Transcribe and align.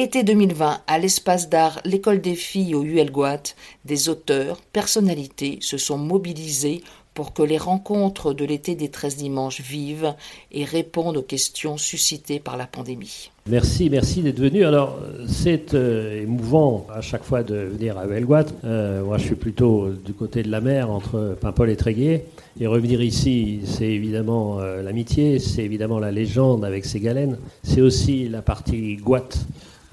Été 0.00 0.22
2020, 0.22 0.82
à 0.86 0.98
l'espace 1.00 1.48
d'art 1.48 1.80
L'école 1.84 2.20
des 2.20 2.36
filles 2.36 2.76
au 2.76 2.84
ULGOAT, 2.84 3.56
des 3.84 4.08
auteurs, 4.08 4.60
personnalités 4.72 5.58
se 5.60 5.76
sont 5.76 5.98
mobilisés 5.98 6.82
pour 7.14 7.32
que 7.32 7.42
les 7.42 7.58
rencontres 7.58 8.32
de 8.32 8.44
l'été 8.44 8.76
des 8.76 8.90
13 8.90 9.16
dimanches 9.16 9.60
vivent 9.60 10.14
et 10.52 10.64
répondent 10.64 11.16
aux 11.16 11.22
questions 11.22 11.76
suscitées 11.78 12.38
par 12.38 12.56
la 12.56 12.68
pandémie. 12.68 13.32
Merci, 13.48 13.90
merci 13.90 14.22
d'être 14.22 14.38
venu. 14.38 14.64
Alors, 14.64 14.96
c'est 15.26 15.74
euh, 15.74 16.22
émouvant 16.22 16.86
à 16.94 17.00
chaque 17.00 17.24
fois 17.24 17.42
de 17.42 17.56
venir 17.56 17.98
à 17.98 18.06
Belguat. 18.06 18.46
Euh, 18.62 19.02
moi, 19.02 19.18
je 19.18 19.24
suis 19.24 19.34
plutôt 19.34 19.88
du 19.88 20.12
côté 20.12 20.44
de 20.44 20.50
la 20.52 20.60
mer, 20.60 20.92
entre 20.92 21.36
Paimpol 21.40 21.70
et 21.70 21.76
Tréguier. 21.76 22.22
Et 22.60 22.68
revenir 22.68 23.02
ici, 23.02 23.62
c'est 23.64 23.88
évidemment 23.88 24.60
euh, 24.60 24.80
l'amitié, 24.80 25.40
c'est 25.40 25.64
évidemment 25.64 25.98
la 25.98 26.12
légende 26.12 26.64
avec 26.64 26.84
ses 26.84 27.00
galènes. 27.00 27.36
C'est 27.64 27.80
aussi 27.80 28.28
la 28.28 28.42
partie 28.42 28.94
Gouate 28.94 29.44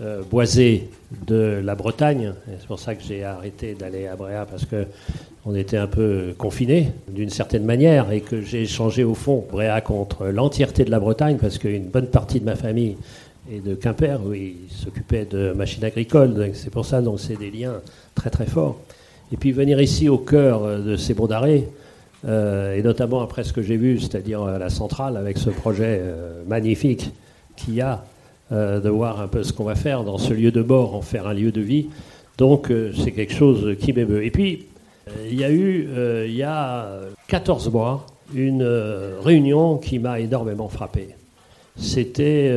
euh, 0.02 0.22
boisée 0.24 0.90
de 1.26 1.62
la 1.64 1.76
Bretagne. 1.76 2.34
C'est 2.60 2.68
pour 2.68 2.80
ça 2.80 2.96
que 2.96 3.04
j'ai 3.04 3.24
arrêté 3.24 3.76
d'aller 3.76 4.08
à 4.08 4.16
Bréa 4.16 4.46
parce 4.46 4.66
que 4.66 4.86
on 5.46 5.56
était 5.56 5.78
un 5.78 5.88
peu 5.88 6.34
confinés 6.38 6.92
d'une 7.08 7.30
certaine 7.30 7.64
manière 7.64 8.12
et 8.12 8.22
que 8.22 8.42
j'ai 8.42 8.66
changé 8.66 9.04
au 9.04 9.14
fond 9.14 9.46
Bréa 9.52 9.80
contre 9.82 10.26
l'entièreté 10.26 10.84
de 10.86 10.92
la 10.92 11.00
Bretagne 11.00 11.38
parce 11.40 11.58
qu'une 11.58 11.86
bonne 11.86 12.08
partie 12.08 12.40
de 12.40 12.46
ma 12.46 12.56
famille 12.56 12.98
est 13.52 13.64
de 13.64 13.76
Quimper 13.76 14.20
où 14.26 14.34
ils 14.34 14.56
s'occupaient 14.70 15.26
de 15.26 15.54
machines 15.54 15.84
agricoles. 15.84 16.52
C'est 16.54 16.72
pour 16.72 16.86
ça 16.86 17.02
donc 17.02 17.20
c'est 17.20 17.38
des 17.38 17.52
liens 17.52 17.76
très 18.16 18.30
très 18.30 18.46
forts. 18.46 18.80
Et 19.32 19.38
puis 19.38 19.52
venir 19.52 19.80
ici 19.82 20.10
au 20.10 20.18
cœur 20.18 20.82
de 20.82 20.96
ces 20.96 21.14
bons 21.14 21.28
d'arrêt, 21.28 21.68
euh, 22.28 22.76
et 22.76 22.82
notamment 22.82 23.22
après 23.22 23.44
ce 23.44 23.54
que 23.54 23.62
j'ai 23.62 23.78
vu, 23.78 24.00
c'est-à-dire 24.00 24.46
la 24.46 24.70
centrale 24.70 25.18
avec 25.18 25.38
ce 25.38 25.50
projet 25.50 26.00
euh, 26.02 26.44
magnifique 26.48 27.12
qu'il 27.56 27.76
y 27.76 27.82
a 27.82 27.94
euh, 27.94 28.15
de 28.52 28.90
voir 28.90 29.22
un 29.22 29.28
peu 29.28 29.44
ce 29.44 29.52
qu'on 29.54 29.64
va 29.64 29.76
faire 29.76 30.04
dans 30.04 30.18
ce 30.18 30.34
lieu 30.34 30.52
de 30.52 30.62
mort, 30.62 30.96
en 30.96 31.02
faire 31.02 31.28
un 31.28 31.34
lieu 31.34 31.52
de 31.52 31.62
vie. 31.62 31.88
Donc 32.38 32.70
euh, 32.70 32.92
c'est 32.96 33.12
quelque 33.12 33.34
chose 33.34 33.76
qui 33.80 33.94
m'émeut. 33.94 34.24
Et 34.26 34.32
puis, 34.32 34.66
euh, 35.08 35.28
il 35.30 35.40
y 35.40 35.44
a 35.44 35.52
eu, 35.52 35.88
il 36.26 36.36
y 36.36 36.44
a 36.44 36.90
14 37.28 37.72
mois, 37.72 38.06
une 38.34 38.68
réunion 39.24 39.78
qui 39.78 40.00
m'a 40.00 40.20
énormément 40.20 40.68
frappé. 40.68 41.10
C'était 41.78 42.50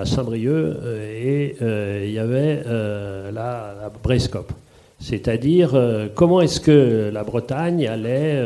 à 0.00 0.06
Saint-Brieuc 0.06 0.76
et 1.22 1.56
il 2.04 2.12
y 2.12 2.18
avait 2.18 2.62
la, 2.64 3.30
la 3.32 3.92
Brescope. 4.02 4.52
C'est-à-dire 5.00 5.76
comment 6.14 6.40
est-ce 6.40 6.60
que 6.60 7.10
la 7.12 7.24
Bretagne 7.24 7.86
allait 7.88 8.40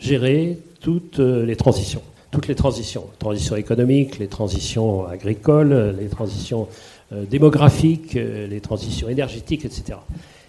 gérer 0.00 0.58
toutes 0.80 1.18
les 1.18 1.56
transitions 1.56 2.02
toutes 2.34 2.48
les 2.48 2.56
transitions, 2.56 3.06
transitions 3.20 3.54
économiques, 3.54 4.18
les 4.18 4.26
transitions 4.26 5.06
agricoles, 5.06 5.94
les 6.00 6.08
transitions 6.08 6.66
euh, 7.12 7.24
démographiques, 7.24 8.16
euh, 8.16 8.48
les 8.48 8.60
transitions 8.60 9.08
énergétiques, 9.08 9.64
etc. 9.64 9.98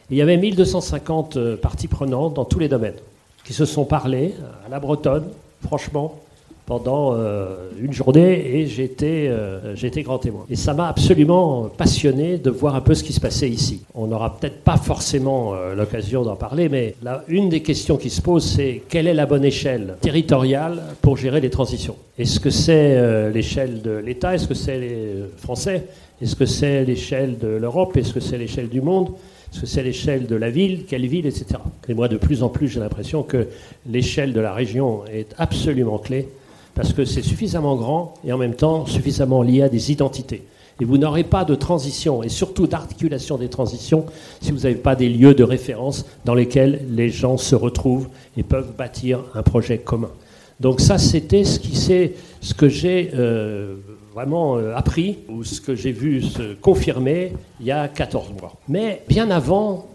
il 0.10 0.18
y 0.18 0.22
avait 0.24 0.38
1250 0.38 1.38
euh, 1.38 1.58
parties 1.58 1.88
prenantes 1.88 2.34
dans 2.34 2.46
tous 2.46 2.58
les 2.58 2.70
domaines 2.70 2.96
qui 3.44 3.54
se 3.54 3.66
sont 3.66 3.86
parlé 3.86 4.34
à 4.66 4.70
la 4.70 4.80
bretonne, 4.80 5.28
franchement, 5.64 6.20
pendant 6.66 7.14
euh, 7.14 7.70
une 7.80 7.94
journée 7.94 8.58
et 8.58 8.68
j'étais 8.68 9.28
euh, 9.30 9.76
grand 10.04 10.18
témoin. 10.18 10.46
Et 10.50 10.56
ça 10.56 10.74
m'a 10.74 10.88
absolument 10.88 11.70
passionné 11.78 12.38
de 12.38 12.50
voir 12.50 12.76
un 12.76 12.82
peu 12.82 12.96
ce 12.96 13.04
qui 13.04 13.14
se 13.14 13.20
passait 13.20 13.50
ici. 13.50 13.84
On 13.94 14.08
n'aura 14.08 14.38
peut-être 14.38 14.62
pas 14.62 14.78
forcément 14.78 15.54
euh, 15.54 15.76
l'occasion 15.76 16.24
d'en 16.24 16.36
parler, 16.36 16.70
mais 16.70 16.96
là, 17.04 17.24
une 17.28 17.50
des 17.50 17.62
questions 17.62 17.98
qui 17.98 18.10
se 18.10 18.22
pose, 18.22 18.44
c'est 18.44 18.82
quelle 18.90 19.08
est 19.08 19.14
la 19.14 19.26
bonne 19.26 19.46
échelle 19.46 19.96
territoriale 20.02 20.82
pour 21.02 21.18
gérer 21.18 21.40
les 21.40 21.50
transitions? 21.50 21.96
Est-ce 22.18 22.40
que 22.40 22.50
c'est 22.50 23.30
l'échelle 23.32 23.82
de 23.82 23.92
l'État? 23.92 24.36
Est-ce 24.36 24.48
que 24.48 24.54
c'est 24.54 24.80
les 24.80 25.16
Français? 25.38 25.84
Est-ce 26.22 26.36
que 26.36 26.46
c'est 26.46 26.86
l'échelle 26.86 27.38
de 27.38 27.48
l'Europe? 27.48 27.96
Est-ce 27.98 28.14
que 28.14 28.22
c'est 28.22 28.38
l'échelle 28.38 28.70
du 28.70 28.82
monde? 28.82 29.10
Est-ce 29.52 29.62
que 29.62 29.68
c'est 29.68 29.84
l'échelle 29.84 30.26
de 30.26 30.36
la 30.36 30.50
ville? 30.50 30.86
Quelle 30.88 31.06
ville? 31.08 31.26
Etc. 31.26 31.46
Et 31.90 31.94
moi, 31.94 32.08
de 32.08 32.18
plus 32.18 32.42
en 32.42 32.50
plus, 32.50 32.70
j'ai 32.70 32.80
l'impression 32.80 33.22
que 33.24 33.48
l'échelle 33.90 34.32
de 34.32 34.40
la 34.40 34.54
région 34.54 35.04
est 35.12 35.36
absolument 35.38 35.98
clé 35.98 36.30
parce 36.76 36.94
que 36.94 37.06
c'est 37.06 37.24
suffisamment 37.24 37.76
grand 37.76 38.14
et 38.26 38.34
en 38.34 38.38
même 38.38 38.54
temps 38.54 38.86
suffisamment 38.86 39.42
lié 39.42 39.64
à 39.64 39.70
des 39.70 39.92
identités. 39.92 40.44
Et 40.82 40.86
vous 40.86 40.98
n'aurez 40.98 41.24
pas 41.24 41.46
de 41.46 41.56
transition, 41.56 42.22
et 42.22 42.28
surtout 42.28 42.68
d'articulation 42.68 43.38
des 43.38 43.48
transitions, 43.48 44.06
si 44.42 44.52
vous 44.52 44.60
n'avez 44.60 44.76
pas 44.76 44.96
des 44.96 45.08
lieux 45.08 45.34
de 45.34 45.44
référence 45.44 46.06
dans 46.26 46.34
lesquels 46.34 46.82
les 46.90 47.10
gens 47.10 47.38
se 47.38 47.56
retrouvent 47.56 48.10
et 48.36 48.44
peuvent 48.44 48.74
bâtir 48.78 49.22
un 49.36 49.42
projet 49.42 49.78
commun. 49.78 50.12
Donc 50.60 50.82
ça, 50.82 50.98
c'était 50.98 51.46
ce, 51.46 51.60
qui, 51.60 51.76
ce 51.76 52.54
que 52.54 52.68
j'ai 52.68 53.12
euh, 53.14 53.76
vraiment 54.14 54.58
euh, 54.58 54.76
appris, 54.76 55.20
ou 55.30 55.46
ce 55.46 55.62
que 55.62 55.76
j'ai 55.76 55.94
vu 55.94 56.22
se 56.22 56.56
confirmer 56.56 57.32
il 57.62 57.68
y 57.68 57.72
a 57.72 57.88
14 57.88 58.32
mois. 58.40 58.54
Mais 58.68 59.02
bien 59.08 59.32
avant, 59.32 59.88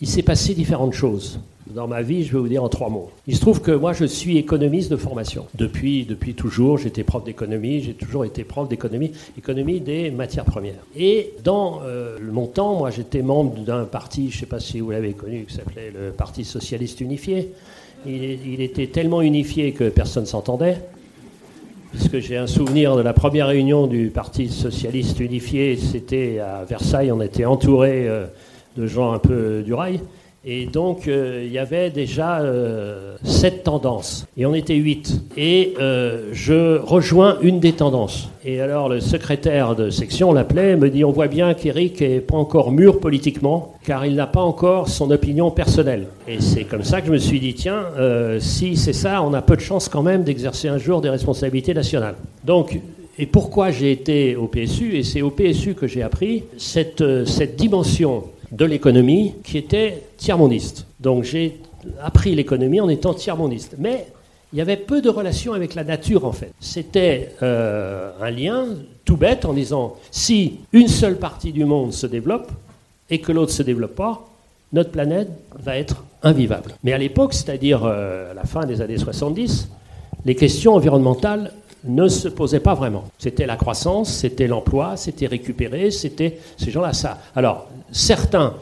il 0.00 0.06
s'est 0.06 0.22
passé 0.22 0.54
différentes 0.54 0.94
choses 0.94 1.40
dans 1.74 1.86
ma 1.86 2.02
vie, 2.02 2.24
je 2.24 2.32
vais 2.32 2.38
vous 2.38 2.48
dire 2.48 2.62
en 2.62 2.68
trois 2.68 2.88
mots. 2.88 3.10
Il 3.26 3.36
se 3.36 3.40
trouve 3.40 3.60
que 3.60 3.70
moi, 3.70 3.92
je 3.92 4.04
suis 4.04 4.38
économiste 4.38 4.90
de 4.90 4.96
formation. 4.96 5.46
Depuis, 5.54 6.04
depuis 6.04 6.34
toujours, 6.34 6.78
j'étais 6.78 7.04
prof 7.04 7.24
d'économie, 7.24 7.80
j'ai 7.80 7.94
toujours 7.94 8.24
été 8.24 8.44
prof 8.44 8.68
d'économie, 8.68 9.12
économie 9.38 9.80
des 9.80 10.10
matières 10.10 10.44
premières. 10.44 10.84
Et 10.96 11.34
dans 11.44 11.80
euh, 11.84 12.18
mon 12.20 12.46
temps, 12.46 12.76
moi, 12.76 12.90
j'étais 12.90 13.22
membre 13.22 13.64
d'un 13.64 13.84
parti, 13.84 14.30
je 14.30 14.36
ne 14.36 14.40
sais 14.40 14.46
pas 14.46 14.60
si 14.60 14.80
vous 14.80 14.90
l'avez 14.90 15.12
connu, 15.12 15.44
qui 15.44 15.54
s'appelait 15.54 15.90
le 15.90 16.10
Parti 16.10 16.44
Socialiste 16.44 17.00
Unifié. 17.00 17.52
Il, 18.06 18.22
il 18.22 18.60
était 18.60 18.86
tellement 18.86 19.22
unifié 19.22 19.72
que 19.72 19.88
personne 19.88 20.24
ne 20.24 20.28
s'entendait. 20.28 20.78
Puisque 21.92 22.20
j'ai 22.20 22.36
un 22.36 22.46
souvenir 22.46 22.96
de 22.96 23.02
la 23.02 23.12
première 23.12 23.48
réunion 23.48 23.88
du 23.88 24.10
Parti 24.10 24.48
Socialiste 24.48 25.18
Unifié, 25.18 25.76
c'était 25.76 26.38
à 26.38 26.64
Versailles, 26.64 27.10
on 27.10 27.20
était 27.20 27.44
entouré 27.44 28.08
euh, 28.08 28.26
de 28.76 28.86
gens 28.86 29.12
un 29.12 29.18
peu 29.18 29.62
du 29.62 29.74
rail. 29.74 30.00
Et 30.42 30.64
donc, 30.64 31.06
euh, 31.06 31.42
il 31.44 31.52
y 31.52 31.58
avait 31.58 31.90
déjà 31.90 32.40
euh, 32.40 33.16
sept 33.22 33.64
tendances. 33.64 34.26
Et 34.38 34.46
on 34.46 34.54
était 34.54 34.76
huit. 34.76 35.20
Et 35.36 35.74
euh, 35.78 36.30
je 36.32 36.78
rejoins 36.78 37.36
une 37.42 37.60
des 37.60 37.72
tendances. 37.72 38.30
Et 38.42 38.62
alors, 38.62 38.88
le 38.88 39.00
secrétaire 39.00 39.76
de 39.76 39.90
section 39.90 40.32
l'appelait, 40.32 40.76
me 40.76 40.88
dit 40.88 41.04
On 41.04 41.10
voit 41.10 41.28
bien 41.28 41.52
qu'Éric 41.52 42.00
n'est 42.00 42.20
pas 42.20 42.36
encore 42.36 42.72
mûr 42.72 43.00
politiquement, 43.00 43.74
car 43.84 44.06
il 44.06 44.14
n'a 44.14 44.26
pas 44.26 44.40
encore 44.40 44.88
son 44.88 45.10
opinion 45.10 45.50
personnelle. 45.50 46.06
Et 46.26 46.40
c'est 46.40 46.64
comme 46.64 46.84
ça 46.84 47.02
que 47.02 47.08
je 47.08 47.12
me 47.12 47.18
suis 47.18 47.38
dit 47.38 47.52
Tiens, 47.52 47.84
si 48.38 48.76
c'est 48.76 48.94
ça, 48.94 49.22
on 49.22 49.34
a 49.34 49.42
peu 49.42 49.56
de 49.56 49.60
chance 49.60 49.90
quand 49.90 50.02
même 50.02 50.24
d'exercer 50.24 50.68
un 50.68 50.78
jour 50.78 51.02
des 51.02 51.10
responsabilités 51.10 51.74
nationales. 51.74 52.14
Donc, 52.44 52.80
et 53.18 53.26
pourquoi 53.26 53.70
j'ai 53.72 53.92
été 53.92 54.36
au 54.36 54.46
PSU 54.46 54.96
Et 54.96 55.02
c'est 55.02 55.20
au 55.20 55.30
PSU 55.30 55.74
que 55.74 55.86
j'ai 55.86 56.02
appris 56.02 56.44
cette, 56.56 57.04
cette 57.26 57.56
dimension 57.56 58.24
de 58.52 58.64
l'économie 58.64 59.34
qui 59.44 59.58
était 59.58 60.02
tiers-mondiste. 60.16 60.86
Donc 60.98 61.24
j'ai 61.24 61.60
appris 62.02 62.34
l'économie 62.34 62.80
en 62.80 62.88
étant 62.88 63.14
tiers-mondiste. 63.14 63.76
Mais 63.78 64.06
il 64.52 64.58
y 64.58 64.62
avait 64.62 64.76
peu 64.76 65.00
de 65.00 65.08
relations 65.08 65.52
avec 65.52 65.74
la 65.74 65.84
nature 65.84 66.24
en 66.24 66.32
fait. 66.32 66.52
C'était 66.60 67.34
euh, 67.42 68.10
un 68.20 68.30
lien 68.30 68.66
tout 69.04 69.16
bête 69.16 69.44
en 69.44 69.52
disant 69.52 69.96
si 70.10 70.60
une 70.72 70.88
seule 70.88 71.16
partie 71.16 71.52
du 71.52 71.64
monde 71.64 71.92
se 71.92 72.06
développe 72.06 72.50
et 73.08 73.20
que 73.20 73.32
l'autre 73.32 73.52
ne 73.52 73.56
se 73.56 73.62
développe 73.62 73.94
pas, 73.94 74.26
notre 74.72 74.90
planète 74.90 75.28
va 75.58 75.76
être 75.76 76.04
invivable. 76.22 76.72
Mais 76.84 76.92
à 76.92 76.98
l'époque, 76.98 77.34
c'est-à-dire 77.34 77.84
euh, 77.84 78.32
à 78.32 78.34
la 78.34 78.44
fin 78.44 78.66
des 78.66 78.80
années 78.80 78.98
70, 78.98 79.68
les 80.24 80.34
questions 80.34 80.74
environnementales 80.74 81.52
ne 81.84 82.08
se 82.08 82.28
posaient 82.28 82.60
pas 82.60 82.74
vraiment. 82.74 83.04
C'était 83.18 83.46
la 83.46 83.56
croissance, 83.56 84.12
c'était 84.12 84.46
l'emploi, 84.46 84.96
c'était 84.96 85.26
récupérer, 85.26 85.90
c'était 85.90 86.38
ces 86.56 86.70
gens-là 86.70 86.92
ça. 86.92 87.18
Alors, 87.34 87.68
certains 87.90 88.54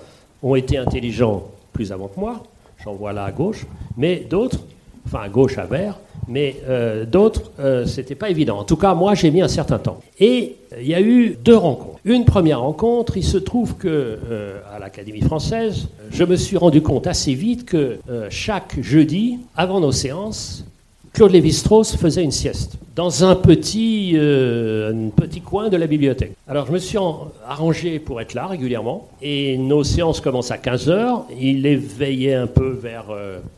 ont 0.43 0.55
été 0.55 0.79
intelligents 0.79 1.45
plus 1.73 1.93
avant 1.93 2.09
que 2.09 2.19
moi, 2.19 2.43
j'en 2.85 2.95
vois 2.95 3.13
là 3.13 3.25
à 3.25 3.33
gauche, 3.33 3.67
mais 3.97 4.27
d'autres, 4.29 4.61
enfin 5.07 5.21
à 5.21 5.29
gauche 5.29 5.59
à 5.59 5.65
vert, 5.65 5.99
mais 6.29 6.57
euh, 6.69 7.07
d'autres, 7.07 7.51
euh, 7.59 7.87
c'était 7.87 8.15
pas 8.15 8.29
évident. 8.29 8.59
En 8.59 8.65
tout 8.65 8.77
cas, 8.77 8.95
moi, 8.95 9.15
j'ai 9.15 9.31
mis 9.31 9.41
un 9.41 9.49
certain 9.49 9.79
temps. 9.79 10.01
Et 10.21 10.57
il 10.79 10.87
y 10.87 10.95
a 10.95 11.01
eu 11.01 11.37
deux 11.43 11.57
rencontres. 11.57 11.99
Une 12.05 12.25
première 12.25 12.61
rencontre, 12.61 13.17
il 13.17 13.25
se 13.25 13.39
trouve 13.39 13.77
que 13.77 13.89
euh, 13.89 14.61
à 14.75 14.79
l'Académie 14.79 15.23
française, 15.23 15.89
je 16.11 16.25
me 16.25 16.37
suis 16.37 16.57
rendu 16.57 16.83
compte 16.83 17.07
assez 17.07 17.35
vite 17.35 17.65
que 17.65 17.99
chaque 18.29 18.81
jeudi, 18.81 19.39
avant 19.57 19.81
nos 19.81 19.93
séances, 19.93 20.65
Claude 21.19 21.33
Lévi-Strauss 21.33 21.97
faisait 21.97 22.23
une 22.23 22.31
sieste 22.31 22.75
dans 22.95 23.25
un 23.25 23.35
petit, 23.35 24.13
euh, 24.15 25.09
petit 25.17 25.41
coin 25.41 25.69
de 25.69 25.77
la 25.77 25.89
bibliothèque. 25.89 26.31
Alors 26.47 26.67
je 26.67 26.71
me 26.71 26.79
suis 26.79 26.97
arrangé 27.45 27.99
pour 27.99 28.21
être 28.21 28.35
là 28.35 28.47
régulièrement 28.47 29.09
et 29.21 29.59
nos 29.59 29.83
séances 29.83 30.21
commencent 30.21 30.53
à 30.53 30.59
15h. 30.59 31.23
Il 31.41 31.67
éveillait 31.67 32.35
un 32.35 32.47
peu 32.47 32.71
vers 32.71 33.07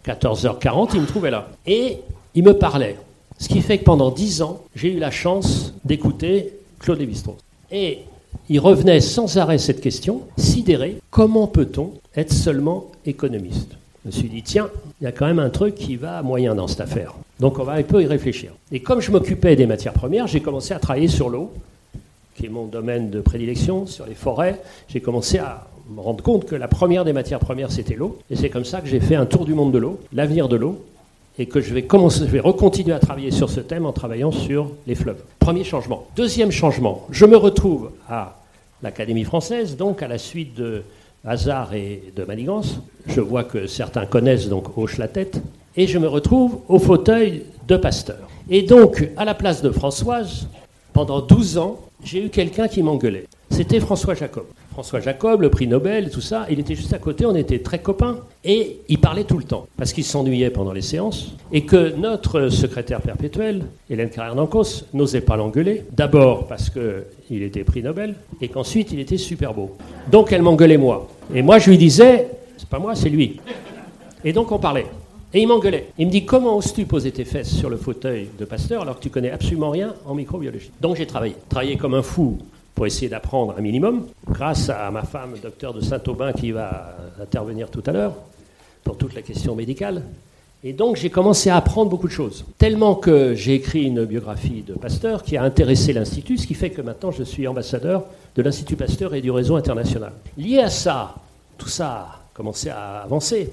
14h40, 0.06 0.84
euh, 0.84 0.86
il 0.94 1.00
me 1.02 1.06
trouvait 1.06 1.30
là. 1.30 1.50
Et 1.66 1.98
il 2.34 2.44
me 2.44 2.54
parlait. 2.54 2.96
Ce 3.38 3.46
qui 3.46 3.60
fait 3.60 3.76
que 3.76 3.84
pendant 3.84 4.10
10 4.10 4.40
ans, 4.40 4.62
j'ai 4.74 4.94
eu 4.94 4.98
la 4.98 5.10
chance 5.10 5.74
d'écouter 5.84 6.54
Claude 6.78 6.98
Lévi-Strauss. 6.98 7.36
Et 7.70 7.98
il 8.48 8.58
revenait 8.58 9.02
sans 9.02 9.36
arrêt 9.36 9.58
cette 9.58 9.82
question, 9.82 10.22
sidéré, 10.38 10.96
comment 11.10 11.46
peut-on 11.46 11.90
être 12.16 12.32
seulement 12.32 12.86
économiste? 13.04 13.72
Je 14.02 14.08
me 14.08 14.12
suis 14.12 14.30
dit, 14.30 14.42
tiens, 14.42 14.70
il 15.02 15.04
y 15.04 15.06
a 15.06 15.12
quand 15.12 15.26
même 15.26 15.38
un 15.38 15.50
truc 15.50 15.74
qui 15.74 15.96
va 15.96 16.22
moyen 16.22 16.54
dans 16.54 16.66
cette 16.66 16.80
affaire. 16.80 17.12
Donc 17.40 17.58
on 17.58 17.64
va 17.64 17.72
un 17.72 17.82
peu 17.82 18.02
y 18.02 18.06
réfléchir. 18.06 18.52
Et 18.70 18.80
comme 18.80 19.00
je 19.00 19.10
m'occupais 19.10 19.56
des 19.56 19.66
matières 19.66 19.94
premières, 19.94 20.26
j'ai 20.26 20.40
commencé 20.40 20.74
à 20.74 20.78
travailler 20.78 21.08
sur 21.08 21.30
l'eau, 21.30 21.50
qui 22.36 22.46
est 22.46 22.50
mon 22.50 22.66
domaine 22.66 23.10
de 23.10 23.20
prédilection, 23.20 23.86
sur 23.86 24.06
les 24.06 24.14
forêts, 24.14 24.60
j'ai 24.88 25.00
commencé 25.00 25.38
à 25.38 25.66
me 25.90 26.00
rendre 26.00 26.22
compte 26.22 26.46
que 26.46 26.54
la 26.54 26.68
première 26.68 27.04
des 27.04 27.12
matières 27.12 27.40
premières, 27.40 27.72
c'était 27.72 27.96
l'eau. 27.96 28.18
Et 28.30 28.36
c'est 28.36 28.50
comme 28.50 28.64
ça 28.64 28.80
que 28.80 28.88
j'ai 28.88 29.00
fait 29.00 29.16
un 29.16 29.26
tour 29.26 29.44
du 29.44 29.54
monde 29.54 29.72
de 29.72 29.78
l'eau, 29.78 29.98
l'avenir 30.12 30.48
de 30.48 30.56
l'eau, 30.56 30.84
et 31.38 31.46
que 31.46 31.60
je 31.60 31.72
vais, 31.72 32.40
recontinuer 32.40 32.92
à 32.92 32.98
travailler 32.98 33.30
sur 33.30 33.48
ce 33.48 33.60
thème 33.60 33.86
en 33.86 33.92
travaillant 33.92 34.30
sur 34.30 34.70
les 34.86 34.94
fleuves. 34.94 35.22
Premier 35.38 35.64
changement. 35.64 36.06
Deuxième 36.16 36.50
changement, 36.50 37.06
je 37.10 37.24
me 37.24 37.36
retrouve 37.36 37.90
à 38.08 38.36
l'Académie 38.82 39.24
française, 39.24 39.76
donc 39.76 40.02
à 40.02 40.08
la 40.08 40.18
suite 40.18 40.54
de 40.54 40.82
Hazard 41.24 41.74
et 41.74 42.12
de 42.14 42.24
Manigance. 42.24 42.80
Je 43.06 43.20
vois 43.20 43.44
que 43.44 43.66
certains 43.66 44.06
connaissent, 44.06 44.48
donc 44.48 44.76
hochent 44.76 44.98
la 44.98 45.08
tête. 45.08 45.40
Et 45.76 45.86
je 45.86 45.98
me 45.98 46.08
retrouve 46.08 46.60
au 46.68 46.78
fauteuil 46.78 47.44
de 47.68 47.76
Pasteur. 47.76 48.28
Et 48.48 48.62
donc, 48.62 49.08
à 49.16 49.24
la 49.24 49.34
place 49.34 49.62
de 49.62 49.70
Françoise, 49.70 50.48
pendant 50.92 51.20
12 51.20 51.58
ans, 51.58 51.78
j'ai 52.02 52.24
eu 52.24 52.28
quelqu'un 52.28 52.66
qui 52.66 52.82
m'engueulait. 52.82 53.26
C'était 53.50 53.78
François 53.78 54.14
Jacob. 54.14 54.44
François 54.72 55.00
Jacob, 55.00 55.42
le 55.42 55.50
prix 55.50 55.66
Nobel, 55.68 56.10
tout 56.10 56.20
ça, 56.20 56.46
il 56.50 56.58
était 56.58 56.74
juste 56.74 56.92
à 56.92 56.98
côté, 56.98 57.26
on 57.26 57.34
était 57.36 57.60
très 57.60 57.80
copains. 57.80 58.18
Et 58.44 58.78
il 58.88 58.98
parlait 58.98 59.24
tout 59.24 59.38
le 59.38 59.44
temps, 59.44 59.66
parce 59.76 59.92
qu'il 59.92 60.04
s'ennuyait 60.04 60.50
pendant 60.50 60.72
les 60.72 60.82
séances. 60.82 61.34
Et 61.52 61.64
que 61.64 61.94
notre 61.96 62.48
secrétaire 62.48 63.00
perpétuel, 63.00 63.62
Hélène 63.88 64.10
Carrère 64.10 64.34
d'Ancos, 64.34 64.84
n'osait 64.92 65.20
pas 65.20 65.36
l'engueuler. 65.36 65.84
D'abord 65.92 66.46
parce 66.46 66.70
qu'il 66.70 67.42
était 67.42 67.64
prix 67.64 67.82
Nobel, 67.82 68.14
et 68.40 68.48
qu'ensuite 68.48 68.92
il 68.92 68.98
était 68.98 69.18
super 69.18 69.54
beau. 69.54 69.76
Donc 70.10 70.32
elle 70.32 70.42
m'engueulait 70.42 70.78
moi. 70.78 71.08
Et 71.34 71.42
moi 71.42 71.58
je 71.58 71.70
lui 71.70 71.78
disais, 71.78 72.28
c'est 72.56 72.68
pas 72.68 72.78
moi, 72.78 72.94
c'est 72.94 73.10
lui. 73.10 73.40
Et 74.24 74.32
donc 74.32 74.50
on 74.50 74.58
parlait. 74.58 74.86
Et 75.32 75.42
il 75.42 75.46
m'engueulait. 75.46 75.92
Il 75.96 76.06
me 76.06 76.10
dit 76.10 76.24
Comment 76.24 76.56
oses-tu 76.56 76.86
poser 76.86 77.12
tes 77.12 77.24
fesses 77.24 77.54
sur 77.54 77.70
le 77.70 77.76
fauteuil 77.76 78.28
de 78.38 78.44
Pasteur 78.44 78.82
alors 78.82 78.96
que 78.96 79.02
tu 79.02 79.10
connais 79.10 79.30
absolument 79.30 79.70
rien 79.70 79.94
en 80.04 80.14
microbiologie? 80.14 80.72
Donc 80.80 80.96
j'ai 80.96 81.06
travaillé. 81.06 81.36
Travaillé 81.48 81.76
comme 81.76 81.94
un 81.94 82.02
fou 82.02 82.38
pour 82.74 82.86
essayer 82.86 83.08
d'apprendre 83.08 83.54
un 83.56 83.60
minimum, 83.60 84.06
grâce 84.26 84.70
à 84.70 84.90
ma 84.90 85.02
femme, 85.02 85.34
docteur 85.42 85.74
de 85.74 85.80
Saint-Aubin, 85.80 86.32
qui 86.32 86.50
va 86.50 86.96
intervenir 87.20 87.70
tout 87.70 87.82
à 87.86 87.92
l'heure 87.92 88.14
pour 88.82 88.96
toute 88.96 89.14
la 89.14 89.22
question 89.22 89.54
médicale. 89.54 90.02
Et 90.64 90.72
donc 90.72 90.96
j'ai 90.96 91.10
commencé 91.10 91.48
à 91.48 91.56
apprendre 91.56 91.90
beaucoup 91.90 92.08
de 92.08 92.12
choses. 92.12 92.44
Tellement 92.58 92.94
que 92.94 93.34
j'ai 93.34 93.54
écrit 93.54 93.84
une 93.84 94.04
biographie 94.04 94.62
de 94.66 94.74
Pasteur 94.74 95.22
qui 95.22 95.36
a 95.36 95.42
intéressé 95.42 95.92
l'Institut, 95.92 96.38
ce 96.38 96.46
qui 96.46 96.54
fait 96.54 96.70
que 96.70 96.82
maintenant 96.82 97.10
je 97.12 97.22
suis 97.22 97.46
ambassadeur 97.46 98.04
de 98.34 98.42
l'Institut 98.42 98.76
Pasteur 98.76 99.14
et 99.14 99.20
du 99.20 99.30
réseau 99.30 99.56
international. 99.56 100.12
Lié 100.36 100.58
à 100.58 100.70
ça, 100.70 101.14
tout 101.56 101.68
ça 101.68 102.19
commencé 102.40 102.70
à 102.70 103.02
avancer. 103.02 103.50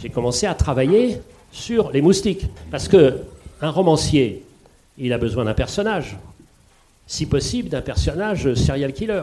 J'ai 0.00 0.08
commencé 0.08 0.46
à 0.46 0.54
travailler 0.54 1.20
sur 1.52 1.92
les 1.92 2.02
moustiques. 2.02 2.46
Parce 2.68 2.88
que 2.88 3.20
un 3.60 3.70
romancier, 3.70 4.42
il 4.98 5.12
a 5.12 5.18
besoin 5.18 5.44
d'un 5.44 5.54
personnage 5.54 6.16
si 7.06 7.26
possible, 7.26 7.68
d'un 7.68 7.80
personnage 7.80 8.54
serial 8.54 8.92
killer. 8.92 9.22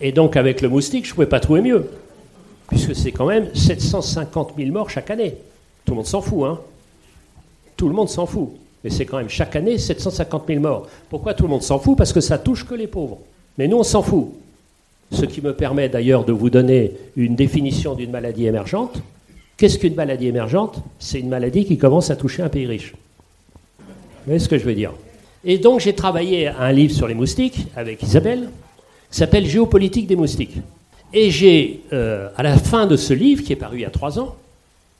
Et 0.00 0.12
donc, 0.12 0.36
avec 0.36 0.60
le 0.60 0.68
moustique, 0.68 1.04
je 1.04 1.10
ne 1.10 1.14
pouvais 1.16 1.26
pas 1.26 1.40
trouver 1.40 1.62
mieux, 1.62 1.90
puisque 2.68 2.94
c'est 2.94 3.10
quand 3.10 3.26
même 3.26 3.52
750 3.56 4.52
000 4.56 4.70
morts 4.70 4.88
chaque 4.88 5.10
année. 5.10 5.34
Tout 5.84 5.94
le 5.94 5.96
monde 5.96 6.06
s'en 6.06 6.22
fout, 6.22 6.44
hein 6.44 6.60
Tout 7.76 7.88
le 7.88 7.94
monde 7.94 8.08
s'en 8.08 8.24
fout. 8.24 8.50
Mais 8.84 8.90
c'est 8.90 9.04
quand 9.04 9.18
même 9.18 9.28
chaque 9.28 9.56
année 9.56 9.78
750 9.78 10.44
000 10.46 10.60
morts. 10.60 10.86
Pourquoi 11.08 11.34
tout 11.34 11.42
le 11.42 11.48
monde 11.48 11.64
s'en 11.64 11.80
fout? 11.80 11.98
Parce 11.98 12.12
que 12.12 12.20
ça 12.20 12.38
touche 12.38 12.64
que 12.64 12.76
les 12.76 12.86
pauvres. 12.86 13.18
Mais 13.58 13.66
nous, 13.66 13.78
on 13.78 13.82
s'en 13.82 14.00
fout. 14.00 14.32
Ce 15.12 15.24
qui 15.24 15.40
me 15.42 15.54
permet 15.54 15.88
d'ailleurs 15.88 16.24
de 16.24 16.32
vous 16.32 16.50
donner 16.50 16.92
une 17.16 17.34
définition 17.34 17.94
d'une 17.94 18.10
maladie 18.10 18.46
émergente. 18.46 19.02
Qu'est-ce 19.56 19.78
qu'une 19.78 19.94
maladie 19.94 20.28
émergente? 20.28 20.82
C'est 20.98 21.20
une 21.20 21.28
maladie 21.28 21.64
qui 21.64 21.78
commence 21.78 22.10
à 22.10 22.16
toucher 22.16 22.42
un 22.42 22.48
pays 22.48 22.66
riche. 22.66 22.94
Vous 23.78 23.84
voyez 24.26 24.38
ce 24.38 24.48
que 24.48 24.58
je 24.58 24.64
veux 24.64 24.74
dire? 24.74 24.92
Et 25.44 25.58
donc 25.58 25.80
j'ai 25.80 25.94
travaillé 25.94 26.48
un 26.48 26.72
livre 26.72 26.94
sur 26.94 27.08
les 27.08 27.14
moustiques 27.14 27.66
avec 27.74 28.02
Isabelle, 28.02 28.50
qui 29.10 29.18
s'appelle 29.18 29.46
Géopolitique 29.46 30.06
des 30.06 30.16
moustiques. 30.16 30.58
Et 31.12 31.30
j'ai, 31.30 31.80
euh, 31.92 32.28
à 32.36 32.42
la 32.42 32.56
fin 32.56 32.86
de 32.86 32.96
ce 32.96 33.12
livre, 33.12 33.42
qui 33.42 33.52
est 33.52 33.56
paru 33.56 33.78
il 33.78 33.82
y 33.82 33.84
a 33.84 33.90
trois 33.90 34.18
ans, 34.18 34.36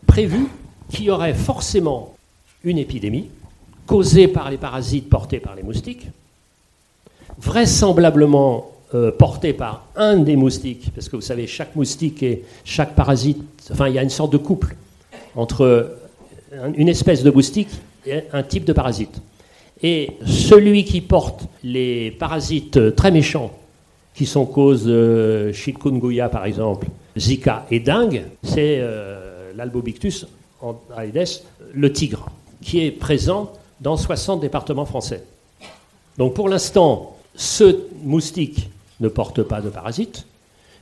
prévu 0.06 0.48
qu'il 0.90 1.04
y 1.04 1.10
aurait 1.10 1.34
forcément 1.34 2.14
une 2.64 2.78
épidémie 2.78 3.28
causée 3.86 4.28
par 4.28 4.50
les 4.50 4.56
parasites 4.56 5.08
portés 5.08 5.38
par 5.38 5.54
les 5.54 5.62
moustiques, 5.62 6.06
vraisemblablement 7.38 8.70
euh, 8.94 9.10
portée 9.12 9.52
par 9.52 9.86
un 9.96 10.16
des 10.16 10.36
moustiques, 10.36 10.90
parce 10.94 11.08
que 11.08 11.16
vous 11.16 11.22
savez, 11.22 11.46
chaque 11.46 11.76
moustique 11.76 12.22
et 12.22 12.44
chaque 12.64 12.94
parasite, 12.94 13.42
enfin 13.70 13.88
il 13.88 13.94
y 13.94 13.98
a 13.98 14.02
une 14.02 14.10
sorte 14.10 14.32
de 14.32 14.38
couple 14.38 14.74
entre 15.36 15.96
une 16.76 16.88
espèce 16.88 17.22
de 17.22 17.30
moustique 17.30 17.70
et 18.06 18.22
un 18.32 18.42
type 18.42 18.64
de 18.64 18.72
parasite. 18.72 19.22
Et 19.82 20.10
celui 20.26 20.84
qui 20.84 21.00
porte 21.00 21.44
les 21.62 22.10
parasites 22.10 22.94
très 22.96 23.10
méchants, 23.10 23.52
qui 24.14 24.26
sont 24.26 24.44
cause 24.44 24.84
de 24.84 25.52
chikungunya 25.52 26.28
par 26.28 26.44
exemple, 26.44 26.88
Zika 27.16 27.66
et 27.70 27.80
dengue, 27.80 28.24
c'est 28.42 28.78
euh, 28.80 29.52
l'albobictus 29.56 30.26
le 31.72 31.92
tigre, 31.92 32.26
qui 32.60 32.84
est 32.84 32.90
présent 32.90 33.52
dans 33.80 33.96
60 33.96 34.40
départements 34.40 34.84
français. 34.84 35.22
Donc 36.18 36.34
pour 36.34 36.48
l'instant, 36.48 37.16
ce 37.34 37.78
moustique 38.02 38.68
ne 39.00 39.08
porte 39.08 39.42
pas 39.42 39.60
de 39.60 39.68
parasites, 39.68 40.26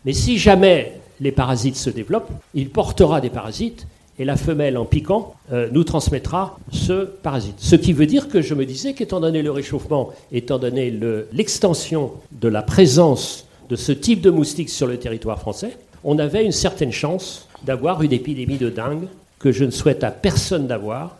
mais 0.05 0.13
si 0.13 0.39
jamais 0.39 1.01
les 1.21 1.33
parasites 1.33 1.77
se 1.77 1.91
développent, 1.91 2.31
il 2.55 2.71
portera 2.71 3.21
des 3.21 3.31
parasites 3.31 3.87
et 4.19 4.25
la 4.25 4.37
femelle, 4.37 4.77
en 4.77 4.85
piquant, 4.85 5.35
euh, 5.53 5.69
nous 5.71 5.85
transmettra 5.85 6.59
ce 6.73 7.05
parasite. 7.05 7.55
Ce 7.59 7.77
qui 7.77 7.93
veut 7.93 8.07
dire 8.07 8.29
que 8.29 8.43
je 8.43 8.55
me 8.55 8.67
disais 8.67 8.93
qu'étant 8.93 9.21
donné 9.21 9.43
le 9.43 9.53
réchauffement, 9.53 10.11
étant 10.33 10.59
donné 10.59 10.93
l'extension 11.33 12.13
de 12.33 12.49
la 12.49 12.63
présence 12.63 13.47
de 13.71 13.77
ce 13.77 13.93
type 13.93 14.21
de 14.21 14.31
moustique 14.31 14.71
sur 14.71 14.87
le 14.87 14.97
territoire 14.97 15.39
français, 15.39 15.77
on 16.03 16.19
avait 16.19 16.45
une 16.45 16.53
certaine 16.53 16.93
chance 16.93 17.49
d'avoir 17.65 18.03
une 18.03 18.13
épidémie 18.13 18.57
de 18.57 18.71
dingue 18.71 19.07
que 19.39 19.53
je 19.53 19.65
ne 19.65 19.71
souhaite 19.71 20.03
à 20.03 20.11
personne 20.11 20.67
d'avoir, 20.67 21.17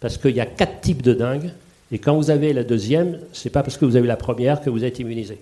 parce 0.00 0.18
qu'il 0.18 0.36
y 0.36 0.40
a 0.40 0.46
quatre 0.46 0.82
types 0.82 1.02
de 1.02 1.14
dingue, 1.14 1.50
et 1.92 1.98
quand 1.98 2.16
vous 2.16 2.30
avez 2.30 2.52
la 2.52 2.64
deuxième, 2.64 3.20
c'est 3.32 3.50
pas 3.50 3.62
parce 3.62 3.78
que 3.78 3.84
vous 3.84 3.96
avez 3.96 4.08
la 4.08 4.16
première 4.16 4.60
que 4.60 4.68
vous 4.68 4.84
êtes 4.84 4.98
immunisé. 4.98 5.38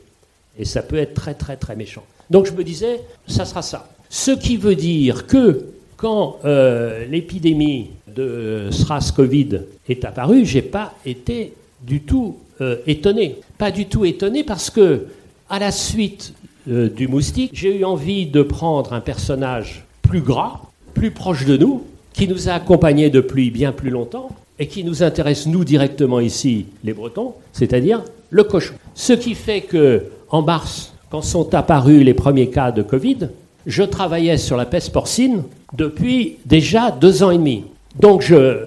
Et 0.58 0.64
ça 0.64 0.82
peut 0.82 0.96
être 0.96 1.14
très 1.14 1.34
très 1.34 1.56
très 1.56 1.76
méchant. 1.76 2.04
Donc 2.30 2.46
je 2.46 2.52
me 2.52 2.64
disais, 2.64 3.00
ça 3.26 3.44
sera 3.44 3.62
ça. 3.62 3.88
Ce 4.08 4.30
qui 4.30 4.56
veut 4.56 4.74
dire 4.74 5.26
que 5.26 5.66
quand 5.96 6.38
euh, 6.44 7.06
l'épidémie 7.06 7.90
de 8.14 8.68
SRAS-Covid 8.70 9.60
est 9.88 10.04
apparue, 10.04 10.44
j'ai 10.44 10.62
pas 10.62 10.94
été 11.06 11.52
du 11.82 12.00
tout 12.00 12.38
euh, 12.60 12.76
étonné. 12.86 13.36
Pas 13.56 13.70
du 13.70 13.86
tout 13.86 14.04
étonné 14.04 14.44
parce 14.44 14.68
que, 14.68 15.06
à 15.48 15.58
la 15.58 15.70
suite 15.70 16.34
euh, 16.68 16.88
du 16.88 17.08
moustique, 17.08 17.52
j'ai 17.54 17.78
eu 17.78 17.84
envie 17.84 18.26
de 18.26 18.42
prendre 18.42 18.92
un 18.92 19.00
personnage 19.00 19.84
plus 20.02 20.20
gras, 20.20 20.60
plus 20.94 21.10
proche 21.12 21.46
de 21.46 21.56
nous, 21.56 21.84
qui 22.12 22.28
nous 22.28 22.48
a 22.48 22.52
accompagnés 22.52 23.08
depuis 23.08 23.50
bien 23.50 23.72
plus 23.72 23.90
longtemps 23.90 24.30
et 24.62 24.68
qui 24.68 24.84
nous 24.84 25.02
intéresse 25.02 25.48
nous 25.48 25.64
directement 25.64 26.20
ici, 26.20 26.66
les 26.84 26.92
Bretons, 26.92 27.34
c'est-à-dire 27.52 28.04
le 28.30 28.44
cochon. 28.44 28.74
Ce 28.94 29.12
qui 29.12 29.34
fait 29.34 29.62
que, 29.62 30.04
en 30.28 30.40
mars, 30.40 30.94
quand 31.10 31.20
sont 31.20 31.52
apparus 31.52 32.04
les 32.04 32.14
premiers 32.14 32.48
cas 32.48 32.70
de 32.70 32.82
Covid, 32.82 33.30
je 33.66 33.82
travaillais 33.82 34.36
sur 34.36 34.56
la 34.56 34.64
peste 34.64 34.92
porcine 34.92 35.42
depuis 35.76 36.36
déjà 36.46 36.92
deux 36.92 37.24
ans 37.24 37.32
et 37.32 37.38
demi. 37.38 37.64
Donc 37.98 38.22
je 38.22 38.66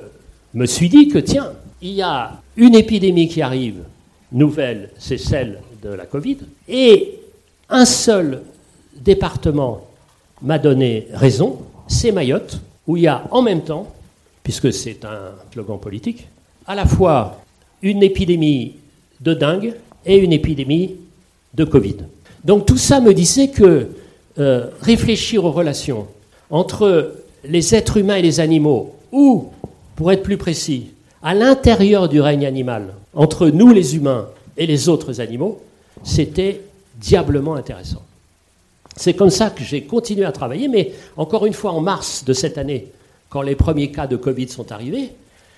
me 0.54 0.66
suis 0.66 0.90
dit 0.90 1.08
que, 1.08 1.18
tiens, 1.18 1.54
il 1.82 1.94
y 1.94 2.02
a 2.02 2.42
une 2.58 2.76
épidémie 2.76 3.30
qui 3.30 3.42
arrive, 3.42 3.84
nouvelle, 4.34 4.90
c'est 5.00 5.18
celle 5.18 5.62
de 5.82 5.88
la 5.88 6.06
Covid, 6.06 6.40
et 6.68 7.20
un 7.70 7.86
seul 7.86 8.42
département 9.00 9.88
m'a 10.42 10.60
donné 10.60 11.08
raison, 11.14 11.60
c'est 11.88 12.12
Mayotte, 12.12 12.60
où 12.86 12.98
il 12.98 13.04
y 13.04 13.08
a 13.08 13.24
en 13.32 13.42
même 13.42 13.62
temps, 13.62 13.88
puisque 14.46 14.72
c'est 14.72 15.04
un 15.06 15.32
slogan 15.52 15.80
politique, 15.80 16.28
à 16.68 16.76
la 16.76 16.86
fois 16.86 17.42
une 17.82 18.04
épidémie 18.04 18.76
de 19.20 19.34
dingue 19.34 19.74
et 20.06 20.18
une 20.18 20.32
épidémie 20.32 20.98
de 21.56 21.64
Covid. 21.64 21.96
Donc 22.44 22.68
tout 22.68 22.78
ça 22.78 23.02
me 23.02 23.12
disait 23.16 23.48
que 23.48 23.90
euh, 24.38 24.68
réfléchir 24.82 25.46
aux 25.46 25.52
relations 25.52 26.06
entre 26.52 27.16
les 27.44 27.74
êtres 27.74 27.98
humains 27.98 28.18
et 28.18 28.22
les 28.22 28.40
animaux, 28.40 28.94
ou, 29.12 29.48
pour 29.96 30.12
être 30.12 30.22
plus 30.22 30.38
précis, 30.38 30.92
à 31.24 31.34
l'intérieur 31.34 32.08
du 32.08 32.22
règne 32.22 32.46
animal, 32.46 32.94
entre 33.16 33.48
nous 33.48 33.74
les 33.74 33.96
humains 33.96 34.28
et 34.58 34.68
les 34.68 34.90
autres 34.90 35.22
animaux, 35.22 35.60
c'était 36.04 36.62
diablement 36.98 37.56
intéressant. 37.56 38.04
C'est 38.96 39.16
comme 39.16 39.32
ça 39.32 39.50
que 39.50 39.64
j'ai 39.64 39.82
continué 39.86 40.24
à 40.24 40.32
travailler, 40.32 40.68
mais 40.68 40.94
encore 41.18 41.48
une 41.48 41.54
fois, 41.54 41.72
en 41.72 41.82
mars 41.82 42.24
de 42.24 42.34
cette 42.34 42.60
année, 42.60 42.92
quand 43.30 43.42
les 43.42 43.56
premiers 43.56 43.92
cas 43.92 44.08
de 44.08 44.16
Covid 44.16 44.50
sont 44.50 44.72
arrivés, 44.72 45.12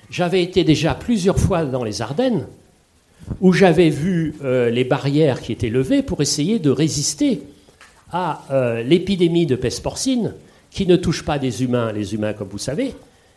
j'avais 0.09 0.41
été 0.41 0.63
déjà 0.63 0.95
plusieurs 0.95 1.39
fois 1.39 1.65
dans 1.65 1.83
les 1.83 2.01
Ardennes, 2.01 2.47
où 3.41 3.51
j'avais 3.53 3.89
vu 3.89 4.35
euh, 4.43 4.69
les 4.69 4.83
barrières 4.83 5.41
qui 5.41 5.51
étaient 5.51 5.69
levées 5.69 6.01
pour 6.01 6.21
essayer 6.21 6.59
de 6.59 6.69
résister 6.69 7.41
à 8.11 8.43
euh, 8.51 8.83
l'épidémie 8.83 9.45
de 9.45 9.55
peste 9.55 9.83
porcine, 9.83 10.33
qui 10.71 10.85
ne 10.85 10.95
touche 10.95 11.23
pas 11.23 11.39
des 11.39 11.63
humains, 11.63 11.91
les 11.91 12.13
humains 12.13 12.33
comme 12.33 12.47
vous 12.47 12.57
savez, 12.57 12.95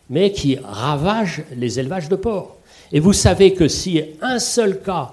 mais 0.08 0.32
qui 0.32 0.58
ravage 0.62 1.42
les 1.56 1.80
élevages 1.80 2.08
de 2.08 2.16
porcs. 2.16 2.56
Et 2.92 3.00
vous 3.00 3.12
savez 3.12 3.54
que 3.54 3.68
si 3.68 4.02
un 4.20 4.38
seul 4.38 4.80
cas 4.80 5.12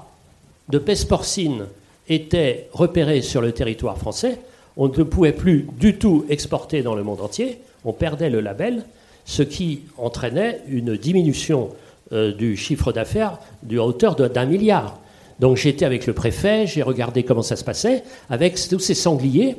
de 0.69 0.77
peste 0.77 1.07
porcine 1.07 1.65
était 2.09 2.67
repéré 2.71 3.21
sur 3.21 3.41
le 3.41 3.51
territoire 3.51 3.97
français, 3.97 4.39
on 4.75 4.87
ne 4.87 5.03
pouvait 5.03 5.33
plus 5.33 5.67
du 5.79 5.97
tout 5.97 6.25
exporter 6.29 6.81
dans 6.81 6.95
le 6.95 7.03
monde 7.03 7.21
entier, 7.21 7.59
on 7.83 7.93
perdait 7.93 8.29
le 8.29 8.41
label, 8.41 8.83
ce 9.27 9.43
qui 9.43 9.81
entraînait 9.97 10.61
une 10.69 10.95
diminution 10.95 11.69
euh, 12.13 12.33
du 12.33 12.55
chiffre 12.57 12.93
d'affaires 12.93 13.37
de 13.61 13.77
hauteur 13.77 14.15
d'un 14.15 14.45
milliard. 14.45 14.99
Donc 15.39 15.57
j'étais 15.57 15.85
avec 15.85 16.07
le 16.07 16.13
préfet, 16.13 16.65
j'ai 16.65 16.81
regardé 16.81 17.23
comment 17.23 17.43
ça 17.43 17.57
se 17.57 17.63
passait, 17.63 18.03
avec 18.29 18.55
tous 18.69 18.79
ces 18.79 18.95
sangliers 18.95 19.57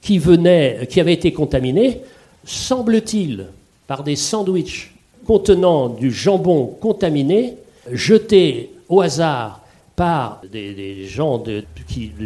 qui 0.00 0.18
avaient 0.18 1.12
été 1.12 1.32
contaminés, 1.32 2.00
semble-t-il, 2.44 3.46
par 3.86 4.02
des 4.02 4.16
sandwichs 4.16 4.94
contenant 5.26 5.90
du 5.90 6.10
jambon 6.10 6.66
contaminé, 6.80 7.58
jetés 7.92 8.70
au 8.88 9.02
hasard 9.02 9.60
par 9.94 10.40
des, 10.50 11.06
gens, 11.06 11.38
de, 11.38 11.62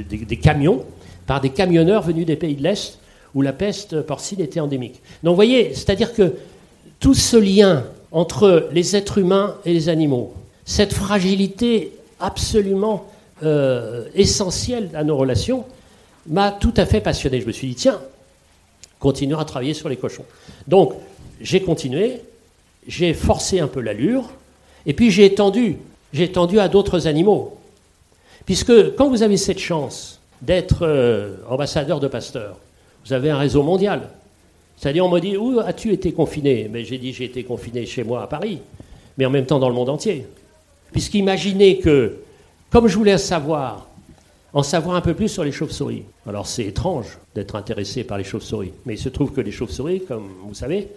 des, 0.08 0.36
camions, 0.36 0.84
par 1.26 1.40
des 1.40 1.50
camionneurs 1.50 2.02
venus 2.02 2.24
des 2.24 2.36
pays 2.36 2.54
de 2.54 2.62
l'Est, 2.62 3.00
où 3.34 3.42
la 3.42 3.52
peste 3.52 4.00
porcine 4.02 4.40
était 4.40 4.60
endémique. 4.60 5.02
Donc 5.22 5.32
vous 5.32 5.36
voyez, 5.36 5.74
c'est-à-dire 5.74 6.14
que 6.14 6.32
tout 7.00 7.14
ce 7.14 7.36
lien 7.36 7.84
entre 8.12 8.68
les 8.72 8.96
êtres 8.96 9.18
humains 9.18 9.56
et 9.64 9.72
les 9.72 9.88
animaux, 9.88 10.34
cette 10.64 10.92
fragilité 10.92 11.92
absolument 12.20 13.06
euh, 13.42 14.04
essentielle 14.14 14.90
à 14.94 15.04
nos 15.04 15.16
relations, 15.16 15.64
m'a 16.26 16.50
tout 16.50 16.74
à 16.76 16.86
fait 16.86 17.00
passionné. 17.00 17.40
Je 17.40 17.46
me 17.46 17.52
suis 17.52 17.68
dit, 17.68 17.74
tiens, 17.74 18.00
continuer 18.98 19.36
à 19.38 19.44
travailler 19.44 19.74
sur 19.74 19.88
les 19.88 19.96
cochons. 19.96 20.24
Donc, 20.66 20.94
j'ai 21.40 21.60
continué, 21.60 22.22
j'ai 22.88 23.14
forcé 23.14 23.60
un 23.60 23.68
peu 23.68 23.80
l'allure, 23.80 24.30
et 24.86 24.94
puis 24.94 25.10
j'ai 25.10 25.26
étendu, 25.26 25.78
j'ai 26.12 26.24
étendu 26.24 26.58
à 26.58 26.68
d'autres 26.68 27.06
animaux. 27.06 27.58
Puisque 28.46 28.94
quand 28.96 29.08
vous 29.08 29.22
avez 29.22 29.36
cette 29.36 29.58
chance 29.58 30.20
d'être 30.40 30.82
euh, 30.82 31.36
ambassadeur 31.48 32.00
de 32.00 32.08
Pasteur, 32.08 32.56
vous 33.04 33.12
avez 33.12 33.30
un 33.30 33.38
réseau 33.38 33.62
mondial. 33.62 34.08
C'est-à-dire, 34.76 35.04
on 35.04 35.08
me 35.08 35.20
dit, 35.20 35.36
où 35.36 35.58
as-tu 35.60 35.92
été 35.92 36.12
confiné? 36.12 36.68
Mais 36.70 36.84
j'ai 36.84 36.98
dit, 36.98 37.12
j'ai 37.12 37.24
été 37.24 37.44
confiné 37.44 37.86
chez 37.86 38.04
moi 38.04 38.22
à 38.22 38.26
Paris, 38.26 38.60
mais 39.16 39.24
en 39.24 39.30
même 39.30 39.46
temps 39.46 39.58
dans 39.58 39.68
le 39.68 39.74
monde 39.74 39.88
entier. 39.88 40.26
Puisqu'imaginez 40.92 41.78
que, 41.78 42.18
comme 42.70 42.86
je 42.86 42.96
voulais 42.96 43.18
savoir, 43.18 43.88
en 44.56 44.62
savoir 44.62 44.96
un 44.96 45.02
peu 45.02 45.12
plus 45.12 45.28
sur 45.28 45.44
les 45.44 45.52
chauves-souris. 45.52 46.04
Alors 46.26 46.46
c'est 46.46 46.64
étrange 46.64 47.18
d'être 47.34 47.56
intéressé 47.56 48.04
par 48.04 48.16
les 48.16 48.24
chauves-souris, 48.24 48.72
mais 48.86 48.94
il 48.94 48.98
se 48.98 49.10
trouve 49.10 49.32
que 49.32 49.42
les 49.42 49.52
chauves-souris, 49.52 50.04
comme 50.06 50.30
vous 50.46 50.54
savez, 50.54 50.88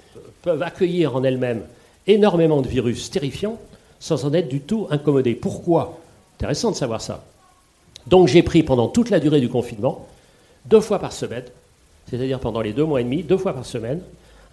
peuvent 0.42 0.64
accueillir 0.64 1.16
en 1.16 1.26
elles-mêmes 1.26 1.64
énormément 2.08 2.62
de 2.62 2.70
virus 2.70 3.10
terrifiants 3.10 3.60
sans 4.00 4.24
en 4.24 4.34
être 4.34 4.48
du 4.48 4.62
tout 4.62 4.88
incommodés. 4.90 5.36
Pourquoi? 5.36 6.00
Intéressant 6.38 6.72
de 6.72 6.78
savoir 6.78 7.02
ça. 7.02 7.26
Donc 8.08 8.30
j'ai 8.30 8.44
pris 8.44 8.64
pendant 8.64 8.88
toute 8.88 9.10
la 9.10 9.20
durée 9.20 9.42
du 9.42 9.50
confinement, 9.50 10.08
deux 10.66 10.80
fois 10.80 11.00
par 11.00 11.12
semaine, 11.12 11.44
c'est-à-dire 12.10 12.40
pendant 12.40 12.62
les 12.62 12.74
deux 12.74 12.86
mois 12.86 13.02
et 13.02 13.04
demi, 13.04 13.24
deux 13.24 13.38
fois 13.38 13.54
par 13.54 13.66
semaine, 13.66 14.02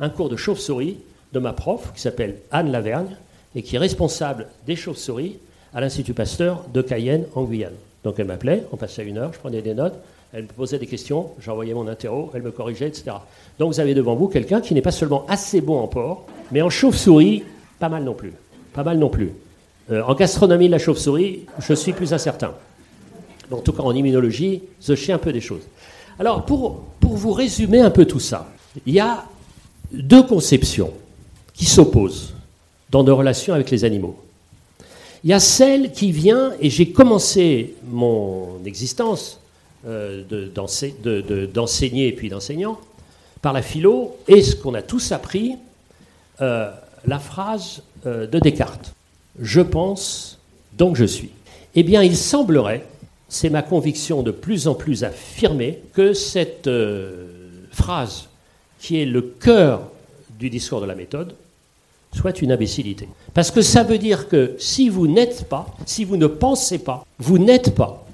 un 0.01 0.09
cours 0.09 0.29
de 0.29 0.37
chauve-souris 0.37 0.99
de 1.33 1.39
ma 1.39 1.53
prof 1.53 1.93
qui 1.95 2.01
s'appelle 2.01 2.37
Anne 2.51 2.71
Lavergne 2.71 3.17
et 3.55 3.63
qui 3.63 3.77
est 3.77 3.79
responsable 3.79 4.47
des 4.67 4.77
chauves-souris 4.77 5.39
à 5.75 5.81
l'Institut 5.81 6.15
Pasteur 6.15 6.65
de 6.73 6.83
Cayenne 6.83 7.25
en 7.35 7.45
Guyane. 7.45 7.75
Donc 8.05 8.17
elle 8.19 8.27
m'appelait, 8.27 8.65
on 8.73 8.77
passait 8.77 9.05
une 9.05 9.19
heure, 9.19 9.33
je 9.33 9.39
prenais 9.39 9.63
des 9.63 9.75
notes, 9.75 9.95
elle 10.33 10.43
me 10.43 10.49
posait 10.49 10.79
des 10.79 10.87
questions, 10.87 11.31
j'envoyais 11.41 11.75
mon 11.75 11.89
interro, 11.89 12.31
elle 12.35 12.43
me 12.43 12.51
corrigeait, 12.51 12.89
etc. 12.89 13.17
Donc 13.59 13.73
vous 13.73 13.81
avez 13.81 13.95
devant 13.95 14.15
vous 14.15 14.29
quelqu'un 14.29 14.61
qui 14.61 14.75
n'est 14.75 14.83
pas 14.83 14.93
seulement 14.93 15.25
assez 15.29 15.61
bon 15.61 15.79
en 15.79 15.89
porc, 15.89 16.27
mais 16.53 16.63
en 16.63 16.71
chauve-souris, 16.71 17.45
pas 17.79 17.89
mal 17.89 18.05
non 18.05 18.15
plus. 18.15 18.33
Pas 18.73 18.85
mal 18.85 18.99
non 18.99 19.09
plus. 19.09 19.33
Euh, 19.91 20.03
en 20.03 20.15
gastronomie, 20.15 20.69
la 20.69 20.79
chauve-souris, 20.79 21.47
je 21.59 21.75
suis 21.75 21.93
plus 21.93 22.13
incertain. 22.13 22.53
en 23.51 23.59
tout 23.59 23.73
cas, 23.73 23.83
en 23.83 23.95
immunologie, 23.95 24.63
je 24.83 24.95
sais 24.95 25.13
un 25.13 25.19
peu 25.19 25.33
des 25.33 25.41
choses. 25.41 25.63
Alors, 26.19 26.45
pour, 26.45 26.83
pour 27.01 27.17
vous 27.17 27.33
résumer 27.33 27.81
un 27.81 27.91
peu 27.91 28.07
tout 28.07 28.21
ça, 28.21 28.49
il 28.87 28.95
y 28.95 29.01
a 29.01 29.25
deux 29.93 30.23
conceptions 30.23 30.93
qui 31.55 31.65
s'opposent 31.65 32.35
dans 32.91 33.05
nos 33.05 33.17
relations 33.17 33.55
avec 33.55 33.71
les 33.71 33.85
animaux. 33.85 34.17
Il 35.25 35.31
y 35.31 35.33
a 35.33 35.41
celle 35.41 35.93
qui 35.93 36.13
vient, 36.13 36.53
et 36.61 36.71
j'ai 36.71 36.91
commencé 36.91 37.75
mon 37.91 38.65
existence 38.65 39.41
euh, 39.87 40.23
d'enseigner 41.53 42.09
et 42.09 42.13
puis 42.13 42.29
d'enseignant 42.29 42.79
par 43.43 43.53
la 43.53 43.63
philo, 43.63 44.17
et 44.29 44.43
ce 44.43 44.57
qu'on 44.57 44.75
a 44.75 44.83
tous 44.83 45.13
appris, 45.13 45.57
euh, 46.41 46.71
la 47.07 47.19
phrase 47.19 47.83
euh, 48.07 48.27
de 48.27 48.39
Descartes. 48.39 48.95
Je 49.41 49.61
pense, 49.61 50.39
donc 50.77 50.97
je 50.97 51.05
suis. 51.05 51.31
Eh 51.75 51.83
bien, 51.83 52.03
il 52.03 52.17
semblerait, 52.17 52.87
c'est 53.29 53.51
ma 53.51 53.63
conviction 53.63 54.23
de 54.23 54.31
plus 54.31 54.69
en 54.69 54.75
plus 54.75 55.05
affirmée, 55.05 55.81
que 55.93 56.13
cette 56.13 56.71
phrase, 57.73 58.29
qui 58.81 59.01
est 59.01 59.07
le 59.07 59.23
cœur 59.23 59.83
du 60.39 60.51
discours 60.51 60.81
de 60.81 60.87
la 60.87 60.95
méthode, 60.95 61.35
soit 62.13 62.41
une 62.41 62.53
imbécilité. 62.53 63.09
Parce 63.35 63.51
que 63.51 63.63
ça 63.63 63.83
veut 63.83 63.99
dire 63.99 64.29
que 64.29 64.57
si 64.59 64.89
vous 64.89 65.07
n'êtes 65.07 65.49
pas, 65.49 65.67
si 65.85 66.05
vous 66.05 66.17
ne 66.17 66.27
pensez 66.27 66.79
pas, 66.79 67.05
vous 67.19 67.39
n'êtes 67.39 67.75
pas. 67.75 68.07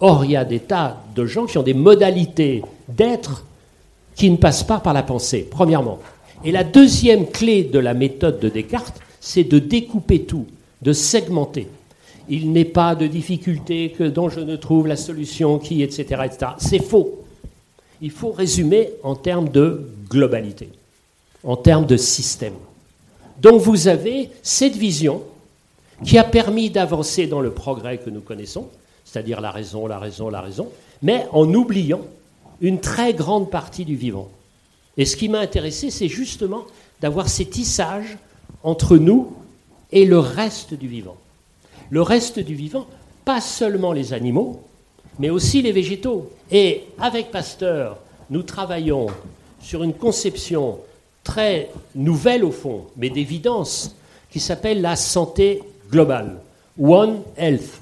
Or, 0.00 0.24
il 0.24 0.32
y 0.32 0.36
a 0.36 0.44
des 0.44 0.60
tas 0.60 1.02
de 1.14 1.26
gens 1.26 1.46
qui 1.46 1.58
ont 1.58 1.62
des 1.62 1.74
modalités 1.74 2.62
d'être 2.88 3.44
qui 4.16 4.30
ne 4.30 4.36
passent 4.36 4.64
pas 4.64 4.80
par 4.80 4.92
la 4.92 5.02
pensée, 5.02 5.46
premièrement. 5.50 5.98
Et 6.44 6.52
la 6.52 6.64
deuxième 6.64 7.26
clé 7.26 7.64
de 7.64 7.78
la 7.78 7.94
méthode 7.94 8.40
de 8.40 8.48
Descartes, 8.48 9.00
c'est 9.20 9.44
de 9.44 9.58
découper 9.58 10.22
tout, 10.22 10.46
de 10.82 10.92
segmenter. 10.92 11.68
Il 12.32 12.52
n'est 12.52 12.64
pas 12.64 12.94
de 12.94 13.08
difficulté 13.08 13.92
dont 13.98 14.28
je 14.28 14.38
ne 14.38 14.54
trouve 14.54 14.86
la 14.86 14.94
solution 14.94 15.58
qui, 15.58 15.82
etc. 15.82 16.22
etc. 16.24 16.52
C'est 16.58 16.78
faux. 16.78 17.24
Il 18.00 18.12
faut 18.12 18.30
résumer 18.30 18.90
en 19.02 19.16
termes 19.16 19.48
de 19.48 19.90
globalité, 20.08 20.68
en 21.42 21.56
termes 21.56 21.86
de 21.86 21.96
système. 21.96 22.54
Donc 23.40 23.60
vous 23.60 23.88
avez 23.88 24.30
cette 24.42 24.76
vision 24.76 25.22
qui 26.04 26.18
a 26.18 26.24
permis 26.24 26.70
d'avancer 26.70 27.26
dans 27.26 27.40
le 27.40 27.50
progrès 27.50 27.98
que 27.98 28.10
nous 28.10 28.20
connaissons, 28.20 28.68
c'est-à-dire 29.04 29.40
la 29.40 29.50
raison, 29.50 29.88
la 29.88 29.98
raison, 29.98 30.30
la 30.30 30.40
raison, 30.40 30.68
mais 31.02 31.26
en 31.32 31.52
oubliant 31.52 32.02
une 32.60 32.80
très 32.80 33.12
grande 33.12 33.50
partie 33.50 33.84
du 33.84 33.96
vivant. 33.96 34.28
Et 34.96 35.04
ce 35.04 35.16
qui 35.16 35.28
m'a 35.28 35.40
intéressé, 35.40 35.90
c'est 35.90 36.08
justement 36.08 36.64
d'avoir 37.00 37.28
ces 37.28 37.46
tissages 37.46 38.18
entre 38.62 38.96
nous 38.98 39.32
et 39.90 40.04
le 40.04 40.20
reste 40.20 40.74
du 40.74 40.86
vivant. 40.86 41.16
Le 41.90 42.02
reste 42.02 42.38
du 42.38 42.54
vivant, 42.54 42.86
pas 43.24 43.40
seulement 43.40 43.92
les 43.92 44.12
animaux, 44.12 44.62
mais 45.18 45.28
aussi 45.28 45.60
les 45.60 45.72
végétaux. 45.72 46.30
Et 46.50 46.84
avec 46.98 47.30
Pasteur, 47.30 47.98
nous 48.30 48.42
travaillons 48.42 49.08
sur 49.60 49.82
une 49.82 49.92
conception 49.92 50.78
très 51.24 51.68
nouvelle 51.94 52.44
au 52.44 52.52
fond, 52.52 52.84
mais 52.96 53.10
d'évidence, 53.10 53.94
qui 54.30 54.40
s'appelle 54.40 54.80
la 54.80 54.96
santé 54.96 55.62
globale, 55.90 56.38
One 56.80 57.22
Health. 57.36 57.80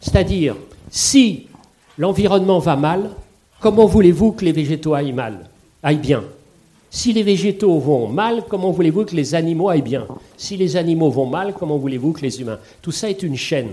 C'est-à-dire, 0.00 0.54
si 0.90 1.48
l'environnement 1.96 2.58
va 2.58 2.76
mal, 2.76 3.10
comment 3.60 3.86
voulez-vous 3.86 4.32
que 4.32 4.44
les 4.44 4.52
végétaux 4.52 4.94
aillent 4.94 5.12
mal, 5.12 5.48
aillent 5.82 5.96
bien? 5.96 6.22
Si 6.96 7.12
les 7.12 7.22
végétaux 7.22 7.78
vont 7.78 8.08
mal, 8.08 8.44
comment 8.48 8.70
voulez-vous 8.70 9.04
que 9.04 9.14
les 9.14 9.34
animaux 9.34 9.68
aillent 9.68 9.82
bien? 9.82 10.06
Si 10.38 10.56
les 10.56 10.76
animaux 10.76 11.10
vont 11.10 11.26
mal, 11.26 11.52
comment 11.52 11.76
voulez-vous 11.76 12.12
que 12.12 12.22
les 12.22 12.40
humains? 12.40 12.58
Tout 12.80 12.90
ça 12.90 13.10
est 13.10 13.22
une 13.22 13.36
chaîne. 13.36 13.68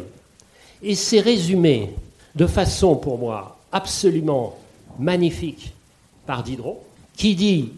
Et 0.84 0.94
c'est 0.94 1.22
résumé 1.22 1.92
de 2.36 2.46
façon, 2.46 2.98
pour 2.98 3.18
moi, 3.18 3.60
absolument 3.72 4.58
magnifique 5.00 5.72
par 6.26 6.44
Diderot, 6.44 6.84
qui 7.16 7.34
dit 7.34 7.72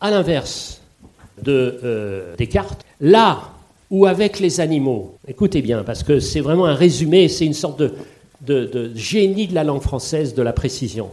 à 0.00 0.10
l'inverse 0.10 0.80
de 1.40 1.78
euh, 1.84 2.34
Descartes, 2.36 2.84
là 3.00 3.42
où 3.92 4.06
avec 4.06 4.40
les 4.40 4.58
animaux, 4.58 5.14
écoutez 5.28 5.62
bien, 5.62 5.84
parce 5.84 6.02
que 6.02 6.18
c'est 6.18 6.40
vraiment 6.40 6.66
un 6.66 6.74
résumé, 6.74 7.28
c'est 7.28 7.46
une 7.46 7.54
sorte 7.54 7.80
de, 7.80 7.94
de, 8.40 8.90
génie 8.96 9.46
de 9.46 9.54
la 9.54 9.62
langue 9.62 9.82
française, 9.82 10.34
de 10.34 10.42
la 10.42 10.52
précision. 10.52 11.10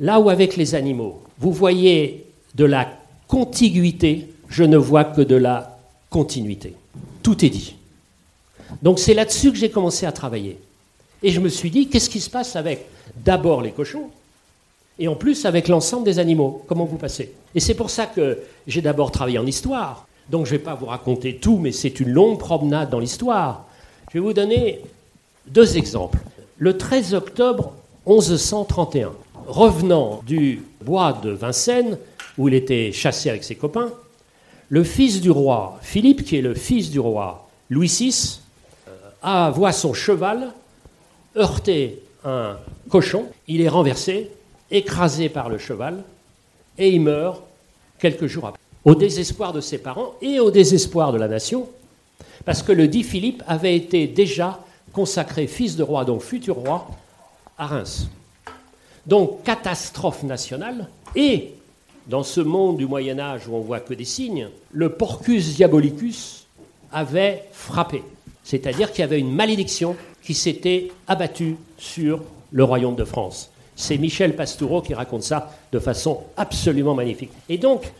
Là 0.00 0.18
où 0.18 0.30
avec 0.30 0.56
les 0.56 0.74
animaux, 0.74 1.20
vous 1.38 1.52
voyez 1.52 2.24
de 2.54 2.64
la 2.64 2.88
contiguïté, 3.32 4.28
je 4.50 4.62
ne 4.62 4.76
vois 4.76 5.04
que 5.04 5.22
de 5.22 5.36
la 5.36 5.78
continuité. 6.10 6.74
Tout 7.22 7.42
est 7.42 7.48
dit. 7.48 7.76
Donc 8.82 8.98
c'est 8.98 9.14
là-dessus 9.14 9.50
que 9.50 9.56
j'ai 9.56 9.70
commencé 9.70 10.04
à 10.04 10.12
travailler. 10.12 10.58
Et 11.22 11.30
je 11.30 11.40
me 11.40 11.48
suis 11.48 11.70
dit, 11.70 11.88
qu'est-ce 11.88 12.10
qui 12.10 12.20
se 12.20 12.28
passe 12.28 12.56
avec 12.56 12.84
d'abord 13.24 13.62
les 13.62 13.70
cochons, 13.70 14.10
et 14.98 15.08
en 15.08 15.14
plus 15.14 15.46
avec 15.46 15.68
l'ensemble 15.68 16.04
des 16.04 16.18
animaux? 16.18 16.62
Comment 16.68 16.84
vous 16.84 16.98
passez? 16.98 17.32
Et 17.54 17.60
c'est 17.60 17.72
pour 17.72 17.88
ça 17.88 18.04
que 18.04 18.38
j'ai 18.66 18.82
d'abord 18.82 19.10
travaillé 19.10 19.38
en 19.38 19.46
histoire. 19.46 20.06
Donc 20.28 20.44
je 20.44 20.52
ne 20.52 20.58
vais 20.58 20.64
pas 20.64 20.74
vous 20.74 20.84
raconter 20.84 21.36
tout, 21.36 21.56
mais 21.56 21.72
c'est 21.72 22.00
une 22.00 22.10
longue 22.10 22.38
promenade 22.38 22.90
dans 22.90 23.00
l'histoire. 23.00 23.64
Je 24.10 24.18
vais 24.18 24.24
vous 24.24 24.34
donner 24.34 24.82
deux 25.46 25.78
exemples. 25.78 26.18
Le 26.58 26.76
13 26.76 27.14
octobre 27.14 27.72
1131, 28.06 29.12
revenant 29.46 30.20
du 30.26 30.62
bois 30.84 31.14
de 31.14 31.30
Vincennes, 31.30 31.96
où 32.38 32.48
il 32.48 32.54
était 32.54 32.92
chassé 32.92 33.30
avec 33.30 33.44
ses 33.44 33.54
copains, 33.54 33.92
le 34.68 34.84
fils 34.84 35.20
du 35.20 35.30
roi, 35.30 35.78
Philippe, 35.82 36.24
qui 36.24 36.36
est 36.36 36.42
le 36.42 36.54
fils 36.54 36.90
du 36.90 36.98
roi 36.98 37.48
Louis 37.68 37.88
VI, 37.88 38.40
euh, 39.24 39.50
voit 39.50 39.72
son 39.72 39.92
cheval 39.92 40.52
heurter 41.36 42.02
un 42.24 42.56
cochon, 42.88 43.26
il 43.48 43.60
est 43.60 43.68
renversé, 43.68 44.30
écrasé 44.70 45.28
par 45.28 45.48
le 45.48 45.58
cheval, 45.58 46.02
et 46.78 46.90
il 46.90 47.00
meurt 47.00 47.42
quelques 47.98 48.26
jours 48.26 48.46
après. 48.46 48.60
Au 48.84 48.94
désespoir 48.94 49.52
de 49.52 49.60
ses 49.60 49.78
parents 49.78 50.14
et 50.20 50.40
au 50.40 50.50
désespoir 50.50 51.12
de 51.12 51.18
la 51.18 51.28
nation, 51.28 51.68
parce 52.44 52.62
que 52.62 52.72
le 52.72 52.88
dit 52.88 53.04
Philippe 53.04 53.42
avait 53.46 53.76
été 53.76 54.06
déjà 54.06 54.60
consacré 54.92 55.46
fils 55.46 55.76
de 55.76 55.82
roi, 55.82 56.04
donc 56.04 56.22
futur 56.22 56.56
roi, 56.56 56.88
à 57.58 57.66
Reims. 57.66 58.08
Donc 59.06 59.42
catastrophe 59.44 60.22
nationale, 60.22 60.88
et 61.14 61.54
dans 62.06 62.22
ce 62.22 62.40
monde 62.40 62.76
du 62.76 62.86
Moyen 62.86 63.18
Âge 63.18 63.48
où 63.48 63.54
on 63.54 63.60
voit 63.60 63.80
que 63.80 63.94
des 63.94 64.04
signes, 64.04 64.48
le 64.72 64.90
porcus 64.90 65.54
diabolicus 65.56 66.46
avait 66.92 67.44
frappé. 67.52 68.02
C'est-à-dire 68.44 68.90
qu'il 68.90 69.00
y 69.00 69.04
avait 69.04 69.18
une 69.18 69.32
malédiction 69.32 69.96
qui 70.22 70.34
s'était 70.34 70.90
abattue 71.06 71.56
sur 71.78 72.20
le 72.50 72.64
royaume 72.64 72.96
de 72.96 73.04
France. 73.04 73.50
C'est 73.76 73.98
Michel 73.98 74.36
Pastoureau 74.36 74.82
qui 74.82 74.94
raconte 74.94 75.22
ça 75.22 75.50
de 75.72 75.78
façon 75.78 76.20
absolument 76.36 76.94
magnifique. 76.94 77.30
Et 77.48 77.58
donc, 77.58 77.92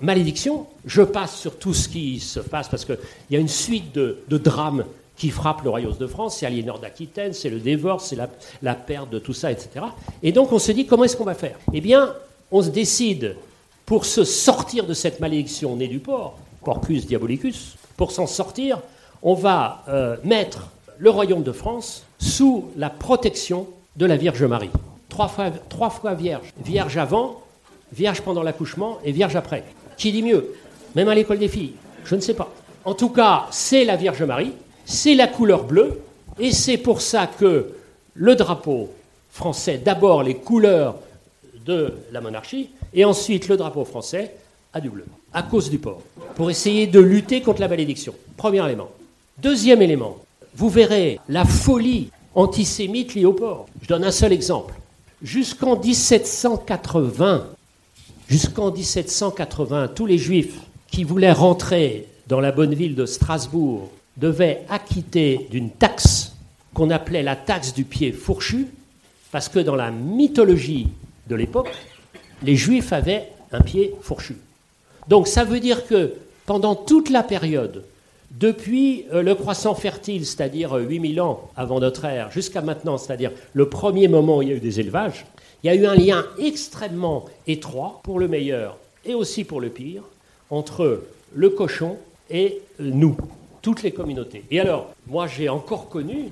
malédiction, 0.00 0.66
je 0.86 1.02
passe 1.02 1.38
sur 1.38 1.58
tout 1.58 1.74
ce 1.74 1.88
qui 1.88 2.20
se 2.20 2.40
passe 2.40 2.68
parce 2.68 2.84
qu'il 2.84 2.98
y 3.30 3.36
a 3.36 3.40
une 3.40 3.48
suite 3.48 3.92
de, 3.94 4.18
drames 4.30 4.84
qui 5.16 5.30
frappent 5.30 5.62
le 5.62 5.70
royaume 5.70 5.96
de 5.96 6.06
France. 6.06 6.38
C'est 6.38 6.46
Aliénor 6.46 6.78
d'Aquitaine, 6.78 7.32
c'est 7.32 7.50
le 7.50 7.58
divorce, 7.58 8.06
c'est 8.06 8.16
la, 8.16 8.28
la, 8.62 8.74
perte 8.74 9.10
de 9.10 9.18
tout 9.18 9.34
ça, 9.34 9.50
etc. 9.50 9.86
Et 10.22 10.32
donc 10.32 10.52
on 10.52 10.58
se 10.58 10.72
dit 10.72 10.86
comment 10.86 11.04
est-ce 11.04 11.16
qu'on 11.16 11.24
va 11.24 11.34
faire? 11.34 11.58
Eh 11.72 11.80
bien, 11.80 12.14
on 12.54 12.62
se 12.62 12.70
décide 12.70 13.34
pour 13.84 14.04
se 14.06 14.22
sortir 14.22 14.86
de 14.86 14.94
cette 14.94 15.18
malédiction 15.18 15.74
née 15.74 15.88
du 15.88 15.98
porc, 15.98 16.38
Porcus 16.64 17.04
diabolicus, 17.04 17.74
pour 17.96 18.12
s'en 18.12 18.28
sortir, 18.28 18.78
on 19.24 19.34
va 19.34 19.82
euh, 19.88 20.16
mettre 20.22 20.68
le 20.98 21.10
royaume 21.10 21.42
de 21.42 21.50
France 21.50 22.04
sous 22.20 22.66
la 22.76 22.90
protection 22.90 23.66
de 23.96 24.06
la 24.06 24.16
Vierge 24.16 24.44
Marie. 24.44 24.70
Trois 25.08 25.26
fois, 25.26 25.50
trois 25.68 25.90
fois 25.90 26.14
vierge. 26.14 26.54
Vierge 26.64 26.96
avant, 26.96 27.42
vierge 27.92 28.20
pendant 28.20 28.44
l'accouchement 28.44 28.98
et 29.04 29.10
vierge 29.10 29.34
après. 29.34 29.64
Qui 29.96 30.12
dit 30.12 30.22
mieux? 30.22 30.54
Même 30.94 31.08
à 31.08 31.14
l'école 31.16 31.40
des 31.40 31.48
filles 31.48 31.72
Je 32.04 32.14
ne 32.14 32.20
sais 32.20 32.34
pas. 32.34 32.52
En 32.84 32.94
tout 32.94 33.10
cas, 33.10 33.48
c'est 33.50 33.84
la 33.84 33.96
Vierge 33.96 34.22
Marie, 34.22 34.52
c'est 34.84 35.16
la 35.16 35.26
couleur 35.26 35.64
bleue, 35.64 36.02
et 36.38 36.52
c'est 36.52 36.78
pour 36.78 37.00
ça 37.00 37.26
que 37.26 37.74
le 38.14 38.36
drapeau 38.36 38.90
français, 39.32 39.78
d'abord 39.84 40.22
les 40.22 40.36
couleurs 40.36 40.94
de 41.64 41.94
la 42.12 42.20
monarchie, 42.20 42.70
et 42.92 43.04
ensuite 43.04 43.48
le 43.48 43.56
drapeau 43.56 43.84
français 43.84 44.34
a 44.72 44.80
du 44.80 44.90
bleu, 44.90 45.04
à 45.32 45.42
cause 45.42 45.70
du 45.70 45.78
port, 45.78 46.02
pour 46.34 46.50
essayer 46.50 46.86
de 46.86 47.00
lutter 47.00 47.40
contre 47.40 47.60
la 47.60 47.68
malédiction. 47.68 48.14
Premier 48.36 48.64
élément. 48.64 48.90
Deuxième 49.38 49.82
élément, 49.82 50.18
vous 50.54 50.68
verrez 50.68 51.20
la 51.28 51.44
folie 51.44 52.10
antisémite 52.34 53.14
liée 53.14 53.24
au 53.24 53.32
port. 53.32 53.66
Je 53.82 53.88
donne 53.88 54.04
un 54.04 54.10
seul 54.10 54.32
exemple. 54.32 54.74
Jusqu'en 55.22 55.78
1780, 55.78 57.46
jusqu'en 58.28 58.70
1780, 58.70 59.88
tous 59.88 60.06
les 60.06 60.18
juifs 60.18 60.58
qui 60.90 61.04
voulaient 61.04 61.32
rentrer 61.32 62.08
dans 62.26 62.40
la 62.40 62.52
bonne 62.52 62.74
ville 62.74 62.94
de 62.94 63.06
Strasbourg 63.06 63.90
devaient 64.16 64.64
acquitter 64.68 65.46
d'une 65.50 65.70
taxe 65.70 66.32
qu'on 66.72 66.90
appelait 66.90 67.22
la 67.22 67.36
taxe 67.36 67.74
du 67.74 67.84
pied 67.84 68.12
fourchu, 68.12 68.66
parce 69.32 69.48
que 69.48 69.58
dans 69.58 69.76
la 69.76 69.90
mythologie 69.90 70.88
de 71.28 71.34
l'époque, 71.34 71.70
les 72.42 72.56
Juifs 72.56 72.92
avaient 72.92 73.28
un 73.52 73.60
pied 73.60 73.94
fourchu. 74.02 74.36
Donc 75.08 75.28
ça 75.28 75.44
veut 75.44 75.60
dire 75.60 75.86
que 75.86 76.14
pendant 76.46 76.74
toute 76.74 77.10
la 77.10 77.22
période, 77.22 77.84
depuis 78.30 79.04
euh, 79.12 79.22
le 79.22 79.34
croissant 79.34 79.74
fertile, 79.74 80.26
c'est-à-dire 80.26 80.74
8000 80.74 81.18
euh, 81.18 81.22
ans 81.22 81.50
avant 81.56 81.80
notre 81.80 82.04
ère, 82.04 82.30
jusqu'à 82.32 82.62
maintenant, 82.62 82.98
c'est-à-dire 82.98 83.30
le 83.52 83.68
premier 83.68 84.08
moment 84.08 84.38
où 84.38 84.42
il 84.42 84.48
y 84.48 84.52
a 84.52 84.56
eu 84.56 84.60
des 84.60 84.80
élevages, 84.80 85.24
il 85.62 85.68
y 85.68 85.70
a 85.70 85.74
eu 85.74 85.86
un 85.86 85.94
lien 85.94 86.26
extrêmement 86.38 87.26
étroit, 87.46 88.00
pour 88.02 88.18
le 88.18 88.28
meilleur 88.28 88.76
et 89.04 89.14
aussi 89.14 89.44
pour 89.44 89.60
le 89.60 89.68
pire, 89.68 90.02
entre 90.50 91.04
le 91.34 91.50
cochon 91.50 91.96
et 92.30 92.60
euh, 92.80 92.90
nous, 92.92 93.16
toutes 93.62 93.82
les 93.82 93.92
communautés. 93.92 94.44
Et 94.50 94.60
alors, 94.60 94.92
moi 95.06 95.26
j'ai 95.26 95.48
encore 95.48 95.88
connu 95.88 96.30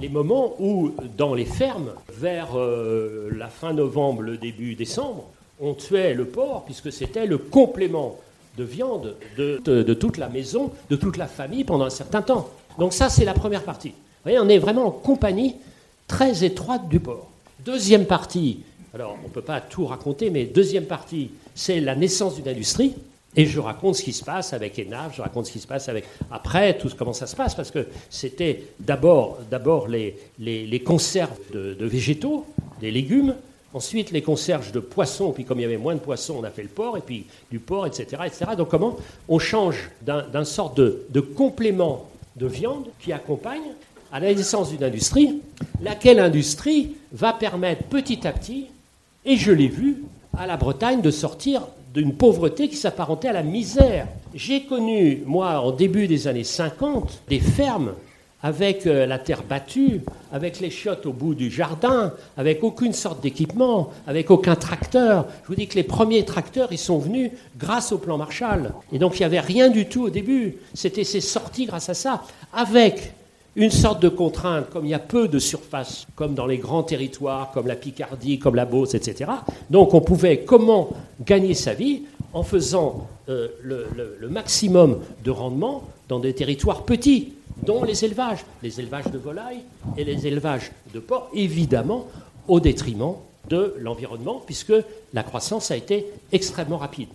les 0.00 0.08
moments 0.08 0.54
où, 0.58 0.92
dans 1.16 1.34
les 1.34 1.44
fermes, 1.44 1.92
vers 2.12 2.58
euh, 2.58 3.30
la 3.36 3.48
fin 3.48 3.72
novembre, 3.72 4.22
le 4.22 4.36
début 4.36 4.74
décembre, 4.74 5.24
on 5.60 5.74
tuait 5.74 6.14
le 6.14 6.26
porc, 6.26 6.64
puisque 6.64 6.92
c'était 6.92 7.26
le 7.26 7.38
complément 7.38 8.18
de 8.56 8.64
viande 8.64 9.16
de, 9.36 9.94
toute 9.94 10.16
la 10.18 10.28
maison, 10.28 10.70
de 10.90 10.96
toute 10.96 11.16
la 11.16 11.26
famille 11.26 11.64
pendant 11.64 11.84
un 11.84 11.90
certain 11.90 12.22
temps. 12.22 12.48
Donc 12.78 12.92
ça, 12.92 13.08
c'est 13.08 13.24
la 13.24 13.34
première 13.34 13.62
partie. 13.62 13.90
Vous 13.90 14.30
voyez, 14.30 14.38
on 14.38 14.48
est 14.48 14.58
vraiment 14.58 14.86
en 14.86 14.90
compagnie 14.90 15.56
très 16.06 16.44
étroite 16.44 16.88
du 16.88 17.00
porc. 17.00 17.28
Deuxième 17.64 18.06
partie, 18.06 18.60
alors 18.94 19.16
on 19.22 19.28
ne 19.28 19.32
peut 19.32 19.42
pas 19.42 19.60
tout 19.60 19.86
raconter, 19.86 20.30
mais 20.30 20.44
deuxième 20.44 20.84
partie, 20.84 21.30
c'est 21.54 21.80
la 21.80 21.94
naissance 21.94 22.36
d'une 22.36 22.48
industrie. 22.48 22.94
Et 23.36 23.46
je 23.46 23.58
raconte 23.58 23.96
ce 23.96 24.02
qui 24.02 24.12
se 24.12 24.24
passe 24.24 24.52
avec 24.52 24.78
Enaf, 24.78 25.16
je 25.16 25.22
raconte 25.22 25.46
ce 25.46 25.52
qui 25.52 25.58
se 25.58 25.66
passe 25.66 25.88
avec. 25.88 26.04
Après, 26.30 26.76
tout 26.78 26.90
comment 26.96 27.12
ça 27.12 27.26
se 27.26 27.34
passe, 27.34 27.54
parce 27.54 27.70
que 27.70 27.86
c'était 28.08 28.64
d'abord, 28.78 29.38
d'abord 29.50 29.88
les, 29.88 30.16
les, 30.38 30.80
conserves 30.80 31.36
de, 31.52 31.84
végétaux, 31.84 32.46
des 32.80 32.90
légumes, 32.90 33.34
ensuite 33.72 34.12
les 34.12 34.22
conserves 34.22 34.70
de 34.70 34.78
poissons, 34.78 35.32
puis 35.32 35.44
comme 35.44 35.58
il 35.58 35.62
y 35.62 35.66
avait 35.66 35.76
moins 35.76 35.94
de 35.94 36.00
poissons, 36.00 36.36
on 36.40 36.44
a 36.44 36.50
fait 36.50 36.62
le 36.62 36.68
porc, 36.68 36.96
et 36.96 37.00
puis 37.00 37.26
du 37.50 37.58
porc, 37.58 37.86
etc. 37.86 38.22
etc. 38.24 38.52
Donc 38.56 38.68
comment 38.68 38.96
on 39.28 39.40
change 39.40 39.90
d'un 40.02 40.44
sorte 40.44 40.76
de, 40.76 41.04
de 41.10 41.20
complément 41.20 42.08
de 42.36 42.46
viande 42.46 42.86
qui 43.00 43.12
accompagne 43.12 43.62
à 44.12 44.20
la 44.20 44.32
naissance 44.32 44.70
d'une 44.70 44.84
industrie, 44.84 45.40
laquelle 45.82 46.20
industrie 46.20 46.94
va 47.12 47.32
permettre 47.32 47.82
petit 47.84 48.26
à 48.28 48.32
petit, 48.32 48.66
et 49.24 49.36
je 49.36 49.50
l'ai 49.50 49.66
vu, 49.68 50.04
à 50.36 50.46
la 50.46 50.56
Bretagne 50.56 51.00
de 51.00 51.10
sortir 51.10 51.62
d'une 51.94 52.12
pauvreté 52.12 52.68
qui 52.68 52.76
s'apparentait 52.76 53.28
à 53.28 53.32
la 53.32 53.44
misère. 53.44 54.08
J'ai 54.34 54.64
connu, 54.64 55.22
moi, 55.24 55.60
en 55.60 55.70
début 55.70 56.08
des 56.08 56.26
années 56.26 56.44
50, 56.44 57.22
des 57.28 57.38
fermes 57.38 57.94
avec 58.42 58.86
euh, 58.86 59.06
la 59.06 59.18
terre 59.18 59.42
battue, 59.42 60.02
avec 60.30 60.60
les 60.60 60.68
chiottes 60.68 61.06
au 61.06 61.12
bout 61.12 61.34
du 61.34 61.50
jardin, 61.50 62.12
avec 62.36 62.62
aucune 62.62 62.92
sorte 62.92 63.22
d'équipement, 63.22 63.90
avec 64.06 64.30
aucun 64.30 64.56
tracteur. 64.56 65.26
Je 65.44 65.48
vous 65.48 65.54
dis 65.54 65.66
que 65.66 65.76
les 65.76 65.84
premiers 65.84 66.24
tracteurs, 66.26 66.68
ils 66.70 66.78
sont 66.78 66.98
venus 66.98 67.30
grâce 67.56 67.90
au 67.92 67.96
plan 67.96 68.18
Marshall. 68.18 68.72
Et 68.92 68.98
donc 68.98 69.14
il 69.14 69.20
n'y 69.20 69.26
avait 69.26 69.40
rien 69.40 69.70
du 69.70 69.86
tout 69.86 70.02
au 70.02 70.10
début. 70.10 70.56
C'était 70.74 71.04
ces 71.04 71.22
sorties 71.22 71.64
grâce 71.64 71.88
à 71.88 71.94
ça, 71.94 72.22
avec 72.52 73.14
une 73.56 73.70
sorte 73.70 74.02
de 74.02 74.08
contrainte, 74.08 74.70
comme 74.70 74.84
il 74.84 74.90
y 74.90 74.94
a 74.94 74.98
peu 74.98 75.28
de 75.28 75.38
surface, 75.38 76.06
comme 76.16 76.34
dans 76.34 76.46
les 76.46 76.58
grands 76.58 76.82
territoires, 76.82 77.50
comme 77.52 77.66
la 77.66 77.76
Picardie, 77.76 78.38
comme 78.38 78.56
la 78.56 78.64
Beauce, 78.64 78.94
etc. 78.94 79.30
Donc 79.70 79.94
on 79.94 80.00
pouvait 80.00 80.40
comment 80.40 80.90
gagner 81.24 81.54
sa 81.54 81.74
vie 81.74 82.02
en 82.32 82.42
faisant 82.42 83.06
euh, 83.28 83.48
le, 83.62 84.28
maximum 84.28 84.98
de 85.24 85.30
rendement 85.30 85.84
dans 86.08 86.18
des 86.18 86.34
territoires 86.34 86.82
petits, 86.82 87.32
dont 87.64 87.84
les 87.84 88.04
élevages, 88.04 88.44
les 88.62 88.80
élevages 88.80 89.10
de 89.12 89.18
volailles 89.18 89.62
et 89.96 90.04
les 90.04 90.26
élevages 90.26 90.72
de 90.92 90.98
porcs, 90.98 91.30
évidemment 91.32 92.08
au 92.48 92.58
détriment 92.58 93.14
de 93.48 93.74
l'environnement, 93.78 94.42
puisque 94.44 94.72
la 95.12 95.22
croissance 95.22 95.70
a 95.70 95.76
été 95.76 96.06
extrêmement 96.32 96.78
rapide. 96.78 97.08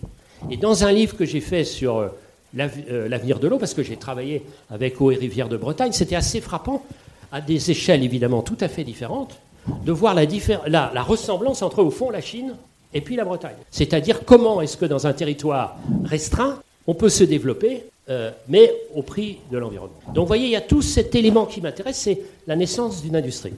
Et 0.50 0.56
dans 0.56 0.84
un 0.84 0.92
livre 0.92 1.16
que 1.16 1.26
j'ai 1.26 1.40
fait 1.40 1.64
sur 1.64 1.98
euh, 1.98 2.08
l'avenir 2.54 3.38
de 3.38 3.48
l'eau, 3.48 3.58
parce 3.58 3.74
que 3.74 3.82
j'ai 3.82 3.96
travaillé 3.96 4.44
avec 4.70 5.00
Eau 5.00 5.10
et 5.10 5.16
Rivière 5.16 5.48
de 5.48 5.56
Bretagne, 5.56 5.92
c'était 5.92 6.16
assez 6.16 6.40
frappant, 6.40 6.84
à 7.32 7.40
des 7.40 7.70
échelles 7.70 8.02
évidemment 8.02 8.42
tout 8.42 8.58
à 8.60 8.68
fait 8.68 8.84
différentes, 8.84 9.38
de 9.84 9.92
voir 9.92 10.14
la, 10.14 10.24
la, 10.66 11.02
ressemblance 11.02 11.62
entre, 11.62 11.82
au 11.82 11.90
fond, 11.90 12.10
la 12.10 12.20
Chine 12.20 12.54
et 12.92 13.00
puis 13.00 13.16
la 13.16 13.24
Bretagne. 13.24 13.56
C'est-à-dire 13.70 14.24
comment 14.24 14.60
est-ce 14.60 14.76
que 14.76 14.86
dans 14.86 15.06
un 15.06 15.12
territoire 15.12 15.76
restreint, 16.04 16.58
on 16.86 16.94
peut 16.94 17.08
se 17.08 17.24
développer, 17.24 17.84
euh, 18.08 18.30
mais 18.48 18.74
au 18.94 19.02
prix 19.02 19.38
de 19.52 19.58
l'environnement. 19.58 19.94
Donc 20.08 20.24
vous 20.24 20.26
voyez, 20.26 20.46
il 20.46 20.50
y 20.50 20.56
a 20.56 20.60
tout 20.60 20.82
cet 20.82 21.14
élément 21.14 21.46
qui 21.46 21.60
m'intéresse, 21.60 21.98
c'est 21.98 22.20
la 22.46 22.56
naissance 22.56 23.02
d'une 23.02 23.16
industrie. 23.16 23.54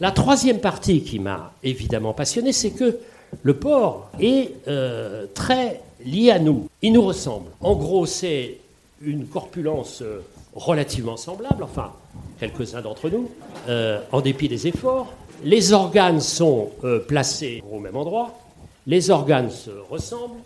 La 0.00 0.10
troisième 0.10 0.58
partie 0.58 1.02
qui 1.02 1.18
m'a 1.18 1.52
évidemment 1.62 2.12
passionné, 2.12 2.52
c'est 2.52 2.70
que 2.70 2.98
le 3.42 3.54
port 3.54 4.10
est 4.20 4.50
euh, 4.68 5.26
très 5.32 5.80
lié 6.04 6.30
à 6.30 6.38
nous. 6.38 6.68
Il 6.82 6.92
nous 6.92 7.02
ressemble. 7.02 7.50
En 7.60 7.74
gros, 7.74 8.06
c'est 8.06 8.58
une 9.00 9.26
corpulence 9.26 10.02
euh, 10.02 10.20
relativement 10.54 11.16
semblable, 11.16 11.62
enfin, 11.62 11.92
quelques-uns 12.38 12.80
d'entre 12.80 13.08
nous, 13.10 13.30
euh, 13.68 14.00
en 14.12 14.20
dépit 14.20 14.48
des 14.48 14.66
efforts. 14.66 15.12
Les 15.44 15.72
organes 15.72 16.20
sont 16.20 16.70
euh, 16.84 17.00
placés 17.00 17.62
au 17.70 17.80
même 17.80 17.96
endroit, 17.96 18.38
les 18.86 19.10
organes 19.10 19.50
se 19.50 19.70
ressemblent, 19.70 20.40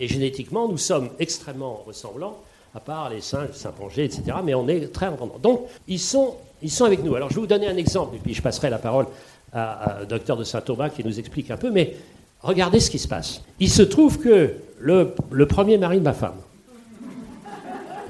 et 0.00 0.08
génétiquement, 0.08 0.68
nous 0.68 0.78
sommes 0.78 1.10
extrêmement 1.18 1.82
ressemblants, 1.86 2.38
à 2.74 2.80
part 2.80 3.10
les 3.10 3.20
singes, 3.20 3.52
Saint-Pangé, 3.52 4.04
etc., 4.04 4.22
mais 4.44 4.54
on 4.54 4.68
est 4.68 4.92
très 4.92 5.06
indépendants. 5.06 5.38
Donc, 5.42 5.62
ils 5.88 5.98
sont, 5.98 6.36
ils 6.62 6.70
sont 6.70 6.84
avec 6.84 7.02
nous. 7.02 7.14
Alors, 7.14 7.30
je 7.30 7.34
vais 7.34 7.40
vous 7.40 7.46
donner 7.46 7.66
un 7.66 7.76
exemple, 7.76 8.16
et 8.16 8.18
puis 8.18 8.34
je 8.34 8.42
passerai 8.42 8.70
la 8.70 8.78
parole 8.78 9.06
à, 9.52 10.00
docteur 10.08 10.36
de 10.36 10.44
Saint-Thomas 10.44 10.90
qui 10.90 11.04
nous 11.04 11.18
explique 11.18 11.50
un 11.50 11.56
peu, 11.56 11.70
mais 11.70 11.96
regardez 12.42 12.80
ce 12.80 12.90
qui 12.90 12.98
se 12.98 13.08
passe. 13.08 13.42
Il 13.60 13.70
se 13.70 13.82
trouve 13.82 14.18
que 14.18 14.54
le, 14.80 15.14
premier 15.46 15.78
mari 15.78 15.98
de 15.98 16.04
ma 16.04 16.12
femme, 16.12 16.36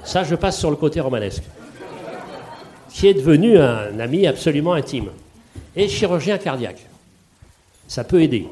ça 0.05 0.25
je 0.25 0.35
passe 0.35 0.59
sur 0.59 0.71
le 0.71 0.77
côté 0.77 1.01
romanesque. 1.01 1.45
qui 2.91 3.07
est 3.07 3.15
devenu 3.15 3.59
un 3.59 4.01
ami 4.01 4.27
absolument 4.27 4.73
intime, 4.73 5.11
et 5.77 5.89
chirurgien 5.89 6.39
cardiaque. 6.39 6.85
Ça 7.87 8.03
peut 8.03 8.21
aider. 8.21 8.49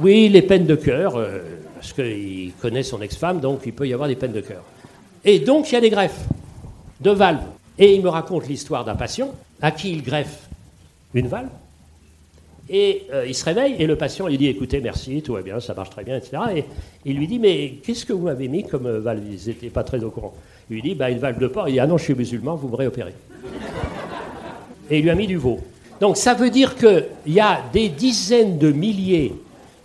Oui, 0.00 0.28
les 0.28 0.42
peines 0.42 0.66
de 0.66 0.76
cœur, 0.76 1.16
euh, 1.16 1.40
parce 1.74 1.92
qu'il 1.92 2.52
connaît 2.60 2.82
son 2.82 3.00
ex-femme, 3.02 3.40
donc 3.40 3.62
il 3.66 3.72
peut 3.72 3.88
y 3.88 3.92
avoir 3.92 4.08
des 4.08 4.16
peines 4.16 4.32
de 4.32 4.40
cœur. 4.40 4.62
Et 5.24 5.40
donc 5.40 5.70
il 5.70 5.74
y 5.74 5.76
a 5.76 5.80
des 5.80 5.90
greffes 5.90 6.24
de 7.00 7.10
valves. 7.10 7.44
Et 7.78 7.94
il 7.94 8.02
me 8.02 8.08
raconte 8.08 8.46
l'histoire 8.46 8.84
d'un 8.84 8.94
patient 8.94 9.34
à 9.60 9.70
qui 9.70 9.90
il 9.92 10.02
greffe 10.02 10.48
une 11.12 11.28
valve. 11.28 11.48
Et 12.68 13.06
euh, 13.12 13.26
il 13.26 13.34
se 13.34 13.44
réveille 13.44 13.76
et 13.78 13.86
le 13.86 13.96
patient 13.96 14.26
lui 14.26 14.38
dit 14.38 14.46
écoutez, 14.46 14.80
merci, 14.80 15.20
tout 15.22 15.34
va 15.34 15.42
bien, 15.42 15.60
ça 15.60 15.74
marche 15.74 15.90
très 15.90 16.02
bien, 16.02 16.16
etc. 16.16 16.38
Et 16.56 16.64
il 17.04 17.16
lui 17.18 17.26
dit 17.26 17.38
mais 17.38 17.74
qu'est-ce 17.82 18.06
que 18.06 18.12
vous 18.12 18.24
m'avez 18.24 18.48
mis 18.48 18.64
comme 18.64 18.86
euh, 18.86 19.00
valve? 19.00 19.22
Ils 19.30 19.48
n'étaient 19.48 19.68
pas 19.68 19.84
très 19.84 20.02
au 20.02 20.10
courant. 20.10 20.34
Il 20.70 20.74
lui 20.74 20.82
dit 20.82 20.94
bah, 20.94 21.10
une 21.10 21.18
valve 21.18 21.38
de 21.38 21.46
porc. 21.46 21.68
Il 21.68 21.72
dit 21.72 21.80
ah 21.80 21.86
non, 21.86 21.98
je 21.98 22.04
suis 22.04 22.14
musulman, 22.14 22.54
vous 22.54 22.68
me 22.68 22.76
réopérez. 22.76 23.14
et 24.90 24.98
il 24.98 25.02
lui 25.02 25.10
a 25.10 25.14
mis 25.14 25.26
du 25.26 25.36
veau. 25.36 25.60
Donc 26.00 26.16
ça 26.16 26.34
veut 26.34 26.50
dire 26.50 26.74
qu'il 26.76 27.04
y 27.26 27.40
a 27.40 27.60
des 27.72 27.88
dizaines 27.88 28.58
de 28.58 28.72
milliers 28.72 29.34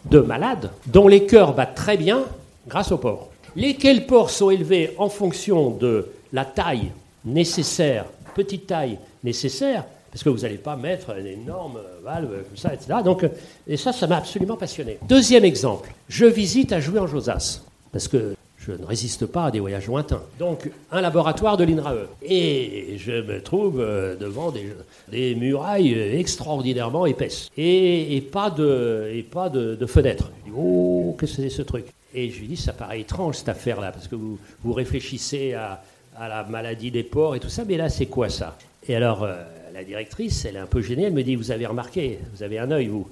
de 0.09 0.19
malades 0.19 0.71
dont 0.87 1.07
les 1.07 1.25
cœurs 1.25 1.53
battent 1.53 1.75
très 1.75 1.97
bien 1.97 2.23
grâce 2.67 2.91
au 2.91 2.97
porc. 2.97 3.29
Lesquels 3.55 4.05
porcs 4.05 4.29
sont 4.29 4.49
élevés 4.49 4.93
en 4.97 5.09
fonction 5.09 5.71
de 5.71 6.07
la 6.31 6.45
taille 6.45 6.91
nécessaire, 7.25 8.05
petite 8.35 8.67
taille 8.67 8.97
nécessaire, 9.23 9.85
parce 10.11 10.23
que 10.23 10.29
vous 10.29 10.39
n'allez 10.39 10.57
pas 10.57 10.75
mettre 10.75 11.17
une 11.17 11.27
énorme 11.27 11.79
valve 12.03 12.29
comme 12.29 12.57
ça, 12.57 12.73
etc. 12.73 12.99
Donc, 13.03 13.25
et 13.67 13.77
ça, 13.77 13.93
ça 13.93 14.07
m'a 14.07 14.17
absolument 14.17 14.57
passionné. 14.57 14.97
Deuxième 15.07 15.45
exemple, 15.45 15.93
je 16.07 16.25
visite 16.25 16.71
à 16.71 16.79
jouer 16.79 16.99
en 16.99 17.07
Josas, 17.07 17.61
parce 17.91 18.07
que 18.07 18.35
je 18.59 18.73
ne 18.73 18.85
résiste 18.85 19.25
pas 19.25 19.45
à 19.45 19.51
des 19.51 19.59
voyages 19.59 19.87
lointains. 19.87 20.21
Donc, 20.37 20.69
un 20.91 21.01
laboratoire 21.01 21.57
de 21.57 21.63
l'INRAE. 21.63 22.07
Et 22.21 22.97
je 22.97 23.21
me 23.21 23.41
trouve 23.41 23.79
euh, 23.79 24.15
devant 24.15 24.51
des, 24.51 25.35
murailles 25.35 25.93
extraordinairement 25.93 27.05
épaisses. 27.05 27.49
Et, 27.57 28.21
pas, 28.31 28.49
de, 28.49 29.09
et 29.13 29.23
pas 29.23 29.49
de, 29.49 29.85
fenêtres. 29.85 30.31
Je 30.45 30.51
dis, 30.51 30.57
oh, 30.57 31.15
qu'est-ce 31.19 31.37
que 31.37 31.43
c'est 31.43 31.49
ce 31.49 31.61
truc 31.61 31.85
Et 32.13 32.29
je 32.29 32.39
lui 32.41 32.47
dis, 32.47 32.57
ça 32.57 32.73
paraît 32.73 32.99
étrange 32.99 33.37
cette 33.37 33.49
affaire-là, 33.49 33.91
parce 33.91 34.07
que 34.07 34.15
vous, 34.15 34.73
réfléchissez 34.73 35.53
à, 35.53 35.81
la 36.19 36.43
maladie 36.43 36.91
des 36.91 37.03
porcs 37.03 37.37
et 37.37 37.39
tout 37.39 37.49
ça, 37.49 37.63
mais 37.65 37.77
là, 37.77 37.87
c'est 37.87 38.07
quoi 38.07 38.27
ça? 38.27 38.57
Et 38.87 38.95
alors, 38.95 39.23
euh, 39.23 39.41
la 39.79 39.85
directrice, 39.85 40.43
elle 40.43 40.57
est 40.57 40.59
un 40.59 40.65
peu 40.65 40.81
gênée, 40.81 41.03
elle 41.03 41.13
me 41.13 41.23
dit, 41.23 41.35
vous 41.35 41.51
avez 41.51 41.65
remarqué, 41.65 42.19
vous 42.35 42.43
avez 42.43 42.59
un 42.59 42.69
œil, 42.69 42.87
vous. 42.87 43.07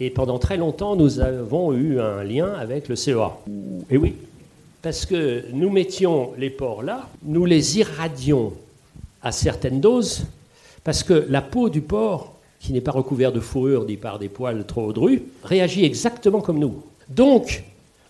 Et 0.00 0.10
pendant 0.10 0.40
très 0.40 0.56
longtemps, 0.56 0.96
nous 0.96 1.20
avons 1.20 1.72
eu 1.72 2.00
un 2.00 2.24
lien 2.24 2.54
avec 2.54 2.88
le 2.88 2.96
CEA. 2.96 3.38
Et 3.88 3.96
oui, 3.96 4.16
parce 4.82 5.06
que 5.06 5.44
nous 5.52 5.70
mettions 5.70 6.32
les 6.36 6.50
porcs 6.50 6.82
là, 6.82 7.08
nous 7.22 7.44
les 7.44 7.78
irradions 7.78 8.52
à 9.22 9.30
certaines 9.30 9.80
doses, 9.80 10.26
parce 10.82 11.04
que 11.04 11.24
la 11.28 11.40
peau 11.40 11.68
du 11.68 11.82
porc, 11.82 12.34
qui 12.58 12.72
n'est 12.72 12.80
pas 12.80 12.90
recouverte 12.90 13.36
de 13.36 13.40
fourrure 13.40 13.84
ni 13.84 13.96
par 13.96 14.18
des 14.18 14.28
poils 14.28 14.66
trop 14.66 14.92
drus, 14.92 15.22
réagit 15.44 15.84
exactement 15.84 16.40
comme 16.40 16.58
nous. 16.58 16.82
Donc, 17.08 17.62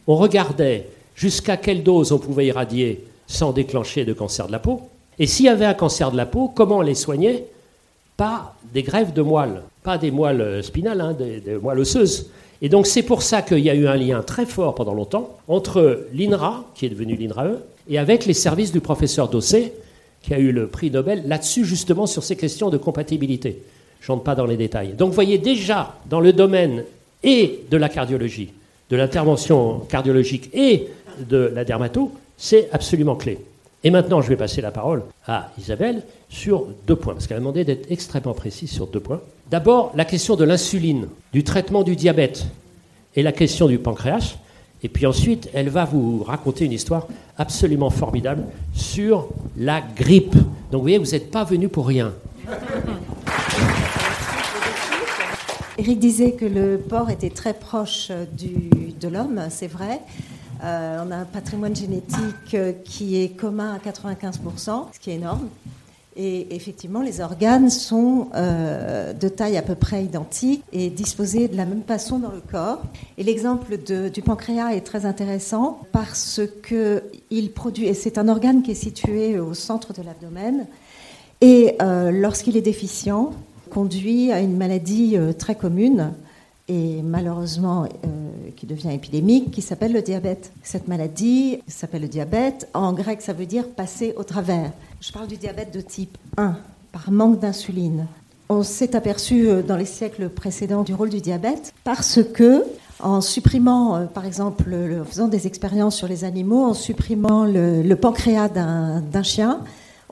on 0.07 0.17
regardait 0.17 0.87
jusqu'à 1.15 1.59
quelle 1.59 1.83
dose 1.83 2.13
on 2.13 2.19
pouvait 2.19 2.47
irradier 2.47 3.05
sans 3.27 3.53
déclencher 3.53 4.07
de 4.07 4.15
cancer 4.15 4.47
de 4.47 4.53
la 4.53 4.61
peau. 4.61 4.81
Et 5.19 5.27
s'il 5.27 5.45
y 5.45 5.51
avait 5.51 5.67
un 5.67 5.75
cancer 5.75 6.11
de 6.11 6.17
la 6.17 6.25
peau, 6.25 6.49
comment 6.49 6.79
on 6.79 6.81
les 6.81 6.95
soignait? 6.95 7.45
Pas 8.19 8.55
des 8.75 8.83
greffes 8.83 9.15
de 9.15 9.23
moelle, 9.23 9.63
pas 9.83 9.97
des 9.97 10.11
moelles 10.11 10.63
spinales, 10.63 11.01
hein, 11.01 11.15
des, 11.15 11.57
moelles 11.57 11.79
osseuses, 11.79 12.29
et 12.61 12.69
donc 12.69 12.87
c'est 12.87 13.03
pour 13.03 13.23
ça 13.23 13.41
qu'il 13.41 13.61
y 13.61 13.71
a 13.71 13.75
eu 13.75 13.87
un 13.87 13.97
lien 13.97 14.23
très 14.23 14.45
fort 14.45 14.75
pendant 14.75 14.93
longtemps 14.93 15.39
entre 15.49 16.07
l'INRA, 16.13 16.65
qui 16.75 16.85
est 16.85 16.91
devenu 16.91 17.17
l'INRAE, 17.17 17.53
et 17.89 17.99
avec 17.99 18.27
les 18.27 18.35
services 18.35 18.73
du 18.73 18.81
professeur 18.81 19.29
Dossé, 19.29 19.73
qui 20.23 20.35
a 20.35 20.39
eu 20.39 20.53
le 20.53 20.67
prix 20.67 20.91
Nobel 20.91 21.23
là-dessus 21.27 21.65
justement 21.65 22.07
sur 22.07 22.25
ces 22.25 22.37
questions 22.37 22.69
de 22.69 22.77
compatibilité. 22.77 23.63
Je 24.01 24.13
n'entre 24.13 24.25
pas 24.25 24.35
dans 24.35 24.47
les 24.47 24.57
détails. 24.57 24.95
Donc 24.95 25.09
vous 25.09 25.15
voyez 25.15 25.39
déjà 25.39 25.95
dans 26.11 26.21
le 26.21 26.33
domaine 26.33 26.85
de 27.23 27.77
la 27.77 27.89
cardiologie, 27.89 28.51
de 28.91 28.97
l'intervention 28.97 29.81
cardiologique 29.89 30.51
et 30.53 30.89
de 31.29 31.53
la 31.55 31.65
dermato, 31.65 32.13
c'est 32.37 32.69
absolument 32.73 33.17
clé. 33.17 33.39
Et 33.85 33.91
maintenant, 33.91 34.21
je 34.21 34.29
vais 34.29 34.37
passer 34.37 34.61
la 34.61 34.73
parole 34.73 35.05
à 35.27 35.51
Isabelle 35.59 36.03
sur 36.29 36.67
deux 36.87 36.97
points, 36.97 37.15
parce 37.15 37.27
qu'elle 37.27 37.37
a 37.37 37.41
demandé 37.41 37.65
d'être 37.65 37.91
extrêmement 37.91 38.35
précise 38.35 38.71
sur 38.71 38.89
deux 38.89 39.01
points. 39.01 39.21
D'abord, 39.51 39.93
la 39.95 40.05
question 40.05 40.35
de 40.35 40.45
l'insuline, 40.45 41.07
du 41.33 41.45
traitement 41.45 41.85
du 41.85 41.95
diabète 41.95 42.47
et 43.15 43.23
la 43.23 43.33
question 43.33 43.69
du 43.69 43.79
pancréas. 43.79 44.37
Et 44.83 44.89
puis 44.89 45.07
ensuite, 45.07 45.49
elle 45.55 45.69
va 45.69 45.85
vous 45.85 46.23
raconter 46.23 46.65
une 46.65 46.73
histoire 46.73 47.07
absolument 47.37 47.91
formidable 47.91 48.45
sur 48.75 49.29
la 49.57 49.81
grippe. 49.81 50.35
Donc 50.35 50.81
vous 50.81 50.83
voyez, 50.83 50.99
vous 50.99 51.13
n'êtes 51.13 51.31
pas 51.31 51.45
venu 51.45 51.69
pour 51.69 51.87
rien. 51.87 52.13
Eric 55.79 55.99
disait 56.01 56.33
que 56.33 56.45
le 56.45 56.79
porc 56.79 57.11
était 57.11 57.31
très 57.31 57.55
proche 57.55 58.11
du, 58.37 58.71
de 59.01 59.09
l'homme, 59.09 59.41
c'est 59.49 59.69
vrai. 59.69 60.01
Euh, 60.63 61.05
on 61.07 61.11
a 61.11 61.17
un 61.17 61.25
patrimoine 61.25 61.77
génétique 61.77 62.55
euh, 62.55 62.73
qui 62.85 63.23
est 63.23 63.29
commun 63.29 63.75
à 63.75 63.79
95%, 63.79 64.87
ce 64.93 64.99
qui 64.99 65.11
est 65.11 65.15
énorme. 65.15 65.49
Et 66.17 66.53
effectivement, 66.57 67.01
les 67.01 67.21
organes 67.21 67.71
sont 67.71 68.29
euh, 68.35 69.13
de 69.13 69.29
taille 69.29 69.57
à 69.57 69.63
peu 69.63 69.77
près 69.77 70.03
identique 70.03 70.65
et 70.73 70.91
disposés 70.91 71.47
de 71.47 71.57
la 71.57 71.65
même 71.65 71.85
façon 71.85 72.19
dans 72.19 72.33
le 72.33 72.41
corps. 72.41 72.83
Et 73.19 73.23
l'exemple 73.23 73.77
du 73.77 74.23
pancréas 74.23 74.71
est 74.71 74.81
très 74.81 75.07
intéressant 75.07 75.79
parce 75.93 76.41
que 76.63 77.05
il 77.31 77.53
produit, 77.53 77.95
c'est 77.95 78.19
un 78.19 78.27
organe 78.27 78.63
qui 78.63 78.73
est 78.73 78.75
situé 78.75 79.39
au 79.39 79.55
centre 79.55 79.93
de 79.93 80.03
l'abdomen, 80.03 80.67
et 81.41 81.77
lorsqu'il 82.11 82.57
est 82.57 82.63
déficient, 82.63 83.31
conduit 83.71 84.33
à 84.33 84.41
une 84.41 84.57
maladie 84.57 85.17
très 85.39 85.55
commune 85.55 86.15
et 86.69 87.03
malheureusement 87.03 87.85
euh, 87.85 87.89
qui 88.57 88.67
devient 88.67 88.93
épidémique, 88.93 89.51
qui 89.51 89.63
s'appelle 89.63 89.93
le 89.93 90.03
diabète. 90.03 90.53
Cette 90.63 90.87
maladie 90.87 91.61
s'appelle 91.67 92.03
le 92.03 92.09
diabète. 92.09 92.69
En 92.75 92.93
grec, 92.93 93.23
ça 93.23 93.33
veut 93.33 93.47
dire 93.47 93.67
passer 93.69 94.15
au 94.17 94.25
travers. 94.25 94.73
Je 95.01 95.11
parle 95.11 95.27
du 95.27 95.37
diabète 95.37 95.73
de 95.73 95.81
type 95.81 96.19
1, 96.37 96.57
par 96.93 97.11
manque 97.11 97.41
d'insuline. 97.41 98.07
On 98.51 98.63
s'est 98.63 98.95
aperçu 98.97 99.49
euh, 99.49 99.63
dans 99.63 99.77
les 99.77 99.87
siècles 99.87 100.29
précédents 100.29 100.83
du 100.83 100.95
rôle 100.95 101.11
du 101.11 101.21
diabète 101.21 101.73
parce 101.85 102.21
que, 102.23 102.65
en 103.01 103.21
supprimant, 103.21 103.97
euh, 103.97 104.05
par 104.05 104.27
exemple, 104.27 104.65
en 105.01 105.05
faisant 105.05 105.29
des 105.29 105.47
expériences 105.47 105.97
sur 105.97 106.09
les 106.09 106.25
animaux, 106.25 106.65
en 106.65 106.75
supprimant 106.75 107.45
le, 107.45 107.83
le 107.83 107.97
pancréas 107.97 108.49
d'un 108.49 109.23
chien, 109.23 109.61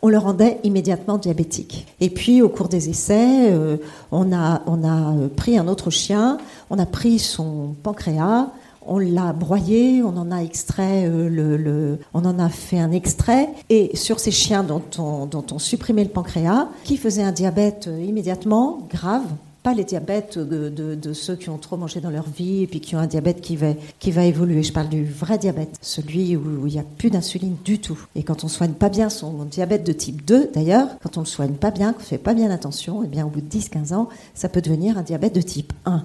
on 0.03 0.09
le 0.09 0.19
rendait 0.19 0.59
immédiatement 0.63 1.19
diabétique. 1.19 1.87
Et 2.01 2.11
puis, 2.11 2.43
au 2.43 2.49
cours 2.49 2.69
des 2.69 2.89
essais, 2.89 3.51
euh, 3.51 3.79
on, 4.13 4.33
a, 4.33 4.63
on 4.67 4.85
a 4.85 5.29
pris 5.37 5.59
un 5.59 5.69
autre 5.69 5.91
chien, 5.91 6.39
on 6.71 6.79
a 6.79 6.87
pris 6.87 7.19
son 7.19 7.75
pancréas, 7.83 8.49
on 8.87 8.99
l'a 8.99 9.33
broyé, 9.33 10.03
on 10.03 10.17
en 10.17 10.31
a 10.31 10.43
extrait 10.43 11.07
euh, 11.07 11.29
le, 11.29 11.99
on 12.15 12.25
en 12.25 12.39
a 12.39 12.49
fait 12.49 12.79
un 12.79 12.93
extrait. 12.93 13.49
Et 13.69 13.97
sur 13.97 14.21
ces 14.21 14.31
chiens 14.31 14.63
dont 14.63 14.83
on, 14.99 15.27
dont 15.27 15.45
on 15.53 15.59
supprimait 15.59 16.05
le 16.05 16.11
pancréas, 16.11 16.69
qui 16.85 16.97
faisaient 16.97 17.23
un 17.23 17.33
diabète 17.33 17.89
euh, 17.89 18.01
immédiatement 18.03 18.87
grave, 18.91 19.27
pas 19.67 19.75
les 19.75 19.83
diabètes 19.83 20.39
de, 20.39 21.13
ceux 21.13 21.35
qui 21.35 21.51
ont 21.51 21.59
trop 21.59 21.77
mangé 21.77 21.99
dans 22.01 22.11
leur 22.11 22.29
vie 22.29 22.63
et 22.63 22.69
puis 22.69 22.79
qui 22.79 22.95
ont 22.95 23.01
un 23.01 23.09
diabète 23.09 23.41
qui 23.41 23.57
va, 23.57 24.25
évoluer. 24.25 24.63
Je 24.63 24.73
parle 24.73 24.89
du 24.89 25.05
vrai 25.05 25.39
diabète, 25.39 25.77
celui 25.81 26.37
où 26.37 26.69
il 26.69 26.75
n'y 26.75 26.79
a 26.79 26.85
plus 26.85 27.11
d'insuline 27.11 27.57
du 27.65 27.81
tout. 27.81 27.99
Et 28.15 28.23
quand 28.23 28.45
on 28.45 28.49
soigne 28.49 28.75
pas 28.75 28.91
bien 28.91 29.11
son 29.11 29.33
diabète 29.45 29.85
de 29.85 29.93
type 29.93 30.25
2, 30.25 30.53
d'ailleurs, 30.55 30.87
quand 31.03 31.17
on 31.17 31.23
le 31.23 31.27
soigne 31.27 31.55
pas 31.55 31.73
bien, 31.73 31.93
qu'on 31.93 31.99
fait 31.99 32.17
pas 32.17 32.33
bien 32.33 32.49
attention, 32.53 33.03
et 33.03 33.07
eh 33.07 33.09
bien 33.09 33.27
au 33.27 33.29
bout 33.29 33.41
de 33.41 33.49
10-15 33.49 33.93
ans, 33.93 34.09
ça 34.35 34.49
peut 34.49 34.61
devenir 34.61 34.99
un 34.99 35.03
diabète 35.03 35.35
de 35.35 35.43
type 35.43 35.73
1. 35.85 36.05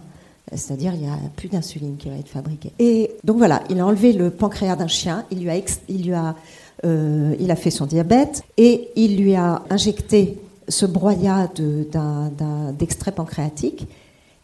C'est-à-dire, 0.56 0.96
il 0.96 1.02
n'y 1.02 1.08
a 1.08 1.20
plus 1.36 1.48
d'insuline 1.48 1.98
qui 1.98 2.10
va 2.10 2.16
être 2.16 2.30
fabriquée. 2.30 2.72
Et 2.80 3.12
donc 3.24 3.38
voilà, 3.38 3.62
il 3.70 3.80
a 3.80 3.86
enlevé 3.86 4.12
le 4.12 4.32
pancréas 4.32 4.76
d'un 4.76 4.88
chien, 4.88 5.24
il 5.30 5.44
lui 5.44 5.52
a, 5.52 5.58
il 5.88 6.08
lui 6.08 6.14
a, 6.16 6.36
euh, 6.84 7.36
il 7.40 7.52
a 7.52 7.56
fait 7.56 7.70
son 7.70 7.86
diabète 7.86 8.42
et 8.58 8.90
il 8.96 9.22
lui 9.22 9.36
a 9.36 9.62
injecté 9.70 10.40
ce 10.68 10.86
broyat 10.86 11.50
d'extrait 12.74 13.12
pancréatique 13.12 13.88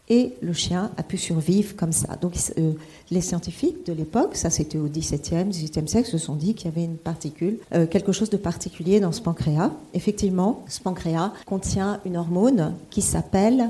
et 0.09 0.33
le 0.41 0.53
chien 0.53 0.91
a 0.97 1.03
pu 1.03 1.17
survivre 1.17 1.75
comme 1.75 1.91
ça. 1.91 2.15
Donc 2.21 2.33
euh, 2.57 2.73
les 3.11 3.21
scientifiques 3.21 3.85
de 3.85 3.93
l'époque, 3.93 4.35
ça 4.35 4.49
c'était 4.49 4.77
au 4.77 4.87
XVIIe, 4.87 5.49
XVIIIe 5.49 5.87
siècle, 5.87 6.07
se 6.07 6.17
sont 6.17 6.35
dit 6.35 6.53
qu'il 6.53 6.71
y 6.71 6.73
avait 6.73 6.85
une 6.85 6.97
particule, 6.97 7.57
euh, 7.73 7.85
quelque 7.87 8.13
chose 8.13 8.29
de 8.29 8.37
particulier 8.37 8.99
dans 8.99 9.11
ce 9.11 9.21
pancréas. 9.21 9.71
Effectivement, 9.93 10.63
ce 10.69 10.79
pancréas 10.79 11.33
contient 11.45 11.99
une 12.05 12.15
hormone 12.15 12.73
qui 12.89 13.01
s'appelle 13.01 13.69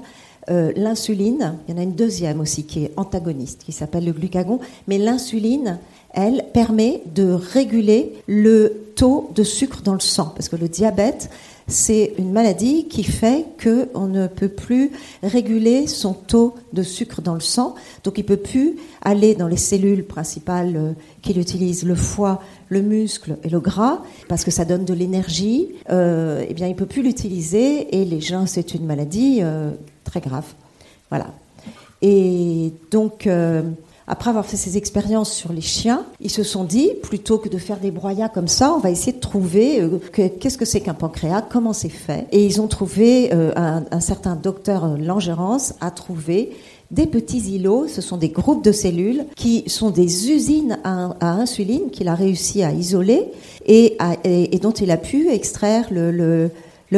euh, 0.50 0.72
l'insuline. 0.76 1.56
Il 1.68 1.74
y 1.74 1.78
en 1.78 1.82
a 1.82 1.84
une 1.84 1.96
deuxième 1.96 2.40
aussi 2.40 2.64
qui 2.66 2.86
est 2.86 2.94
antagoniste, 2.98 3.64
qui 3.66 3.72
s'appelle 3.72 4.06
le 4.06 4.14
glucagon. 4.14 4.60
Mais 4.88 4.98
l'insuline, 4.98 5.80
elle, 6.12 6.46
permet 6.54 7.02
de 7.14 7.32
réguler 7.32 8.14
le 8.28 8.92
taux 8.96 9.30
de 9.36 9.44
sucre 9.44 9.82
dans 9.82 9.94
le 9.94 10.00
sang. 10.00 10.32
Parce 10.36 10.48
que 10.48 10.56
le 10.56 10.70
diabète, 10.70 11.30
c'est 11.68 12.14
une 12.18 12.32
maladie 12.32 12.88
qui 12.88 13.04
fait 13.04 13.46
qu'on 13.62 14.08
ne 14.08 14.28
peut 14.28 14.48
plus 14.48 14.92
réguler 15.22 15.86
son 15.88 16.14
taux 16.14 16.56
de 16.72 16.82
sucre 16.82 17.22
dans 17.22 17.34
le 17.34 17.42
sang. 17.42 17.76
Donc 18.06 18.18
il 18.18 18.22
ne 18.22 18.28
peut 18.28 18.38
plus 18.38 18.78
aller 19.02 19.36
dans 19.36 19.48
les 19.48 19.58
cellules 19.58 20.06
principales 20.06 20.76
euh, 20.78 20.92
qu'il 21.22 21.38
utilise, 21.40 21.84
le 21.84 21.96
foie, 21.96 22.42
le 22.70 22.82
muscle 22.82 23.38
et 23.44 23.50
le 23.50 23.60
gras, 23.60 24.02
parce 24.30 24.46
que 24.46 24.52
ça 24.52 24.64
donne 24.64 24.86
de 24.86 24.94
l'énergie. 24.94 25.70
Euh, 25.90 26.46
eh 26.48 26.54
bien, 26.54 26.68
il 26.68 26.72
ne 26.72 26.78
peut 26.78 26.86
plus 26.86 27.04
l'utiliser 27.04 28.00
et 28.00 28.06
les 28.06 28.22
gens, 28.22 28.46
c'est 28.46 28.74
une 28.74 28.86
maladie 28.86 29.40
euh, 29.42 29.72
très 30.06 30.22
grave. 30.22 30.46
Voilà. 31.10 31.28
Et 32.02 32.72
donc, 32.92 33.28
après 34.08 34.30
avoir 34.30 34.46
fait 34.46 34.56
ces 34.56 34.78
expériences 34.78 35.34
sur 35.34 35.52
les 35.52 35.62
chiens, 35.62 36.06
ils 36.22 36.32
se 36.32 36.44
sont 36.44 36.64
dit, 36.64 36.92
plutôt 37.04 37.38
que 37.38 37.50
de 37.50 37.58
faire 37.58 37.78
des 37.78 37.92
broyats 37.92 38.30
comme 38.30 38.48
ça, 38.48 38.74
on 38.74 38.80
va 38.80 38.90
essayer 38.90 39.12
de 39.12 39.20
trouver 39.20 39.82
euh, 39.82 40.00
qu'est-ce 40.40 40.58
que 40.58 40.64
c'est 40.66 40.80
qu'un 40.80 40.94
pancréas, 40.94 41.42
comment 41.42 41.74
c'est 41.74 41.90
fait. 41.90 42.26
Et 42.32 42.46
ils 42.46 42.62
ont 42.62 42.68
trouvé, 42.68 43.34
euh, 43.34 43.52
un, 43.56 44.00
certain 44.00 44.36
docteur 44.36 44.98
Langérance 44.98 45.74
a 45.82 45.92
trouvé 45.92 46.52
des 46.90 47.06
petits 47.06 47.54
îlots, 47.54 47.88
ce 47.90 48.02
sont 48.02 48.16
des 48.16 48.30
groupes 48.30 48.64
de 48.64 48.72
cellules 48.72 49.26
qui 49.36 49.66
sont 49.68 49.90
des 49.90 50.32
usines 50.32 50.80
à, 50.86 51.18
insuline 51.20 51.90
qu'il 51.92 52.08
a 52.08 52.16
réussi 52.16 52.64
à 52.64 52.72
isoler 52.72 53.26
et, 53.66 53.98
dont 54.62 54.72
il 54.72 54.90
a 54.92 54.98
pu 54.98 55.30
extraire 55.30 55.88
le 55.92 56.12
le 56.12 56.50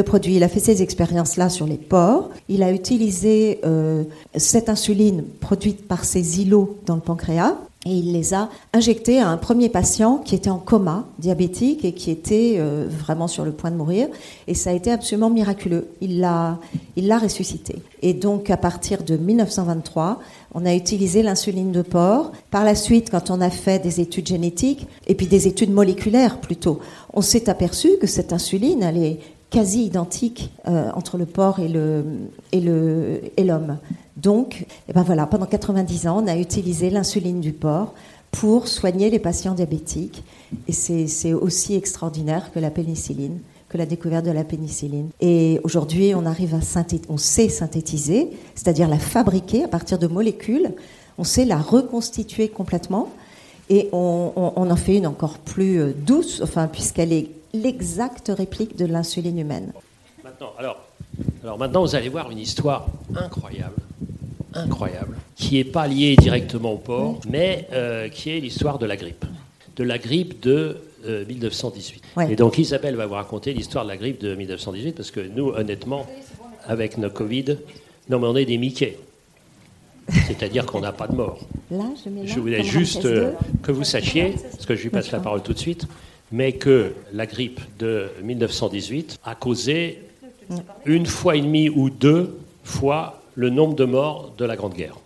produit. 0.02 0.36
Il 0.36 0.42
a 0.42 0.48
fait 0.48 0.60
ces 0.60 0.82
expériences-là 0.82 1.48
sur 1.48 1.66
les 1.66 1.76
porcs. 1.76 2.30
Il 2.48 2.62
a 2.62 2.72
utilisé 2.72 3.60
euh, 3.64 4.04
cette 4.36 4.68
insuline 4.68 5.24
produite 5.40 5.86
par 5.86 6.04
ces 6.04 6.40
îlots 6.40 6.78
dans 6.86 6.94
le 6.94 7.00
pancréas 7.00 7.56
et 7.86 7.92
il 7.92 8.12
les 8.12 8.34
a 8.34 8.50
injectés 8.74 9.20
à 9.20 9.28
un 9.28 9.38
premier 9.38 9.70
patient 9.70 10.18
qui 10.18 10.34
était 10.34 10.50
en 10.50 10.58
coma 10.58 11.06
diabétique 11.18 11.82
et 11.86 11.92
qui 11.92 12.10
était 12.10 12.56
euh, 12.58 12.86
vraiment 12.90 13.26
sur 13.26 13.42
le 13.42 13.52
point 13.52 13.70
de 13.70 13.76
mourir. 13.76 14.08
Et 14.46 14.54
ça 14.54 14.68
a 14.68 14.72
été 14.74 14.90
absolument 14.90 15.30
miraculeux. 15.30 15.88
Il 16.02 16.20
l'a, 16.20 16.58
il 16.96 17.06
l'a 17.06 17.18
ressuscité. 17.18 17.76
Et 18.02 18.12
donc, 18.12 18.50
à 18.50 18.58
partir 18.58 19.02
de 19.02 19.16
1923, 19.16 20.20
on 20.52 20.66
a 20.66 20.74
utilisé 20.74 21.22
l'insuline 21.22 21.72
de 21.72 21.80
porc. 21.80 22.32
Par 22.50 22.64
la 22.64 22.74
suite, 22.74 23.08
quand 23.10 23.30
on 23.30 23.40
a 23.40 23.48
fait 23.48 23.82
des 23.82 24.00
études 24.00 24.26
génétiques 24.26 24.86
et 25.06 25.14
puis 25.14 25.26
des 25.26 25.48
études 25.48 25.72
moléculaires 25.72 26.38
plutôt, 26.38 26.80
on 27.14 27.22
s'est 27.22 27.48
aperçu 27.48 27.96
que 27.98 28.06
cette 28.06 28.34
insuline, 28.34 28.82
elle 28.82 28.98
est 28.98 29.20
quasi 29.50 29.84
identique 29.84 30.52
euh, 30.68 30.90
entre 30.94 31.18
le 31.18 31.26
porc 31.26 31.58
et 31.58 31.68
le 31.68 32.04
et 32.52 32.60
le 32.60 33.20
et 33.36 33.44
l'homme. 33.44 33.78
Donc, 34.16 34.66
eh 34.88 34.92
ben 34.92 35.02
voilà, 35.02 35.26
pendant 35.26 35.46
90 35.46 36.06
ans, 36.06 36.22
on 36.22 36.26
a 36.26 36.36
utilisé 36.36 36.90
l'insuline 36.90 37.40
du 37.40 37.52
porc 37.52 37.94
pour 38.30 38.68
soigner 38.68 39.10
les 39.10 39.18
patients 39.18 39.54
diabétiques. 39.54 40.22
Et 40.68 40.72
c'est 40.72 41.32
aussi 41.32 41.74
extraordinaire 41.74 42.52
que 42.52 42.58
la 42.58 42.70
pénicilline, 42.70 43.38
que 43.68 43.78
la 43.78 43.86
découverte 43.86 44.24
de 44.24 44.30
la 44.30 44.44
pénicilline. 44.44 45.08
Et 45.20 45.60
aujourd'hui, 45.64 46.12
on 46.14 46.26
arrive 46.26 46.54
à 46.54 46.60
on 47.08 47.16
sait 47.16 47.48
synthétiser, 47.48 48.30
c'est-à-dire 48.54 48.88
la 48.88 48.98
fabriquer 48.98 49.64
à 49.64 49.68
partir 49.68 49.98
de 49.98 50.06
molécules. 50.06 50.72
On 51.18 51.24
sait 51.24 51.44
la 51.44 51.58
reconstituer 51.58 52.48
complètement. 52.48 53.08
Et 53.68 53.88
on, 53.92 54.32
on 54.34 54.70
en 54.70 54.76
fait 54.76 54.96
une 54.96 55.06
encore 55.06 55.38
plus 55.38 55.80
euh, 55.80 55.92
douce, 55.96 56.40
enfin, 56.42 56.66
puisqu'elle 56.66 57.12
est 57.12 57.30
l'exacte 57.52 58.30
réplique 58.34 58.76
de 58.76 58.86
l'insuline 58.86 59.38
humaine. 59.38 59.72
Maintenant, 60.24 60.52
alors, 60.58 60.86
alors 61.42 61.58
maintenant, 61.58 61.82
vous 61.82 61.94
allez 61.94 62.08
voir 62.08 62.30
une 62.30 62.38
histoire 62.38 62.86
incroyable, 63.16 63.74
incroyable, 64.54 65.16
qui 65.36 65.56
n'est 65.56 65.64
pas 65.64 65.86
liée 65.88 66.16
directement 66.16 66.72
au 66.72 66.78
porc, 66.78 67.20
mais 67.28 67.66
euh, 67.72 68.08
qui 68.08 68.30
est 68.30 68.40
l'histoire 68.40 68.78
de 68.78 68.86
la 68.86 68.96
grippe, 68.96 69.24
de 69.76 69.84
la 69.84 69.98
grippe 69.98 70.40
de 70.42 70.76
1918. 71.28 72.02
Euh, 72.18 72.28
Et 72.28 72.36
donc 72.36 72.58
Isabelle 72.58 72.94
va 72.96 73.06
vous 73.06 73.14
raconter 73.14 73.52
l'histoire 73.54 73.84
de 73.84 73.90
la 73.90 73.96
grippe 73.96 74.20
de 74.20 74.34
1918, 74.34 74.92
parce 74.92 75.10
que 75.10 75.20
nous, 75.20 75.48
honnêtement, 75.48 76.06
avec 76.66 76.98
nos 76.98 77.10
Covid, 77.10 77.56
non 78.10 78.18
mais 78.18 78.26
on 78.26 78.36
est 78.36 78.44
des 78.44 78.58
Mickey. 78.58 78.98
C'est-à-dire 80.26 80.66
qu'on 80.66 80.80
n'a 80.80 80.92
pas 80.92 81.06
de 81.06 81.14
mort. 81.14 81.38
Là, 81.70 81.84
je, 82.04 82.10
je 82.26 82.40
voulais 82.40 82.64
juste 82.64 83.04
euh, 83.04 83.32
que 83.62 83.70
vous 83.70 83.84
sachiez, 83.84 84.34
parce 84.52 84.66
que 84.66 84.74
je 84.74 84.82
lui 84.82 84.90
passe 84.90 85.12
la 85.12 85.20
parole 85.20 85.40
tout 85.42 85.52
de 85.52 85.58
suite, 85.58 85.86
mais 86.32 86.52
que 86.52 86.92
la 87.12 87.26
grippe 87.26 87.60
de 87.78 88.08
1918 88.22 89.18
a 89.24 89.34
causé 89.34 90.02
une 90.84 91.06
fois 91.06 91.36
et 91.36 91.40
demie 91.40 91.68
ou 91.68 91.90
deux 91.90 92.38
fois 92.64 93.22
le 93.34 93.50
nombre 93.50 93.74
de 93.74 93.84
morts 93.84 94.32
de 94.36 94.44
la 94.44 94.56
Grande 94.56 94.74
Guerre. 94.74 94.98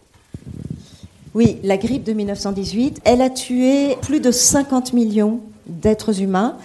Oui, 1.35 1.59
la 1.63 1.77
grippe 1.77 2.05
de 2.05 2.13
1918, 2.13 3.01
elle 3.05 3.21
a 3.21 3.31
tué 3.31 3.97
plus 4.03 4.21
de 4.21 4.31
50 4.31 4.93
millions 4.93 5.41
d'êtres 5.67 6.21
humains. 6.21 6.57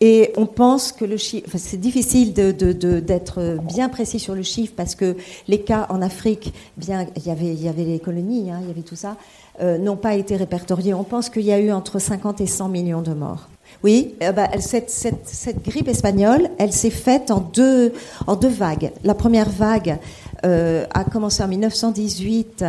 Et 0.00 0.32
on 0.36 0.44
pense 0.44 0.92
que 0.92 1.06
le 1.06 1.16
chiffre, 1.16 1.56
c'est 1.56 1.78
difficile 1.78 2.34
d'être 2.34 3.58
bien 3.62 3.88
précis 3.88 4.18
sur 4.18 4.34
le 4.34 4.42
chiffre 4.42 4.74
parce 4.76 4.94
que 4.94 5.16
les 5.48 5.60
cas 5.60 5.86
en 5.88 6.02
Afrique, 6.02 6.52
bien, 6.76 7.06
il 7.16 7.26
y 7.26 7.30
avait, 7.30 7.84
les 7.84 7.98
colonies, 7.98 8.50
hein, 8.50 8.58
il 8.62 8.68
y 8.68 8.70
avait 8.70 8.82
tout 8.82 8.96
ça, 8.96 9.16
euh, 9.60 9.78
n'ont 9.78 9.96
pas 9.96 10.14
été 10.14 10.36
répertoriés. 10.36 10.92
On 10.92 11.04
pense 11.04 11.30
qu'il 11.30 11.44
y 11.44 11.52
a 11.52 11.58
eu 11.58 11.72
entre 11.72 11.98
50 11.98 12.42
et 12.42 12.46
100 12.46 12.68
millions 12.68 13.00
de 13.00 13.14
morts. 13.14 13.48
Oui, 13.84 14.14
euh, 14.22 14.32
bah, 14.32 14.48
cette, 14.58 15.62
grippe 15.62 15.88
espagnole, 15.88 16.48
elle 16.58 16.72
s'est 16.72 16.90
faite 16.90 17.30
en 17.30 17.40
deux, 17.40 17.92
vagues. 18.26 18.92
La 19.04 19.14
première 19.14 19.48
vague 19.48 19.98
euh, 20.44 20.86
a 20.92 21.04
commencé 21.04 21.42
en 21.42 21.48
1918, 21.48 22.64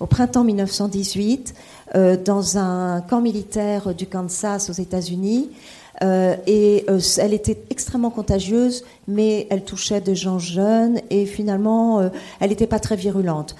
au 0.00 0.06
printemps 0.06 0.44
1918, 0.44 1.54
euh, 1.94 2.16
dans 2.16 2.58
un 2.58 3.00
camp 3.02 3.20
militaire 3.20 3.94
du 3.94 4.06
Kansas 4.06 4.70
aux 4.70 4.80
États-Unis. 4.80 5.50
et 6.02 6.86
elle 7.18 7.34
était 7.34 7.58
extrêmement 7.70 8.10
contagieuse, 8.10 8.84
mais 9.06 9.46
elle 9.50 9.64
touchait 9.64 10.00
des 10.00 10.16
gens 10.16 10.38
jeunes 10.38 11.00
et 11.10 11.26
finalement, 11.26 12.10
elle 12.40 12.50
n'était 12.50 12.66
pas 12.66 12.80
très 12.80 12.96
virulente. 12.96 13.54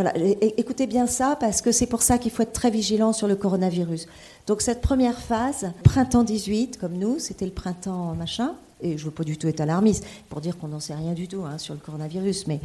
Voilà, 0.00 0.12
écoutez 0.56 0.86
bien 0.86 1.08
ça 1.08 1.36
parce 1.40 1.60
que 1.60 1.72
c'est 1.72 1.86
pour 1.86 2.02
ça 2.02 2.18
qu'il 2.18 2.30
faut 2.30 2.44
être 2.44 2.52
très 2.52 2.70
vigilant 2.70 3.12
sur 3.12 3.26
le 3.26 3.34
coronavirus. 3.34 4.06
Donc 4.46 4.62
cette 4.62 4.80
première 4.80 5.18
phase, 5.18 5.72
printemps 5.82 6.22
18, 6.22 6.78
comme 6.78 6.92
nous, 6.92 7.18
c'était 7.18 7.46
le 7.46 7.50
printemps 7.50 8.14
machin, 8.14 8.52
et 8.80 8.96
je 8.96 9.04
veux 9.04 9.10
pas 9.10 9.24
du 9.24 9.36
tout 9.36 9.48
être 9.48 9.60
alarmiste 9.60 10.06
pour 10.28 10.40
dire 10.40 10.56
qu'on 10.56 10.68
n'en 10.68 10.78
sait 10.78 10.94
rien 10.94 11.14
du 11.14 11.26
tout 11.26 11.42
hein, 11.44 11.58
sur 11.58 11.74
le 11.74 11.80
coronavirus, 11.80 12.46
mais 12.46 12.60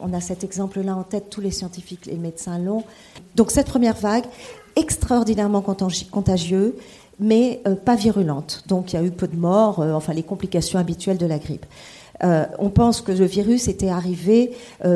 on 0.00 0.14
a 0.14 0.22
cet 0.22 0.44
exemple-là 0.44 0.96
en 0.96 1.02
tête, 1.02 1.28
tous 1.28 1.42
les 1.42 1.50
scientifiques, 1.50 2.06
les 2.06 2.16
médecins 2.16 2.58
l'ont. 2.58 2.84
Donc 3.34 3.50
cette 3.50 3.66
première 3.66 3.96
vague, 3.96 4.24
extraordinairement 4.74 5.60
contagieux, 5.60 6.78
mais 7.20 7.60
euh, 7.66 7.74
pas 7.74 7.96
virulente. 7.96 8.64
Donc 8.66 8.94
il 8.94 8.96
y 8.96 8.98
a 8.98 9.02
eu 9.02 9.10
peu 9.10 9.28
de 9.28 9.36
morts, 9.36 9.80
euh, 9.80 9.92
enfin 9.92 10.14
les 10.14 10.22
complications 10.22 10.78
habituelles 10.78 11.18
de 11.18 11.26
la 11.26 11.38
grippe. 11.38 11.66
Euh, 12.24 12.44
on 12.58 12.70
pense 12.70 13.00
que 13.00 13.12
le 13.12 13.24
virus 13.24 13.68
était 13.68 13.88
arrivé 13.88 14.52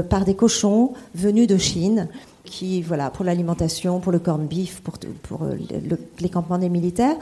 par 0.09 0.25
des 0.25 0.35
cochons 0.35 0.93
venus 1.15 1.47
de 1.47 1.59
Chine 1.59 2.09
qui, 2.47 2.81
voilà, 2.81 3.11
pour 3.11 3.25
l'alimentation, 3.25 4.01
pour 4.01 4.13
le 4.13 4.19
corn 4.19 4.47
beef, 4.47 4.81
pour, 4.81 5.43
euh, 5.43 5.57
les 6.21 6.29
campements 6.29 6.59
des 6.59 6.71
militaires. 6.71 7.17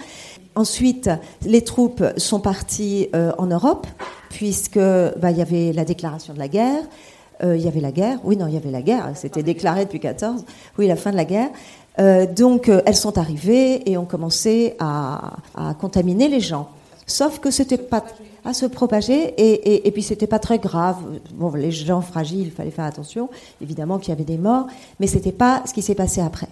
Ensuite, 0.55 1.11
les 1.45 1.63
troupes 1.63 2.05
sont 2.17 2.39
parties 2.39 3.09
euh, 3.15 3.33
en 3.39 3.47
Europe, 3.47 3.89
puisque 4.31 4.79
bah, 4.79 5.33
y 5.33 5.43
avait 5.43 5.73
la 5.73 5.85
déclaration 5.85 6.35
de 6.35 6.39
la 6.39 6.49
guerre. 6.49 6.83
Euh, 7.43 7.57
il 7.57 7.65
y 7.65 7.69
avait 7.69 7.81
la 7.81 7.91
guerre. 7.91 8.21
Oui, 8.23 8.37
non, 8.37 8.47
il 8.47 8.55
y 8.55 8.57
avait 8.57 8.71
la 8.71 8.83
guerre. 8.83 9.11
C'était 9.17 9.43
déclaré 9.43 9.87
depuis 9.87 9.99
14. 9.99 10.45
Oui, 10.79 10.87
la 10.87 10.97
fin 10.97 11.11
de 11.11 11.17
la 11.17 11.25
guerre. 11.25 11.51
donc, 12.37 12.69
elles 12.69 12.97
sont 12.97 13.19
arrivées 13.19 13.91
et 13.91 13.97
ont 13.97 14.05
commencé 14.05 14.77
à, 14.79 15.37
à 15.57 15.75
contaminer 15.75 16.29
les 16.29 16.41
gens. 16.41 16.69
Sauf 17.07 17.39
que 17.39 17.51
c'était 17.51 17.79
pas 17.79 18.05
à 18.45 18.53
se 18.53 18.67
propager 18.67 19.35
et, 19.39 19.75
et, 19.75 19.89
et 19.89 19.91
puis 19.91 20.03
c'était 20.03 20.27
pas 20.27 20.39
très 20.39 20.59
grave. 20.59 20.97
Bon, 21.35 21.53
les 21.55 21.71
gens 21.71 22.01
fragiles, 22.01 22.47
il 22.47 22.51
fallait 22.51 22.71
faire 22.71 22.85
attention. 22.85 23.31
Évidemment 23.61 23.99
qu'il 23.99 24.11
y 24.11 24.13
avait 24.13 24.25
des 24.25 24.39
morts, 24.39 24.67
mais 25.01 25.07
c'était 25.07 25.33
pas 25.33 25.63
ce 25.67 25.73
qui 25.73 25.83
s'est 25.83 25.95
passé 25.95 26.21
après. 26.21 26.49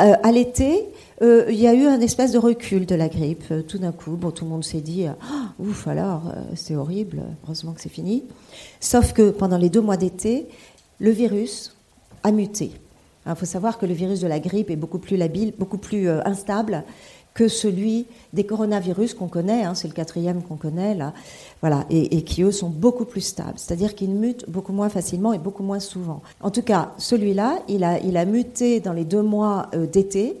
Euh, 0.00 0.14
à 0.22 0.32
l'été, 0.32 0.86
euh, 1.20 1.44
il 1.50 1.60
y 1.60 1.66
a 1.66 1.74
eu 1.74 1.84
un 1.84 2.00
espèce 2.00 2.32
de 2.32 2.38
recul 2.38 2.86
de 2.86 2.94
la 2.94 3.08
grippe. 3.08 3.44
Euh, 3.50 3.62
tout 3.62 3.78
d'un 3.78 3.92
coup, 3.92 4.12
bon, 4.12 4.30
tout 4.30 4.44
le 4.44 4.50
monde 4.50 4.64
s'est 4.64 4.80
dit 4.80 5.06
oh, 5.58 5.64
ouf 5.64 5.86
alors, 5.86 6.32
c'est 6.54 6.76
horrible. 6.76 7.22
Heureusement 7.44 7.72
que 7.72 7.80
c'est 7.80 7.90
fini. 7.90 8.24
Sauf 8.80 9.12
que 9.12 9.30
pendant 9.30 9.58
les 9.58 9.68
deux 9.68 9.82
mois 9.82 9.96
d'été, 9.96 10.48
le 10.98 11.10
virus 11.10 11.76
a 12.22 12.32
muté. 12.32 12.72
Il 13.26 13.34
faut 13.36 13.46
savoir 13.46 13.78
que 13.78 13.86
le 13.86 13.94
virus 13.94 14.18
de 14.20 14.26
la 14.26 14.40
grippe 14.40 14.70
est 14.70 14.76
beaucoup 14.76 14.98
plus 14.98 15.16
labile, 15.16 15.52
beaucoup 15.56 15.78
plus 15.78 16.08
instable 16.08 16.82
que 17.34 17.48
celui 17.48 18.06
des 18.32 18.44
coronavirus 18.44 19.14
qu'on 19.14 19.28
connaît, 19.28 19.64
hein, 19.64 19.74
c'est 19.74 19.88
le 19.88 19.94
quatrième 19.94 20.42
qu'on 20.42 20.56
connaît 20.56 20.94
là, 20.94 21.12
voilà, 21.60 21.86
et, 21.90 22.22
qui 22.22 22.42
eux 22.42 22.52
sont 22.52 22.68
beaucoup 22.68 23.04
plus 23.04 23.20
stables, 23.20 23.54
c'est-à-dire 23.56 23.94
qu'ils 23.94 24.10
mutent 24.10 24.48
beaucoup 24.48 24.72
moins 24.72 24.88
facilement 24.88 25.32
et 25.32 25.38
beaucoup 25.38 25.62
moins 25.62 25.80
souvent. 25.80 26.22
En 26.40 26.50
tout 26.50 26.62
cas, 26.62 26.92
celui-là, 26.98 27.58
il 27.68 27.84
a, 27.84 27.98
il 28.00 28.16
a 28.16 28.24
muté 28.24 28.80
dans 28.80 28.92
les 28.92 29.04
deux 29.04 29.22
mois 29.22 29.68
euh, 29.74 29.86
d'été. 29.86 30.36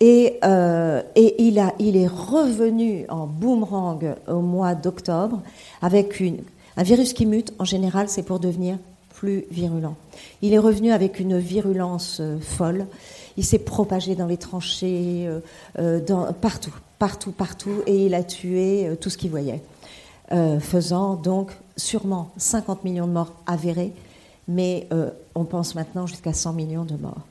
Et, 0.00 0.38
euh, 0.44 1.02
et 1.14 1.46
il, 1.46 1.58
a, 1.58 1.72
il 1.78 1.96
est 1.96 2.08
revenu 2.08 3.06
en 3.08 3.26
boomerang 3.26 4.16
au 4.26 4.40
mois 4.40 4.74
d'octobre 4.74 5.40
avec 5.80 6.18
une, 6.18 6.38
un 6.76 6.82
virus 6.82 7.12
qui 7.12 7.26
mute. 7.26 7.54
En 7.58 7.64
général, 7.64 8.08
c'est 8.08 8.24
pour 8.24 8.40
devenir 8.40 8.76
plus 9.14 9.44
virulent. 9.50 9.94
Il 10.42 10.52
est 10.52 10.58
revenu 10.58 10.90
avec 10.90 11.20
une 11.20 11.38
virulence 11.38 12.18
euh, 12.20 12.38
folle 12.40 12.86
il 13.36 13.44
s'est 13.44 13.58
propagé 13.58 14.14
dans 14.14 14.26
les 14.26 14.36
tranchées, 14.36 15.26
euh, 15.26 15.40
euh, 15.78 16.32
partout, 16.32 16.74
partout, 16.98 17.32
partout, 17.32 17.82
et 17.86 18.06
il 18.06 18.14
a 18.14 18.22
tué 18.22 18.86
euh, 18.86 18.96
tout 18.96 19.10
ce 19.10 19.18
qu'il 19.18 19.30
voyait. 19.30 19.62
faisant 20.60 21.14
donc 21.14 21.52
sûrement 21.76 22.30
50 22.38 22.84
millions 22.84 23.06
de 23.06 23.12
morts 23.12 23.32
avérés, 23.46 23.92
mais 24.48 24.88
on 25.34 25.44
pense 25.44 25.74
maintenant 25.74 26.06
jusqu'à 26.06 26.32
100 26.32 26.54
millions 26.54 26.84
de 26.84 26.96
morts. 26.96 27.26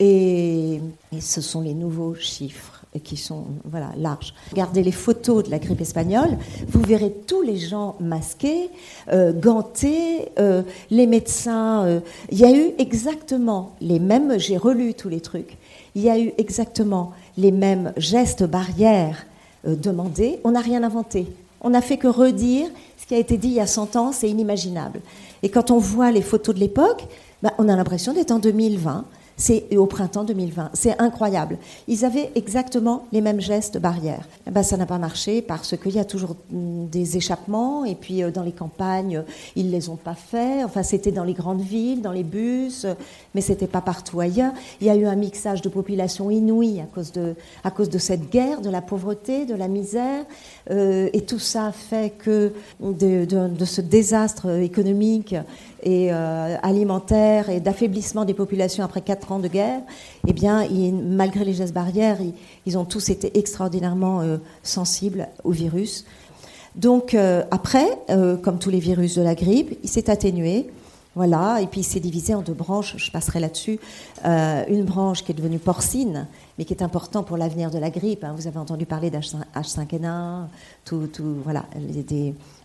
Et, 0.00 0.80
ce 1.20 1.40
sont 1.40 1.60
les 1.60 1.74
nouveaux 1.74 2.14
chiffres 2.14 2.73
qui 3.02 3.16
sont 3.16 3.44
voilà, 3.64 3.90
larges. 3.96 4.34
Regardez 4.50 4.82
les 4.82 4.92
photos 4.92 5.44
de 5.44 5.50
la 5.50 5.58
grippe 5.58 5.80
espagnole, 5.80 6.38
vous 6.68 6.80
verrez 6.80 7.12
tous 7.26 7.42
les 7.42 7.56
gens 7.56 7.96
masqués, 8.00 8.70
euh, 9.12 9.32
gantés, 9.32 10.28
euh, 10.38 10.62
les 10.90 11.06
médecins. 11.06 11.84
Euh, 11.84 12.00
il 12.30 12.38
y 12.38 12.44
a 12.44 12.52
eu 12.52 12.72
exactement 12.78 13.74
les 13.80 13.98
mêmes, 13.98 14.38
j'ai 14.38 14.56
relu 14.56 14.94
tous 14.94 15.08
les 15.08 15.20
trucs, 15.20 15.56
il 15.94 16.02
y 16.02 16.10
a 16.10 16.18
eu 16.18 16.32
exactement 16.38 17.12
les 17.36 17.52
mêmes 17.52 17.92
gestes 17.96 18.44
barrières 18.44 19.26
demandés. 19.64 20.40
On 20.44 20.52
n'a 20.52 20.60
rien 20.60 20.82
inventé. 20.82 21.26
On 21.60 21.70
n'a 21.70 21.80
fait 21.80 21.96
que 21.96 22.08
redire 22.08 22.68
ce 22.98 23.06
qui 23.06 23.14
a 23.14 23.18
été 23.18 23.38
dit 23.38 23.48
il 23.48 23.54
y 23.54 23.60
a 23.60 23.66
100 23.66 23.96
ans, 23.96 24.12
c'est 24.12 24.28
inimaginable. 24.28 25.00
Et 25.42 25.48
quand 25.48 25.70
on 25.70 25.78
voit 25.78 26.10
les 26.10 26.22
photos 26.22 26.54
de 26.54 26.60
l'époque, 26.60 27.06
bah, 27.42 27.52
on 27.58 27.68
a 27.68 27.76
l'impression 27.76 28.12
d'être 28.12 28.30
en 28.30 28.38
2020. 28.38 29.04
C'est 29.36 29.76
au 29.76 29.86
printemps 29.86 30.24
2020. 30.24 30.70
C'est 30.74 31.00
incroyable. 31.00 31.58
Ils 31.88 32.04
avaient 32.04 32.30
exactement 32.36 33.06
les 33.10 33.20
mêmes 33.20 33.40
gestes 33.40 33.78
barrières. 33.78 34.28
Eh 34.46 34.50
ben, 34.50 34.62
ça 34.62 34.76
n'a 34.76 34.86
pas 34.86 34.98
marché 34.98 35.42
parce 35.42 35.76
qu'il 35.76 35.94
y 35.94 35.98
a 35.98 36.04
toujours 36.04 36.36
mm, 36.50 36.86
des 36.86 37.16
échappements 37.16 37.84
et 37.84 37.96
puis 37.96 38.22
euh, 38.22 38.30
dans 38.30 38.42
les 38.42 38.52
campagnes, 38.52 39.24
ils 39.56 39.70
les 39.70 39.88
ont 39.88 39.96
pas 39.96 40.14
fait. 40.14 40.62
Enfin, 40.62 40.84
c'était 40.84 41.10
dans 41.10 41.24
les 41.24 41.34
grandes 41.34 41.62
villes, 41.62 42.00
dans 42.00 42.12
les 42.12 42.22
bus, 42.22 42.86
mais 43.34 43.40
c'était 43.40 43.66
pas 43.66 43.80
partout 43.80 44.20
ailleurs. 44.20 44.52
Il 44.80 44.86
y 44.86 44.90
a 44.90 44.94
eu 44.94 45.06
un 45.06 45.16
mixage 45.16 45.62
de 45.62 45.68
population 45.68 46.30
inouïe 46.30 46.80
à 46.80 46.86
cause 46.86 47.10
de, 47.10 47.34
à 47.64 47.70
cause 47.70 47.90
de 47.90 47.98
cette 47.98 48.30
guerre, 48.30 48.60
de 48.60 48.70
la 48.70 48.82
pauvreté, 48.82 49.46
de 49.46 49.54
la 49.54 49.66
misère. 49.66 50.24
Euh, 50.70 51.10
et 51.12 51.22
tout 51.22 51.38
ça 51.38 51.72
fait 51.72 52.10
que 52.16 52.52
de, 52.80 53.64
ce 53.64 53.80
désastre 53.80 54.48
économique 54.60 55.34
et 55.82 56.08
euh, 56.10 56.56
alimentaire 56.62 57.50
et 57.50 57.60
d'affaiblissement 57.60 58.24
des 58.24 58.32
populations 58.32 58.82
après 58.82 59.02
quatre 59.02 59.32
ans 59.32 59.38
de 59.38 59.48
guerre, 59.48 59.80
eh 60.26 60.32
bien, 60.32 60.66
malgré 60.92 61.44
les 61.44 61.52
gestes 61.52 61.74
barrières, 61.74 62.18
ils, 62.64 62.78
ont 62.78 62.86
tous 62.86 63.10
été 63.10 63.38
extraordinairement 63.38 64.22
euh, 64.22 64.38
sensibles 64.62 65.28
au 65.44 65.50
virus. 65.50 66.06
Donc 66.76 67.16
après, 67.52 67.86
comme 68.42 68.58
tous 68.58 68.70
les 68.70 68.80
virus 68.80 69.14
de 69.14 69.22
la 69.22 69.36
grippe, 69.36 69.78
il 69.84 69.88
s'est 69.88 70.10
atténué. 70.10 70.66
Voilà, 71.16 71.60
et 71.60 71.66
puis 71.66 71.82
il 71.82 71.84
s'est 71.84 72.00
divisé 72.00 72.34
en 72.34 72.42
deux 72.42 72.54
branches, 72.54 72.96
je 72.96 73.10
passerai 73.10 73.38
là-dessus. 73.38 73.78
une 74.24 74.84
branche 74.84 75.22
qui 75.22 75.32
est 75.32 75.34
devenue 75.34 75.58
porcine, 75.58 76.26
mais 76.58 76.64
qui 76.64 76.74
est 76.74 76.82
important 76.82 77.22
pour 77.22 77.36
l'avenir 77.36 77.70
de 77.70 77.78
la 77.78 77.90
grippe. 77.90 78.24
Hein. 78.24 78.34
Vous 78.36 78.46
avez 78.46 78.58
entendu 78.58 78.84
parler 78.84 79.10
d'H5N1, 79.10 80.46
tout, 80.84 81.06
tout, 81.12 81.36
voilà, 81.44 81.64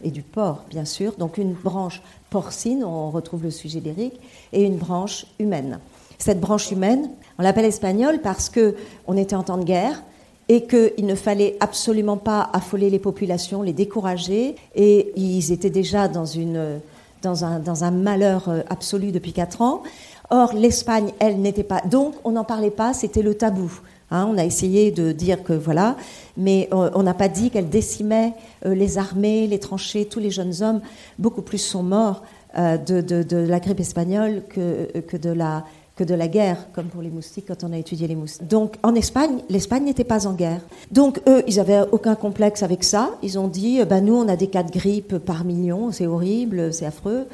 et 0.03 0.11
du 0.11 0.21
porc, 0.21 0.63
bien 0.69 0.85
sûr. 0.85 1.13
Donc 1.17 1.37
une 1.37 1.53
branche 1.53 2.01
porcine, 2.29 2.83
on 2.83 3.11
retrouve 3.11 3.43
le 3.43 3.51
sujet 3.51 3.81
d'Éric, 3.81 4.13
et 4.51 4.63
une 4.63 4.77
branche 4.77 5.25
humaine. 5.39 5.79
Cette 6.17 6.39
branche 6.39 6.71
humaine, 6.71 7.09
on 7.37 7.43
l'appelle 7.43 7.65
espagnole 7.65 8.19
parce 8.21 8.49
que 8.49 8.75
on 9.07 9.15
était 9.15 9.35
en 9.35 9.43
temps 9.43 9.57
de 9.57 9.63
guerre 9.63 10.03
et 10.49 10.65
qu'il 10.65 11.05
ne 11.05 11.15
fallait 11.15 11.55
absolument 11.59 12.17
pas 12.17 12.49
affoler 12.51 12.89
les 12.89 12.99
populations, 12.99 13.61
les 13.61 13.71
décourager, 13.71 14.55
et 14.75 15.13
ils 15.15 15.51
étaient 15.51 15.69
déjà 15.69 16.07
dans, 16.07 16.25
une, 16.25 16.81
dans, 17.21 17.45
un, 17.45 17.59
dans 17.59 17.83
un 17.83 17.91
malheur 17.91 18.49
euh, 18.49 18.61
absolu 18.69 19.11
depuis 19.11 19.33
quatre 19.33 19.61
ans. 19.61 19.83
Or, 20.29 20.53
l'Espagne, 20.53 21.11
elle, 21.19 21.41
n'était 21.41 21.63
pas. 21.63 21.81
Donc, 21.81 22.15
on 22.23 22.31
n'en 22.31 22.43
parlait 22.43 22.69
pas, 22.69 22.93
c'était 22.93 23.23
le 23.23 23.33
tabou. 23.33 23.71
Hein. 24.11 24.27
on 24.29 24.37
a 24.37 24.45
essayé 24.45 24.91
de 24.91 25.11
dire 25.11 25.43
que 25.43 25.53
voilà, 25.53 25.95
mais 26.35 26.67
euh, 26.73 26.89
on 26.93 27.03
n'a 27.03 27.13
pas 27.13 27.29
dit 27.29 27.51
qu'elle 27.51 27.69
décimait 27.69 28.33
euh, 28.65 28.73
les 28.73 28.97
armées, 28.97 29.47
les 29.47 29.59
tranchées, 29.59 30.05
tous 30.05 30.19
les 30.19 30.31
jeunes 30.31 30.61
hommes. 30.61 30.81
Beaucoup 31.17 31.41
plus 31.41 31.59
sont 31.59 31.83
morts 31.83 32.23
euh, 32.57 32.77
de, 32.77 33.37
la 33.37 33.59
grippe 33.59 33.79
espagnole 33.79 34.43
que, 34.49 34.99
que, 35.01 35.17
de 35.17 35.29
la, 35.29 35.65
de 36.03 36.15
la 36.15 36.27
guerre, 36.27 36.67
comme 36.73 36.87
pour 36.87 37.01
les 37.01 37.09
moustiques 37.09 37.45
quand 37.47 37.63
on 37.63 37.73
a 37.73 37.77
étudié 37.77 38.07
les 38.07 38.15
moustiques. 38.15 38.47
Donc 38.47 38.75
en 38.83 38.95
Espagne, 38.95 39.39
l'Espagne 39.49 39.85
n'était 39.85 40.03
pas 40.03 40.27
en 40.27 40.33
guerre. 40.33 40.61
Donc 40.91 41.21
eux, 41.27 41.43
ils 41.47 41.57
n'avaient 41.57 41.81
aucun 41.91 42.15
complexe 42.15 42.63
avec 42.63 42.83
ça. 42.83 43.11
Ils 43.23 43.37
ont 43.39 43.47
dit, 43.47 43.83
ben, 43.85 44.03
nous, 44.03 44.15
on 44.15 44.27
a 44.27 44.35
des 44.35 44.47
cas 44.47 44.63
de 44.63 44.71
grippe 44.71 45.17
par 45.17 45.45
million, 45.45 45.91
c'est 45.91 46.07
horrible, 46.07 46.73
c'est 46.73 46.85
affreux. 46.85 47.27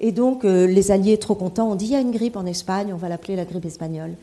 Et 0.00 0.10
donc, 0.10 0.44
euh, 0.44 0.66
les 0.66 0.90
Alliés, 0.90 1.16
trop 1.16 1.36
contents, 1.36 1.70
ont 1.70 1.74
dit 1.76 1.86
il 1.86 1.92
y 1.92 1.96
a 1.96 2.00
une 2.00 2.10
grippe 2.10 2.36
en 2.36 2.44
Espagne, 2.46 2.92
on 2.92 2.96
va 2.96 3.08
l'appeler 3.08 3.36
la 3.36 3.44
grippe 3.44 3.64
espagnole. 3.64 4.14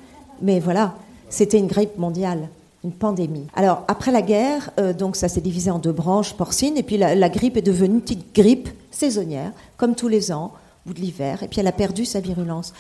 Mais 0.42 0.60
voilà, 0.60 0.96
c'était 1.30 1.58
une 1.58 1.68
grippe 1.68 1.98
mondiale, 1.98 2.50
une 2.84 2.92
pandémie. 2.92 3.48
Alors, 3.56 3.84
après 3.88 4.12
la 4.12 4.22
guerre, 4.22 4.72
euh, 4.80 4.94
donc 4.94 5.16
ça 5.16 5.30
s'est 5.30 5.42
divisé 5.42 5.72
en 5.72 5.80
deux 5.80 5.94
branches 5.94 6.34
porcines, 6.34 6.78
et 6.78 6.84
puis 6.84 6.98
la 6.98 7.30
grippe 7.30 7.56
est 7.56 7.62
devenue 7.62 7.96
une 7.96 8.02
petite 8.02 8.36
grippe 8.36 8.70
saisonnière, 8.92 9.52
comme 9.78 9.96
tous 9.96 10.10
les 10.10 10.32
ans 10.32 10.52
de 10.94 11.00
l'hiver, 11.00 11.44
et 11.44 11.48
puis 11.48 11.60
elle 11.60 11.68
a 11.68 11.72
perdu 11.72 12.06
sa 12.06 12.20
virulence. 12.20 12.74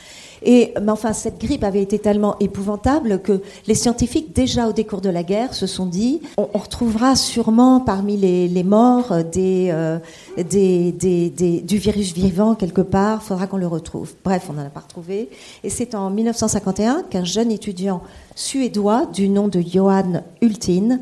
Et, 0.44 0.74
mais 0.82 0.92
enfin, 0.92 1.14
cette 1.14 1.40
grippe 1.40 1.64
avait 1.64 1.82
été 1.82 2.00
tellement 2.00 2.38
épouvantable 2.40 3.22
que 3.22 3.42
les 3.68 3.76
scientifiques, 3.76 4.34
déjà 4.34 4.68
au 4.68 4.74
décours 4.74 5.02
de 5.02 5.10
la 5.10 5.24
guerre, 5.24 5.54
se 5.54 5.68
sont 5.68 5.86
dit 5.86 6.22
on, 6.38 6.46
retrouvera 6.58 7.16
sûrement 7.16 7.80
parmi 7.80 8.18
les, 8.18 8.64
morts 8.64 9.12
euh, 9.12 9.24
des, 10.38 10.92
des, 10.94 11.62
du 11.62 11.78
virus 11.78 12.14
vivant 12.14 12.56
quelque 12.56 12.82
part, 12.82 13.24
faudra 13.24 13.48
qu'on 13.48 13.58
le 13.58 13.68
retrouve. 13.68 14.14
Bref, 14.24 14.48
on 14.50 14.54
n'en 14.54 14.66
a 14.66 14.70
pas 14.70 14.82
retrouvé. 14.82 15.30
Et 15.64 15.70
c'est 15.70 15.96
en 15.96 16.10
1951 16.10 17.04
qu'un 17.10 17.24
jeune 17.24 17.52
étudiant 17.52 18.02
suédois 18.36 19.06
du 19.06 19.30
nom 19.30 19.48
de 19.48 19.62
Johan 19.62 20.24
Hultin, 20.42 21.00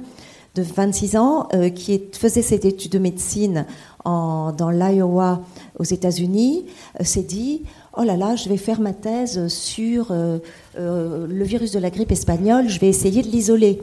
de 0.57 0.63
26 0.63 1.17
ans, 1.17 1.47
euh, 1.53 1.69
qui 1.69 2.01
faisait 2.13 2.41
cette 2.41 2.65
étude 2.65 2.91
de 2.91 2.99
médecine 2.99 3.65
en, 4.05 4.51
dans 4.51 4.71
l'Iowa 4.71 5.41
aux 5.77 5.83
États-Unis 5.83 6.65
euh, 6.99 7.03
s'est 7.03 7.21
dit 7.21 7.61
oh 7.95 8.03
là 8.03 8.17
là, 8.17 8.35
je 8.35 8.49
vais 8.49 8.57
faire 8.57 8.81
ma 8.81 8.93
thèse 8.93 9.47
sur 9.47 10.07
euh, 10.11 10.39
le 10.75 11.43
virus 11.43 11.71
de 11.71 11.79
la 11.79 11.91
grippe 11.91 12.11
espagnole, 12.11 12.69
je 12.69 12.79
vais 12.79 12.87
essayer 12.87 13.21
de 13.21 13.27
l'isoler 13.27 13.81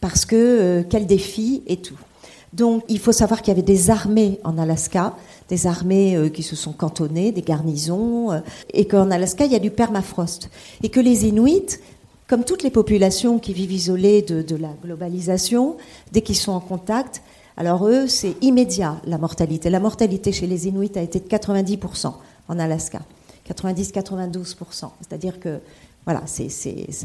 parce 0.00 0.24
que 0.24 0.84
quel 0.88 1.06
défi 1.06 1.62
et 1.66 1.78
tout. 1.78 1.98
Donc 2.52 2.84
il 2.88 3.00
faut 3.00 3.12
savoir 3.12 3.42
qu'il 3.42 3.48
y 3.48 3.56
avait 3.56 3.62
des 3.62 3.90
armées 3.90 4.38
en 4.44 4.58
Alaska, 4.58 5.16
des 5.48 5.66
armées 5.66 6.30
qui 6.32 6.42
se 6.42 6.54
sont 6.54 6.72
cantonnées, 6.72 7.32
des 7.32 7.42
garnisons, 7.42 8.40
et 8.72 8.86
qu'en 8.86 9.10
Alaska 9.10 9.44
il 9.46 9.52
y 9.52 9.56
a 9.56 9.60
du 9.60 9.70
permafrost 9.70 10.50
et 10.82 10.88
que 10.88 11.00
les 11.00 11.26
Inuits 11.26 11.78
comme 12.26 12.44
toutes 12.44 12.62
les 12.62 12.70
populations 12.70 13.38
qui 13.38 13.52
vivent 13.52 13.72
isolées 13.72 14.22
de, 14.22 14.56
la 14.56 14.70
globalisation, 14.82 15.76
dès 16.12 16.22
qu'ils 16.22 16.36
sont 16.36 16.52
en 16.52 16.60
contact, 16.60 17.22
alors 17.56 17.86
eux, 17.86 18.08
c'est 18.08 18.34
immédiat 18.42 19.00
la 19.06 19.18
mortalité. 19.18 19.70
La 19.70 19.80
mortalité 19.80 20.32
chez 20.32 20.46
les 20.46 20.66
Inuits 20.66 20.92
a 20.96 21.02
été 21.02 21.20
de 21.20 21.28
90% 21.28 22.12
en 22.48 22.58
Alaska, 22.58 23.00
90-92%. 23.48 24.90
C'est-à-dire 25.00 25.38
que 25.38 25.60
voilà, 26.04 26.22
ça 26.26 26.42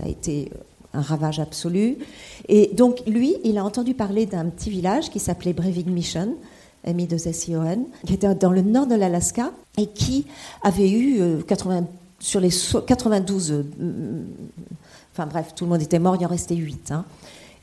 a 0.04 0.08
été 0.08 0.52
un 0.94 1.02
ravage 1.02 1.40
absolu. 1.40 1.98
Et 2.48 2.72
donc 2.74 3.02
lui, 3.06 3.36
il 3.44 3.58
a 3.58 3.64
entendu 3.64 3.94
parler 3.94 4.26
d'un 4.26 4.46
petit 4.46 4.70
village 4.70 5.10
qui 5.10 5.20
s'appelait 5.20 5.54
Breivik 5.54 5.88
Mission, 5.88 6.36
m 6.84 7.00
i 7.00 7.08
2 7.08 7.28
s 7.28 7.46
qui 8.06 8.14
était 8.14 8.34
dans 8.36 8.52
le 8.52 8.62
nord 8.62 8.88
de 8.88 8.96
l'Alaska 8.96 9.52
et 9.78 9.88
qui 9.88 10.26
avait 10.64 10.90
eu 10.90 11.44
80, 11.46 11.78
euh, 11.78 11.82
sur 12.20 12.40
les 12.40 12.50
92, 12.50 13.52
euh, 13.52 13.64
enfin 15.14 15.26
bref, 15.28 15.54
tout 15.56 15.66
le 15.66 15.72
monde 15.72 15.82
était 15.82 16.00
mort, 16.00 16.16
il 16.20 16.26
en 16.26 16.30
restait 16.30 16.56
8. 16.56 16.94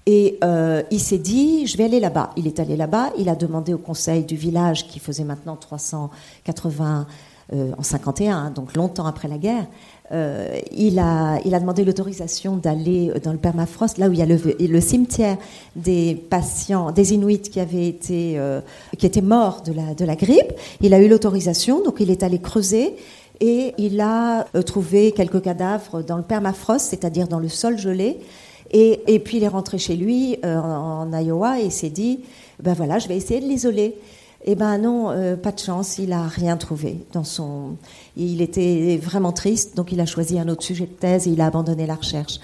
Et 0.07 0.39
euh, 0.45 0.83
il 0.93 1.01
s'est 1.01 1.19
dit, 1.19 1.67
je 1.67 1.77
vais 1.77 1.85
aller 1.85 1.99
là-bas. 1.99 2.31
Il 2.37 2.47
est 2.47 2.61
allé 2.61 2.77
là-bas, 2.77 3.11
il 3.19 3.29
a 3.29 3.35
demandé 3.35 3.75
au 3.75 3.79
conseil 3.79 4.25
du 4.25 4.37
village, 4.37 4.87
qui 4.87 5.01
faisait 5.01 5.25
maintenant 5.25 5.57
380 5.57 7.07
euh, 7.53 7.73
en 7.77 7.83
51, 7.83 8.37
hein, 8.37 8.51
donc 8.51 8.75
longtemps 8.75 9.07
après 9.07 9.29
la 9.29 9.39
guerre, 9.39 9.67
euh, 10.13 10.59
il, 10.73 10.99
a, 11.01 11.39
il 11.45 11.55
a 11.55 11.61
demandé 11.61 11.85
l'autorisation 11.85 12.57
d'aller 12.57 13.13
dans 13.23 13.33
le 13.33 13.39
permafrost, 13.39 13.99
là 13.99 14.09
où 14.09 14.13
il 14.13 14.19
y 14.19 14.23
a 14.23 14.27
le, 14.27 14.37
le 14.37 14.81
cimetière 14.81 15.37
des 15.75 16.15
patients, 16.15 16.93
des 16.93 17.15
Inuits 17.15 17.43
qui 17.43 17.59
avaient 17.59 17.87
été, 17.87 18.41
qui 18.99 19.07
étaient 19.07 19.21
morts 19.21 19.63
de 19.63 19.73
la, 19.73 19.95
de 19.95 20.05
la 20.05 20.15
grippe. 20.15 20.53
Il 20.81 20.95
a 20.95 21.01
eu 21.01 21.09
l'autorisation, 21.09 21.83
donc 21.83 21.97
il 21.99 22.11
est 22.11 22.23
allé 22.23 22.41
creuser 22.41 22.95
et 23.41 23.75
il 23.79 24.01
a 24.01 24.45
trouvé 24.65 25.13
quelques 25.13 25.43
cadavres 25.43 26.03
dans 26.03 26.17
le 26.17 26.23
permafrost, 26.23 26.89
c'est-à-dire 26.91 27.29
dans 27.29 27.39
le 27.39 27.49
sol 27.49 27.79
gelé. 27.79 28.19
Et, 28.73 29.21
puis 29.21 29.37
il 29.37 29.45
est 29.45 29.49
rentré 29.49 29.79
chez 29.79 29.97
lui 29.97 30.39
euh, 30.45 30.59
en, 30.59 31.13
Iowa 31.13 31.61
et 31.61 31.71
s'est 31.71 31.91
dit, 31.91 32.21
ben 32.63 32.75
voilà, 32.75 32.99
je 32.99 33.09
vais 33.09 33.17
essayer 33.17 33.41
de 33.41 33.47
l'isoler. 33.47 33.97
Eh 34.49 34.55
ben 34.55 34.79
non, 34.79 35.11
euh, 35.11 35.35
pas 35.35 35.51
de 35.51 35.59
chance, 35.59 35.99
il 35.99 36.13
a 36.13 36.23
rien 36.23 36.57
trouvé 36.57 36.99
dans 37.13 37.25
son. 37.25 37.77
Il 38.17 38.41
était 38.41 38.97
vraiment 39.03 39.33
triste, 39.33 39.77
donc 39.77 39.91
il 39.91 40.01
a 40.01 40.07
choisi 40.07 40.39
un 40.39 40.49
autre 40.49 40.63
sujet 40.63 40.87
de 40.87 40.93
thèse 40.93 41.27
et 41.27 41.31
il 41.31 41.41
a 41.41 41.47
abandonné 41.47 41.85
la 41.85 41.97
recherche. 41.97 42.39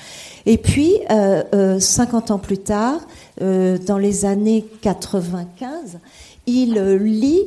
Et 0.44 0.58
puis, 0.58 0.96
euh, 1.12 1.78
50 1.78 2.32
ans 2.32 2.38
plus 2.38 2.58
tard, 2.58 2.98
euh, 3.40 3.78
dans 3.78 3.98
les 3.98 4.24
années 4.24 4.64
95, 4.80 6.00
il 6.46 6.74
lit 6.74 7.44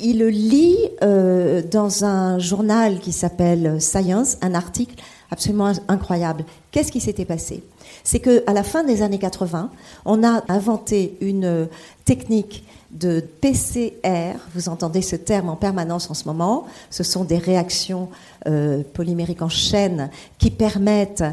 il 0.00 0.24
lit 0.26 0.78
dans 1.00 2.04
un 2.04 2.38
journal 2.38 3.00
qui 3.00 3.12
s'appelle 3.12 3.80
Science 3.80 4.38
un 4.42 4.54
article 4.54 4.94
absolument 5.30 5.72
incroyable. 5.88 6.44
Qu'est-ce 6.70 6.92
qui 6.92 7.00
s'était 7.00 7.24
passé? 7.24 7.62
C'est 8.04 8.20
qu'à 8.20 8.52
la 8.52 8.62
fin 8.62 8.84
des 8.84 9.02
années 9.02 9.18
80, 9.18 9.70
on 10.04 10.24
a 10.24 10.42
inventé 10.48 11.16
une 11.20 11.68
technique 12.04 12.64
de 12.90 13.20
PCR. 13.20 14.36
Vous 14.54 14.68
entendez 14.68 15.02
ce 15.02 15.16
terme 15.16 15.50
en 15.50 15.56
permanence 15.56 16.10
en 16.10 16.14
ce 16.14 16.24
moment. 16.24 16.66
Ce 16.90 17.02
sont 17.02 17.24
des 17.24 17.38
réactions 17.38 18.08
euh, 18.46 18.82
polymériques 18.94 19.42
en 19.42 19.48
chaîne 19.48 20.10
qui 20.38 20.50
permettent, 20.50 21.24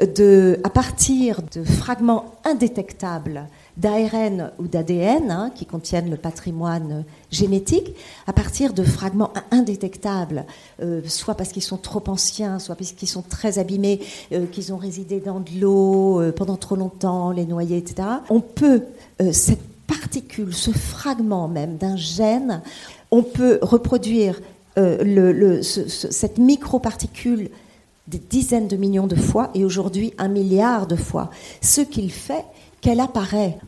de, 0.00 0.60
à 0.62 0.70
partir 0.70 1.40
de 1.52 1.64
fragments 1.64 2.26
indétectables 2.44 3.46
d'ARN 3.76 4.52
ou 4.58 4.66
d'ADN 4.66 5.30
hein, 5.30 5.50
qui 5.54 5.66
contiennent 5.66 6.10
le 6.10 6.16
patrimoine 6.16 7.04
génétique, 7.30 7.94
à 8.26 8.32
partir 8.32 8.72
de 8.72 8.82
fragments 8.82 9.32
indétectables, 9.50 10.44
euh, 10.82 11.00
soit 11.06 11.34
parce 11.34 11.50
qu'ils 11.50 11.62
sont 11.62 11.76
trop 11.76 12.02
anciens, 12.08 12.58
soit 12.58 12.74
parce 12.74 12.92
qu'ils 12.92 13.08
sont 13.08 13.22
très 13.22 13.58
abîmés, 13.58 14.00
euh, 14.32 14.46
qu'ils 14.46 14.72
ont 14.72 14.78
résidé 14.78 15.20
dans 15.20 15.40
de 15.40 15.50
l'eau 15.60 16.22
pendant 16.36 16.56
trop 16.56 16.76
longtemps, 16.76 17.30
les 17.30 17.46
noyés, 17.46 17.78
etc. 17.78 18.08
On 18.28 18.40
peut, 18.40 18.82
cette 19.32 19.62
particule, 19.86 20.54
ce 20.54 20.70
fragment 20.70 21.48
même 21.48 21.76
d'un 21.76 21.96
gène, 21.96 22.62
on 23.10 23.22
peut 23.22 23.58
reproduire 23.60 24.40
euh, 24.78 25.02
le, 25.02 25.62
cette 25.62 26.38
microparticule 26.38 27.50
des 28.06 28.18
dizaines 28.18 28.68
de 28.68 28.76
millions 28.76 29.08
de 29.08 29.16
fois 29.16 29.50
et 29.54 29.64
aujourd'hui 29.64 30.14
un 30.18 30.28
milliard 30.28 30.86
de 30.86 30.94
fois. 30.94 31.30
Ce 31.60 31.80
qu'il 31.80 32.12
fait, 32.12 32.44
qu'elle 32.80 33.00
apparaît. 33.00 33.58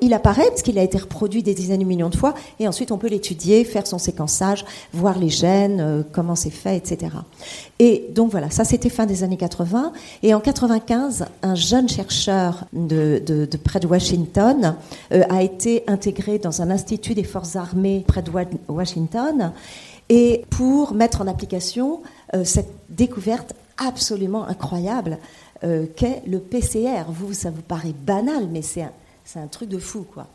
il 0.00 0.14
apparaît 0.14 0.48
parce 0.48 0.62
qu'il 0.62 0.78
a 0.78 0.82
été 0.82 0.98
reproduit 0.98 1.42
des 1.42 1.54
dizaines 1.54 1.80
de 1.80 1.84
millions 1.84 2.08
de 2.08 2.16
fois, 2.16 2.34
et 2.58 2.66
ensuite 2.66 2.92
on 2.92 2.98
peut 2.98 3.08
l'étudier, 3.08 3.64
faire 3.64 3.86
son 3.86 3.98
séquençage, 3.98 4.64
voir 4.92 5.18
les 5.18 5.28
gènes, 5.28 5.80
euh, 5.80 6.02
comment 6.12 6.34
c'est 6.34 6.50
fait, 6.50 6.76
etc. 6.76 7.12
Et 7.78 8.06
donc 8.14 8.30
voilà, 8.30 8.50
ça 8.50 8.64
c'était 8.64 8.88
fin 8.88 9.06
des 9.06 9.22
années 9.22 9.36
80. 9.36 9.92
Et 10.22 10.34
en 10.34 10.40
95, 10.40 11.26
un 11.42 11.54
jeune 11.54 11.88
chercheur 11.88 12.64
de, 12.72 13.48
près 13.62 13.80
de 13.80 13.86
Washington 13.86 14.76
euh, 15.12 15.22
a 15.28 15.42
été 15.42 15.84
intégré 15.86 16.38
dans 16.38 16.62
un 16.62 16.70
institut 16.70 17.14
des 17.14 17.24
forces 17.24 17.56
armées 17.56 18.04
près 18.06 18.22
de 18.22 18.30
Washington, 18.68 19.52
et 20.08 20.44
pour 20.50 20.94
mettre 20.94 21.22
en 21.22 21.26
application 21.26 22.02
euh, 22.34 22.44
cette 22.44 22.70
découverte 22.90 23.54
absolument 23.78 24.46
incroyable 24.46 25.18
euh, 25.62 25.86
qu'est 25.96 26.22
le 26.26 26.40
PCR. 26.40 27.04
Vous, 27.08 27.32
ça 27.32 27.50
vous 27.50 27.62
paraît 27.62 27.94
banal, 28.06 28.48
mais 28.50 28.62
c'est 28.62 28.82
un, 28.82 29.46
truc 29.46 29.68
de 29.68 29.78
fou, 29.78 30.04
quoi. 30.12 30.26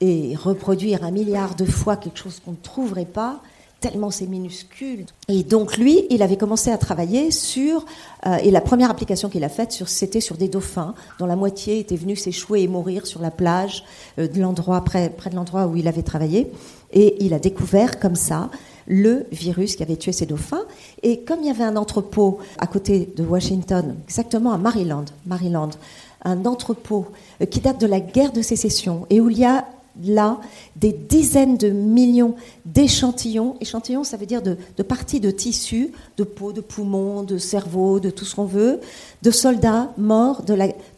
Et 0.00 0.34
reproduire 0.36 1.04
un 1.04 1.10
milliard 1.10 1.54
de 1.54 1.64
fois 1.64 1.96
quelque 1.96 2.18
chose 2.18 2.40
qu'on 2.44 2.52
ne 2.52 2.56
trouverait 2.56 3.04
pas, 3.04 3.40
tellement 3.80 4.10
c'est 4.10 4.26
minuscule. 4.26 5.06
Et 5.28 5.42
donc 5.42 5.76
lui, 5.76 6.06
il 6.10 6.22
avait 6.22 6.36
commencé 6.36 6.70
à 6.70 6.78
travailler 6.78 7.30
sur, 7.30 7.84
euh, 8.26 8.36
et 8.36 8.50
la 8.50 8.60
première 8.60 8.90
application 8.90 9.28
qu'il 9.28 9.44
a 9.44 9.48
faite, 9.48 9.82
c'était 9.86 10.20
sur 10.20 10.36
des 10.36 10.48
dauphins, 10.48 10.94
dont 11.18 11.26
la 11.26 11.36
moitié 11.36 11.80
était 11.80 11.96
venue 11.96 12.16
s'échouer 12.16 12.62
et 12.62 12.68
mourir 12.68 13.06
sur 13.06 13.20
la 13.20 13.30
plage 13.30 13.84
euh, 14.18 14.26
de 14.26 14.40
l'endroit 14.40 14.82
près 14.82 15.10
de 15.10 15.34
l'endroit 15.34 15.66
où 15.66 15.76
il 15.76 15.86
avait 15.86 16.02
travaillé. 16.02 16.50
Et 16.92 17.22
il 17.24 17.34
a 17.34 17.38
découvert 17.38 17.98
comme 18.00 18.16
ça 18.16 18.50
le 18.86 19.26
virus 19.32 19.76
qui 19.76 19.82
avait 19.82 19.96
tué 19.96 20.12
ces 20.12 20.26
dauphins. 20.26 20.64
Et 21.02 21.20
comme 21.20 21.40
il 21.40 21.46
y 21.46 21.50
avait 21.50 21.64
un 21.64 21.76
entrepôt 21.76 22.38
à 22.58 22.66
côté 22.66 23.08
de 23.16 23.24
Washington, 23.24 23.96
exactement 24.06 24.52
à 24.52 24.58
Maryland, 24.58 25.04
Maryland 25.26 25.70
un 26.24 26.46
entrepôt 26.46 27.06
euh, 27.40 27.46
qui 27.46 27.60
date 27.60 27.80
de 27.80 27.86
la 27.86 28.00
guerre 28.00 28.32
de 28.32 28.42
sécession 28.42 29.06
et 29.10 29.20
où 29.20 29.30
il 29.30 29.38
y 29.38 29.44
a 29.44 29.66
là 30.02 30.40
des 30.74 30.92
dizaines 30.92 31.56
de 31.56 31.68
millions 31.68 32.34
d'échantillons. 32.64 33.56
Échantillons, 33.60 34.02
ça 34.02 34.16
veut 34.16 34.26
dire 34.26 34.42
de, 34.42 34.56
parties 34.82 35.20
de 35.20 35.30
tissus, 35.30 35.92
de 36.16 36.24
peau, 36.24 36.52
de 36.52 36.60
poumons, 36.60 37.22
de 37.22 37.38
cerveau, 37.38 38.00
de 38.00 38.10
tout 38.10 38.24
ce 38.24 38.34
qu'on 38.34 38.44
veut, 38.44 38.80
de 39.22 39.30
soldats 39.30 39.92
morts 39.96 40.42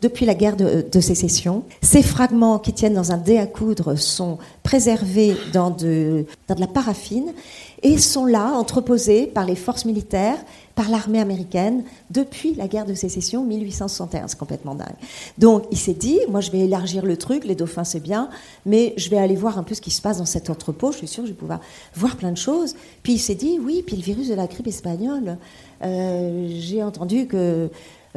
depuis 0.00 0.24
la 0.24 0.34
guerre 0.34 0.56
de, 0.56 1.00
sécession. 1.00 1.64
Ces 1.82 2.02
fragments 2.02 2.58
qui 2.58 2.72
tiennent 2.72 2.94
dans 2.94 3.12
un 3.12 3.18
dé 3.18 3.36
à 3.36 3.46
coudre 3.46 3.96
sont 3.96 4.38
préservés 4.62 5.36
dans 5.52 5.70
de 5.70 6.24
la 6.48 6.66
paraffine 6.66 7.34
et 7.86 7.98
sont 7.98 8.26
là, 8.26 8.50
entreposés 8.50 9.28
par 9.28 9.46
les 9.46 9.54
forces 9.54 9.84
militaires 9.84 10.38
par 10.74 10.90
l'armée 10.90 11.20
américaine 11.20 11.84
depuis 12.10 12.52
la 12.54 12.66
guerre 12.66 12.84
de 12.84 12.94
sécession 12.94 13.44
1861. 13.44 14.26
C'est 14.26 14.38
complètement 14.38 14.74
dingue. 14.74 14.96
Donc 15.38 15.64
il 15.70 15.78
s'est 15.78 15.94
dit, 15.94 16.18
moi 16.28 16.40
je 16.40 16.50
vais 16.50 16.60
élargir 16.60 17.06
le 17.06 17.16
truc, 17.16 17.44
les 17.44 17.54
dauphins 17.54 17.84
c'est 17.84 18.00
bien, 18.00 18.28
mais 18.66 18.92
je 18.96 19.08
vais 19.08 19.16
aller 19.16 19.36
voir 19.36 19.56
un 19.56 19.62
peu 19.62 19.74
ce 19.74 19.80
qui 19.80 19.92
se 19.92 20.02
passe 20.02 20.18
dans 20.18 20.26
cet 20.26 20.50
entrepôt, 20.50 20.90
je 20.90 20.98
suis 20.98 21.06
sûre 21.06 21.22
que 21.22 21.28
je 21.28 21.32
vais 21.32 21.38
pouvoir 21.38 21.60
voir 21.94 22.16
plein 22.16 22.32
de 22.32 22.36
choses. 22.36 22.74
Puis 23.04 23.14
il 23.14 23.18
s'est 23.18 23.36
dit, 23.36 23.58
oui, 23.60 23.84
puis 23.86 23.96
le 23.96 24.02
virus 24.02 24.28
de 24.28 24.34
la 24.34 24.48
grippe 24.48 24.66
espagnole, 24.66 25.38
euh, 25.84 26.48
j'ai 26.50 26.82
entendu 26.82 27.26
que 27.26 27.70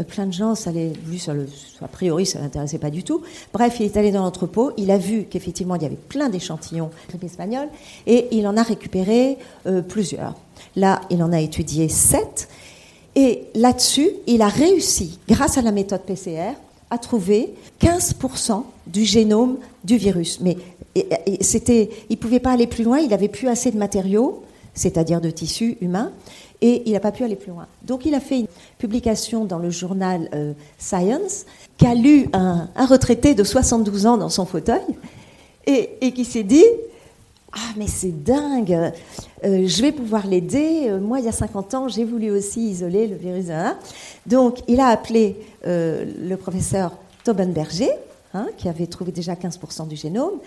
plein 0.04 0.26
de 0.26 0.34
gens, 0.34 0.56
ça 0.56 0.72
les, 0.72 0.89
vu 1.06 1.20
ça 1.20 1.34
a 1.82 1.88
priori, 1.88 2.26
ça 2.26 2.39
l'intéressait 2.39 2.78
pas 2.78 2.89
du 2.89 3.04
tout. 3.04 3.22
Bref, 3.54 3.78
il 3.80 3.86
est 3.86 3.97
allé 3.97 4.12
dans 4.12 4.24
l'entrepôt, 4.24 4.72
il 4.78 4.91
a 4.91 4.97
vu 4.97 5.26
qu'effectivement 5.30 5.76
il 5.76 5.84
y 5.84 5.86
avait 5.86 5.95
plein 5.95 6.30
d'échantillons 6.30 6.89
grippe 7.10 7.24
espagnole 7.24 7.68
et 8.08 8.28
il 8.32 8.47
en 8.47 8.58
a 8.58 8.64
récupéré 8.64 9.38
euh, 9.66 9.82
plusieurs. 9.82 10.36
Là, 10.76 11.02
il 11.10 11.24
en 11.24 11.32
a 11.32 11.39
étudié 11.39 11.89
sept. 11.89 12.47
Et 13.16 13.45
là-dessus, 13.56 14.10
il 14.28 14.41
a 14.41 14.47
réussi, 14.47 15.20
grâce 15.28 15.58
à 15.58 15.62
la 15.62 15.72
méthode 15.72 16.02
PCR, 16.02 16.54
à 16.89 16.97
trouver 16.97 17.54
15% 17.82 18.64
du 18.88 19.04
génome 19.04 19.58
du 19.84 19.97
virus. 19.97 20.39
Mais 20.41 20.58
c'était, 21.41 21.89
il 22.10 22.18
pouvait 22.18 22.39
pas 22.39 22.52
aller 22.52 22.68
plus 22.68 22.84
loin, 22.84 23.00
il 23.00 23.10
n'avait 23.10 23.28
plus 23.28 23.47
assez 23.47 23.72
de 23.72 23.78
matériaux, 23.78 24.43
c'est-à-dire 24.74 25.22
de 25.22 25.30
tissus 25.30 25.78
humains, 25.82 26.12
et 26.62 26.84
il 26.86 26.93
n'a 26.93 26.99
pas 26.99 27.12
pu 27.12 27.24
aller 27.24 27.36
plus 27.36 27.51
loin. 27.51 27.68
Donc 27.84 28.05
il 28.05 28.14
a 28.14 28.20
fait 28.20 28.41
une 28.41 28.47
publication 28.78 29.45
dans 29.45 29.60
le 29.60 29.70
journal 29.70 30.30
euh, 30.34 30.53
Science, 30.78 31.45
qu'a 31.78 31.93
lu 31.93 32.30
un, 32.34 32.68
retraité 32.76 33.36
de 33.36 33.43
72 33.43 34.05
ans 34.05 34.18
dans 34.18 34.30
son 34.30 34.45
fauteuil, 34.45 34.82
et 35.66 36.12
qui 36.14 36.26
s'est 36.26 36.43
dit, 36.43 36.66
ah, 37.53 37.74
mais 37.78 37.88
c'est 37.88 38.24
dingue, 38.24 38.91
euh, 39.43 39.68
je 39.68 39.82
vais 39.82 39.91
pouvoir 39.91 40.28
l'aider. 40.28 40.86
Euh, 40.88 40.99
moi, 40.99 41.20
il 41.20 41.26
y 41.26 41.28
a 41.28 41.32
50 41.32 41.74
ans, 41.74 41.88
j'ai 41.88 42.05
voulu 42.05 42.30
aussi 42.30 42.62
isoler 42.62 43.07
le 43.07 43.16
virus. 43.16 43.49
Hein. 43.49 43.78
Donc, 44.28 44.60
il 44.68 44.80
a 44.80 44.88
appelé 44.88 45.38
le 45.66 46.36
professeur 46.36 46.93
Taubenberger, 47.24 47.91
hein, 48.34 48.47
qui 48.57 48.70
avait 48.70 48.88
trouvé 48.88 49.12
déjà 49.12 49.34
15% 49.34 49.88
du 49.88 49.95
génome, 49.95 50.39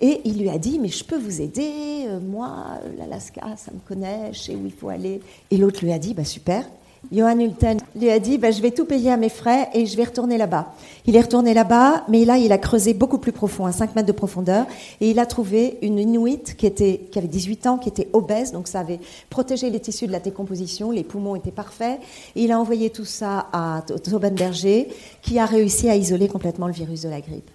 et 0.00 0.20
il 0.24 0.38
lui 0.40 0.48
a 0.48 0.58
dit 0.58 0.78
Mais 0.78 0.88
je 0.88 1.04
peux 1.04 1.18
vous 1.18 1.40
aider, 1.40 2.06
moi, 2.22 2.80
l'Alaska, 2.98 3.42
ça 3.56 3.72
me 3.72 3.80
connaît, 3.86 4.32
je 4.32 4.38
sais 4.38 4.54
où 4.54 4.64
il 4.64 4.72
faut 4.72 4.88
aller. 4.88 5.20
Et 5.50 5.56
l'autre 5.56 5.84
lui 5.84 5.92
a 5.92 5.98
dit 5.98 6.14
bah, 6.14 6.24
Super, 6.24 6.64
Johan 7.12 7.38
Hulten 7.38 7.78
lui 7.96 8.10
a 8.10 8.18
dit 8.18 8.38
bah, 8.38 8.50
Je 8.50 8.60
vais 8.60 8.70
tout 8.70 8.84
payer 8.84 9.10
à 9.10 9.16
mes 9.16 9.28
frais 9.28 9.68
et 9.72 9.86
je 9.86 9.96
vais 9.96 10.04
retourner 10.04 10.36
là-bas. 10.36 10.74
Il 11.06 11.16
est 11.16 11.20
retourné 11.20 11.54
là-bas, 11.54 12.04
mais 12.08 12.24
là, 12.24 12.38
il 12.38 12.52
a 12.52 12.58
creusé 12.58 12.92
beaucoup 12.92 13.18
plus 13.18 13.32
profond, 13.32 13.66
à 13.66 13.72
5 13.72 13.94
mètres 13.96 14.06
de 14.06 14.12
profondeur, 14.12 14.66
et 15.00 15.10
il 15.10 15.18
a 15.18 15.26
trouvé 15.26 15.78
une 15.82 15.98
Inuit 15.98 16.54
qui, 16.56 16.66
était, 16.66 17.08
qui 17.10 17.18
avait 17.18 17.28
18 17.28 17.66
ans, 17.66 17.78
qui 17.78 17.88
était 17.88 18.08
obèse, 18.12 18.52
donc 18.52 18.68
ça 18.68 18.80
avait 18.80 19.00
protégé 19.30 19.70
les 19.70 19.80
tissus 19.80 20.06
de 20.06 20.12
la 20.12 20.20
décomposition, 20.20 20.90
les 20.90 21.04
poumons 21.04 21.36
étaient 21.36 21.50
parfaits. 21.50 22.00
Et 22.36 22.44
il 22.44 22.52
a 22.52 22.60
envoyé 22.60 22.90
tout 22.90 23.04
ça 23.04 23.48
à 23.52 23.84
Berger, 24.30 24.88
qui 25.22 25.38
a 25.38 25.46
réussi 25.46 25.88
à 25.88 25.96
isoler 25.96 26.28
complètement 26.28 26.66
le 26.66 26.72
virus 26.72 27.02
de 27.02 27.08
la 27.08 27.20
grippe. 27.20 27.50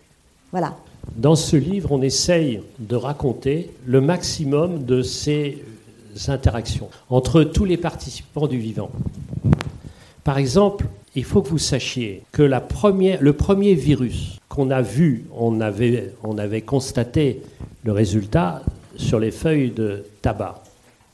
Dans 1.16 1.36
ce 1.36 1.56
livre, 1.56 1.91
on 1.91 2.01
essaye 2.01 2.62
de 2.80 2.95
raconter 2.95 3.72
le 3.86 4.01
maximum 4.01 4.86
de 4.86 5.01
ces 5.01 5.64
interactions 6.28 6.89
entre 7.10 7.43
tous 7.43 7.66
les 7.66 7.78
participants 7.78 8.47
du 8.47 8.58
vivant. 8.58 8.91
Par 10.24 10.38
exemple, 10.38 10.86
il 11.16 11.24
faut 11.24 11.41
que 11.41 11.49
vous 11.49 11.58
sachiez 11.58 12.24
que 12.32 12.43
le 12.43 13.34
premier 13.34 13.76
virus 13.76 14.39
qu'on 14.47 14.72
a 14.72 14.82
vu, 14.82 15.26
on 15.36 15.60
avait 15.62 16.62
constaté 16.62 17.41
le 17.84 17.91
résultat 17.91 18.62
sur 18.95 19.20
les 19.20 19.32
feuilles 19.32 19.72
de 19.72 20.06
tabac. 20.22 20.64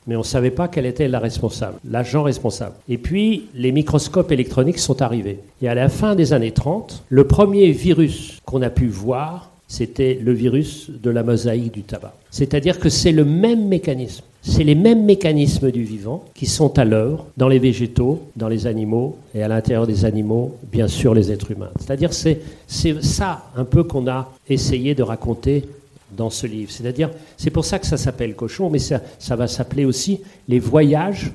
Mais 0.10 0.16
on 0.16 0.22
ne 0.22 0.24
savait 0.24 0.50
pas 0.50 0.68
quel 0.68 0.88
était 0.88 1.08
la 1.08 1.20
responsable, 1.20 1.78
l'agent 1.88 2.24
responsable. 2.24 2.74
Et 2.90 2.98
puis, 2.98 3.46
les 3.54 3.72
microscopes 3.72 4.32
électroniques 4.32 4.80
sont 4.80 5.04
arrivés. 5.04 5.38
Et 5.62 5.70
à 5.70 5.76
la 5.76 5.88
fin 5.88 6.16
des 6.16 6.34
années 6.34 6.52
30, 6.52 7.04
le 7.10 7.26
premier 7.26 7.70
virus 7.70 8.40
qu'on 8.44 8.64
a 8.64 8.72
pu 8.72 8.88
voir, 8.88 9.52
c'était 9.68 10.20
le 10.20 10.34
virus 10.34 10.90
de 10.90 11.12
la 11.12 11.22
mosaïque 11.22 11.76
du 11.76 11.84
tabac. 11.84 12.16
C'est-à-dire 12.32 12.80
que 12.80 12.90
c'est 12.90 13.12
le 13.12 13.24
même 13.24 13.68
mécanisme. 13.68 14.24
C'est 14.42 14.64
les 14.64 14.74
mêmes 14.74 15.06
mécanismes 15.06 15.70
du 15.70 15.84
vivant 15.84 16.26
qui 16.34 16.48
sont 16.48 16.80
à 16.80 16.86
l'œuvre 16.86 17.28
dans 17.38 17.48
les 17.48 17.60
végétaux, 17.60 18.24
dans 18.36 18.48
les 18.48 18.66
animaux 18.66 19.16
et 19.36 19.44
à 19.44 19.48
l'intérieur 19.48 19.86
des 19.86 20.06
animaux, 20.06 20.56
bien 20.72 20.88
sûr, 20.88 21.14
les 21.14 21.32
êtres 21.32 21.52
humains. 21.52 21.70
C'est-à-dire 21.80 22.14
c'est 22.14 22.40
c'est 22.66 23.04
ça 23.04 23.44
un 23.56 23.66
peu 23.66 23.84
qu'on 23.84 24.08
a 24.08 24.32
essayé 24.50 24.96
de 24.96 25.04
raconter 25.04 25.66
dans 26.12 26.30
ce 26.30 26.48
livre. 26.48 26.72
C'est-à-dire, 26.72 27.10
c'est 27.38 27.50
pour 27.50 27.66
ça 27.66 27.80
que 27.80 27.86
ça 27.86 27.98
s'appelle 27.98 28.36
Cochon, 28.36 28.70
mais 28.70 28.80
ça, 28.80 29.02
va 29.36 29.48
s'appeler 29.48 29.86
aussi 29.86 30.22
les 30.48 30.60
voyages 30.60 31.32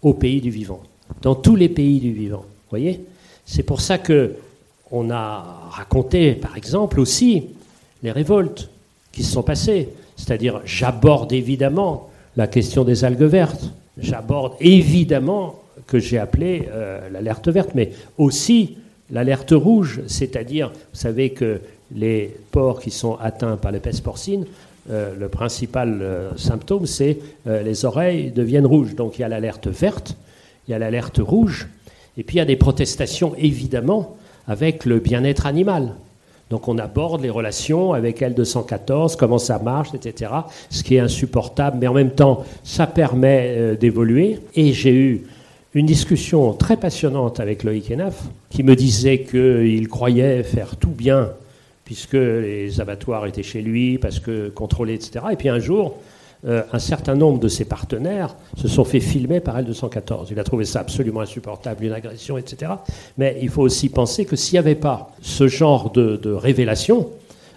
au 0.00 0.14
pays 0.14 0.40
du 0.40 0.50
vivant, 0.50 0.82
dans 1.22 1.34
tous 1.34 1.56
les 1.56 1.68
pays 1.68 2.00
du 2.00 2.12
vivant. 2.12 2.44
Voyez? 2.70 3.04
C'est 3.44 3.62
pour 3.62 3.80
ça 3.80 3.98
que 3.98 4.34
on 4.90 5.10
a 5.10 5.68
raconté, 5.70 6.32
par 6.32 6.56
exemple, 6.56 7.00
aussi 7.00 7.44
les 8.02 8.12
révoltes 8.12 8.68
qui 9.10 9.22
se 9.22 9.32
sont 9.32 9.42
passées. 9.42 9.88
C'est-à-dire, 10.16 10.60
j'aborde 10.64 11.32
évidemment 11.32 12.10
la 12.36 12.46
question 12.46 12.84
des 12.84 13.04
algues 13.04 13.22
vertes. 13.22 13.72
J'aborde 13.96 14.54
évidemment 14.60 15.62
que 15.86 15.98
j'ai 15.98 16.18
appelé 16.18 16.68
euh, 16.70 17.08
l'alerte 17.10 17.48
verte, 17.48 17.70
mais 17.74 17.92
aussi 18.18 18.76
l'alerte 19.10 19.52
rouge, 19.52 20.00
c'est-à-dire, 20.06 20.70
vous 20.70 20.98
savez 20.98 21.30
que 21.30 21.60
les 21.94 22.34
porcs 22.50 22.80
qui 22.80 22.90
sont 22.90 23.16
atteints 23.20 23.56
par 23.56 23.72
la 23.72 23.80
peste 23.80 24.02
porcine 24.02 24.46
le 24.90 25.28
principal 25.28 26.32
symptôme, 26.36 26.86
c'est 26.86 27.18
les 27.46 27.84
oreilles 27.84 28.32
deviennent 28.32 28.66
rouges. 28.66 28.96
Donc 28.96 29.16
il 29.16 29.22
y 29.22 29.24
a 29.24 29.28
l'alerte 29.28 29.68
verte, 29.68 30.16
il 30.66 30.72
y 30.72 30.74
a 30.74 30.78
l'alerte 30.80 31.18
rouge, 31.18 31.68
et 32.18 32.24
puis 32.24 32.36
il 32.36 32.38
y 32.38 32.42
a 32.42 32.44
des 32.46 32.56
protestations 32.56 33.34
évidemment 33.38 34.16
avec 34.46 34.84
le 34.84 34.98
bien-être 34.98 35.46
animal. 35.46 35.94
Donc 36.50 36.68
on 36.68 36.76
aborde 36.76 37.22
les 37.22 37.30
relations 37.30 37.94
avec 37.94 38.20
L214, 38.20 39.16
comment 39.16 39.38
ça 39.38 39.58
marche, 39.58 39.94
etc. 39.94 40.30
Ce 40.68 40.82
qui 40.82 40.96
est 40.96 41.00
insupportable, 41.00 41.78
mais 41.80 41.86
en 41.86 41.94
même 41.94 42.10
temps, 42.10 42.44
ça 42.62 42.86
permet 42.86 43.54
euh, 43.56 43.74
d'évoluer. 43.74 44.38
Et 44.54 44.74
j'ai 44.74 44.92
eu 44.92 45.22
une 45.72 45.86
discussion 45.86 46.52
très 46.52 46.76
passionnante 46.76 47.40
avec 47.40 47.64
Loïc 47.64 47.90
Enaf, 47.90 48.24
qui 48.50 48.62
me 48.62 48.76
disait 48.76 49.22
qu'il 49.22 49.88
croyait 49.88 50.42
faire 50.42 50.76
tout 50.76 50.90
bien, 50.90 51.30
puisque 51.92 52.14
les 52.14 52.80
abattoirs 52.80 53.26
étaient 53.26 53.42
chez 53.42 53.60
lui, 53.60 53.98
parce 53.98 54.18
que 54.18 54.48
contrôlés, 54.48 54.94
etc. 54.94 55.26
Et 55.30 55.36
puis 55.36 55.50
un 55.50 55.58
jour, 55.58 55.98
euh, 56.46 56.62
un 56.72 56.78
certain 56.78 57.14
nombre 57.14 57.38
de 57.38 57.48
ses 57.48 57.66
partenaires 57.66 58.34
se 58.56 58.66
sont 58.66 58.84
fait 58.84 58.98
filmer 58.98 59.40
par 59.40 59.60
L214. 59.60 60.28
Il 60.30 60.40
a 60.40 60.44
trouvé 60.44 60.64
ça 60.64 60.80
absolument 60.80 61.20
insupportable, 61.20 61.84
une 61.84 61.92
agression, 61.92 62.38
etc. 62.38 62.72
Mais 63.18 63.38
il 63.42 63.50
faut 63.50 63.60
aussi 63.60 63.90
penser 63.90 64.24
que 64.24 64.36
s'il 64.36 64.54
n'y 64.54 64.60
avait 64.60 64.74
pas 64.74 65.10
ce 65.20 65.48
genre 65.48 65.90
de, 65.90 66.32
révélation, 66.32 67.10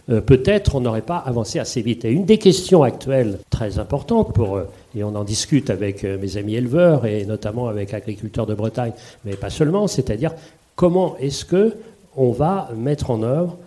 euh, 0.09 0.19
peut-être 0.19 0.75
on 0.75 0.81
n'aurait 0.81 1.01
pas 1.01 1.23
avancé 1.25 1.57
assez 1.57 1.81
vite. 1.81 2.03
Et 2.03 2.11
une 2.11 2.25
des 2.25 2.37
questions 2.37 2.83
actuelles 2.83 3.39
très 3.49 3.79
importantes 3.79 4.33
pour, 4.33 4.57
euh, 4.57 4.67
et 4.97 5.05
on 5.05 5.15
en 5.15 5.23
discute 5.23 5.69
avec 5.69 6.03
mes 6.03 6.35
amis 6.35 6.55
éleveurs 6.55 7.05
et 7.05 7.23
notamment 7.23 7.69
avec 7.69 7.93
agriculteurs 7.93 8.47
de 8.47 8.53
Bretagne, 8.53 8.91
mais 9.23 9.37
pas 9.37 9.49
seulement, 9.49 9.87
c'est-à-dire 9.87 10.33
comment 10.75 11.15
est-ce 11.19 11.45
que 11.45 11.73
on 12.17 12.31
va 12.31 12.69
mettre 12.75 13.11
en 13.11 13.23
œuvre 13.23 13.57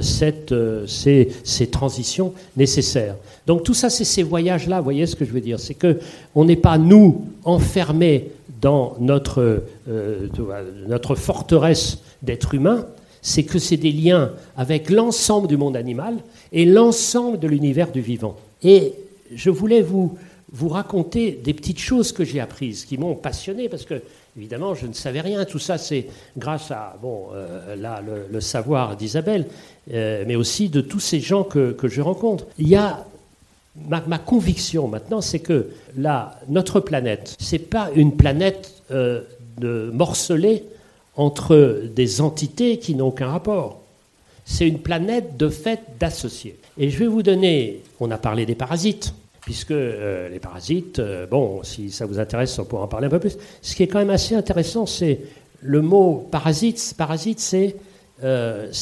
cette, 0.00 0.52
euh, 0.52 0.86
ces, 0.86 1.28
ces, 1.44 1.68
transitions 1.68 2.32
nécessaires. 2.56 3.16
Donc 3.46 3.62
tout 3.62 3.74
ça, 3.74 3.90
c'est 3.90 4.04
ces 4.04 4.22
voyages-là, 4.22 4.78
vous 4.78 4.84
voyez 4.84 5.06
ce 5.06 5.16
que 5.16 5.24
je 5.24 5.32
veux 5.32 5.40
dire 5.40 5.60
C'est 5.60 5.74
qu'on 5.74 6.44
n'est 6.44 6.56
pas, 6.56 6.78
nous, 6.78 7.26
enfermés 7.44 8.30
dans 8.60 8.96
notre, 9.00 9.64
euh, 9.88 10.28
notre 10.88 11.14
forteresse 11.14 11.98
d'être 12.22 12.54
humain, 12.54 12.86
c'est 13.22 13.42
que 13.42 13.58
c'est 13.58 13.76
des 13.76 13.92
liens 13.92 14.30
avec 14.56 14.90
l'ensemble 14.90 15.48
du 15.48 15.56
monde 15.56 15.76
animal 15.76 16.14
et 16.52 16.64
l'ensemble 16.64 17.38
de 17.38 17.48
l'univers 17.48 17.90
du 17.90 18.00
vivant. 18.00 18.36
Et 18.62 18.94
je 19.34 19.50
voulais 19.50 19.82
vous, 19.82 20.16
vous 20.56 20.68
raconter 20.68 21.32
des 21.32 21.54
petites 21.54 21.78
choses 21.78 22.12
que 22.12 22.24
j'ai 22.24 22.40
apprises, 22.40 22.84
qui 22.84 22.98
m'ont 22.98 23.14
passionné, 23.14 23.68
parce 23.68 23.84
que 23.84 24.02
Évidemment, 24.36 24.74
je 24.74 24.86
ne 24.86 24.92
savais 24.92 25.22
rien. 25.22 25.44
Tout 25.46 25.58
ça, 25.58 25.78
c'est 25.78 26.06
grâce 26.36 26.70
à 26.70 26.98
bon, 27.00 27.28
euh, 27.32 27.74
là, 27.74 28.02
le, 28.30 28.40
savoir 28.40 28.96
d'Isabelle, 28.96 29.46
euh, 29.92 30.24
mais 30.26 30.36
aussi 30.36 30.68
de 30.68 30.82
tous 30.82 31.00
ces 31.00 31.20
gens 31.20 31.42
que, 31.42 31.74
je 31.82 32.00
rencontre. 32.02 32.44
Il 32.58 32.68
y 32.68 32.76
a 32.76 33.06
ma, 33.88 34.18
conviction 34.18 34.88
maintenant, 34.88 35.22
c'est 35.22 35.38
que 35.38 35.70
là, 35.96 36.38
notre 36.48 36.80
planète, 36.80 37.34
c'est 37.40 37.58
pas 37.58 37.90
une 37.94 38.14
planète 38.14 38.82
euh, 38.90 39.22
morcelée 39.92 40.64
entre 41.16 41.84
des 41.94 42.20
entités 42.20 42.78
qui 42.78 42.94
n'ont 42.94 43.08
aucun 43.08 43.28
rapport. 43.28 43.80
C'est 44.44 44.68
une 44.68 44.80
planète 44.80 45.38
de 45.38 45.48
fait 45.48 45.80
d'associés. 45.98 46.58
Et 46.76 46.90
je 46.90 46.98
vais 46.98 47.06
vous 47.06 47.22
donner, 47.22 47.80
on 48.00 48.10
a 48.10 48.18
parlé 48.18 48.44
des 48.44 48.54
parasites 48.54 49.14
puisque 49.46 49.70
euh, 49.70 50.28
les 50.28 50.40
parasites, 50.40 50.98
euh, 50.98 51.24
bon, 51.24 51.62
si 51.62 51.92
ça 51.92 52.04
vous 52.04 52.18
intéresse, 52.18 52.58
on 52.58 52.64
pourra 52.64 52.82
en 52.82 52.88
parler 52.88 53.06
un 53.06 53.10
peu 53.10 53.20
plus. 53.20 53.38
Ce 53.62 53.76
qui 53.76 53.84
est 53.84 53.86
quand 53.86 54.00
même 54.00 54.10
assez 54.10 54.34
intéressant, 54.34 54.86
c'est 54.86 55.20
le 55.62 55.82
mot 55.82 56.26
parasite. 56.32 56.94
Parasite, 56.98 57.38
c'est 57.38 57.76
euh, 58.24 58.72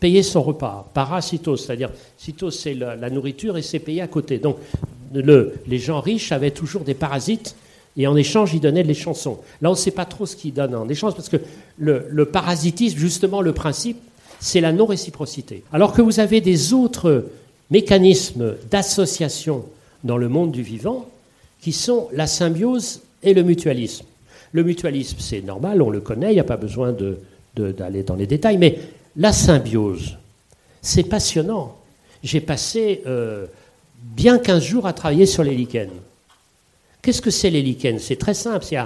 payer 0.00 0.22
son 0.22 0.42
repas. 0.42 0.90
Parasitos, 0.94 1.58
c'est-à-dire, 1.58 1.90
citos, 2.16 2.50
c'est 2.50 2.72
la, 2.72 3.10
nourriture 3.10 3.58
et 3.58 3.62
c'est 3.62 3.78
payé 3.78 4.00
à 4.00 4.06
côté. 4.06 4.38
Donc, 4.38 4.56
le, 5.12 5.56
les 5.66 5.78
gens 5.78 6.00
riches 6.00 6.32
avaient 6.32 6.50
toujours 6.50 6.84
des 6.84 6.94
parasites 6.94 7.54
et 7.98 8.06
en 8.06 8.16
échange, 8.16 8.54
ils 8.54 8.60
donnaient 8.60 8.82
des 8.82 8.94
chansons. 8.94 9.40
Là, 9.60 9.68
on 9.68 9.72
ne 9.72 9.78
sait 9.78 9.90
pas 9.90 10.06
trop 10.06 10.24
ce 10.24 10.36
qu'ils 10.36 10.54
donnent 10.54 10.74
en 10.74 10.88
échange 10.88 11.14
parce 11.14 11.28
que 11.28 11.36
le 11.76 12.24
parasitisme, 12.24 12.96
justement, 12.96 13.42
le 13.42 13.52
principe, 13.52 13.98
c'est 14.40 14.62
la 14.62 14.72
non-réciprocité. 14.72 15.64
Alors 15.70 15.92
que 15.92 16.00
vous 16.00 16.18
avez 16.18 16.40
des 16.40 16.72
autres 16.72 17.26
mécanismes 17.70 18.54
d'association 18.70 19.66
dans 20.04 20.16
le 20.16 20.28
monde 20.28 20.52
du 20.52 20.62
vivant, 20.62 21.08
qui 21.60 21.72
sont 21.72 22.08
la 22.12 22.26
symbiose 22.26 23.00
et 23.22 23.34
le 23.34 23.42
mutualisme. 23.42 24.04
Le 24.52 24.62
mutualisme, 24.62 25.16
c'est 25.18 25.40
normal, 25.40 25.82
on 25.82 25.90
le 25.90 26.00
connaît, 26.00 26.30
il 26.30 26.34
n'y 26.34 26.40
a 26.40 26.44
pas 26.44 26.56
besoin 26.56 26.94
d'aller 27.56 28.02
dans 28.02 28.14
les 28.14 28.26
détails, 28.26 28.58
mais 28.58 28.78
la 29.16 29.32
symbiose, 29.32 30.16
c'est 30.82 31.04
passionnant. 31.04 31.76
J'ai 32.22 32.40
passé 32.40 33.02
euh, 33.06 33.46
bien 34.02 34.38
15 34.38 34.62
jours 34.62 34.86
à 34.86 34.92
travailler 34.92 35.26
sur 35.26 35.42
les 35.42 35.54
lichens. 35.54 35.90
Qu'est-ce 37.02 37.22
que 37.22 37.30
c'est 37.30 37.50
les 37.50 37.62
lichens 37.62 37.98
C'est 37.98 38.16
très 38.16 38.34
simple, 38.34 38.64
c'est 38.64 38.78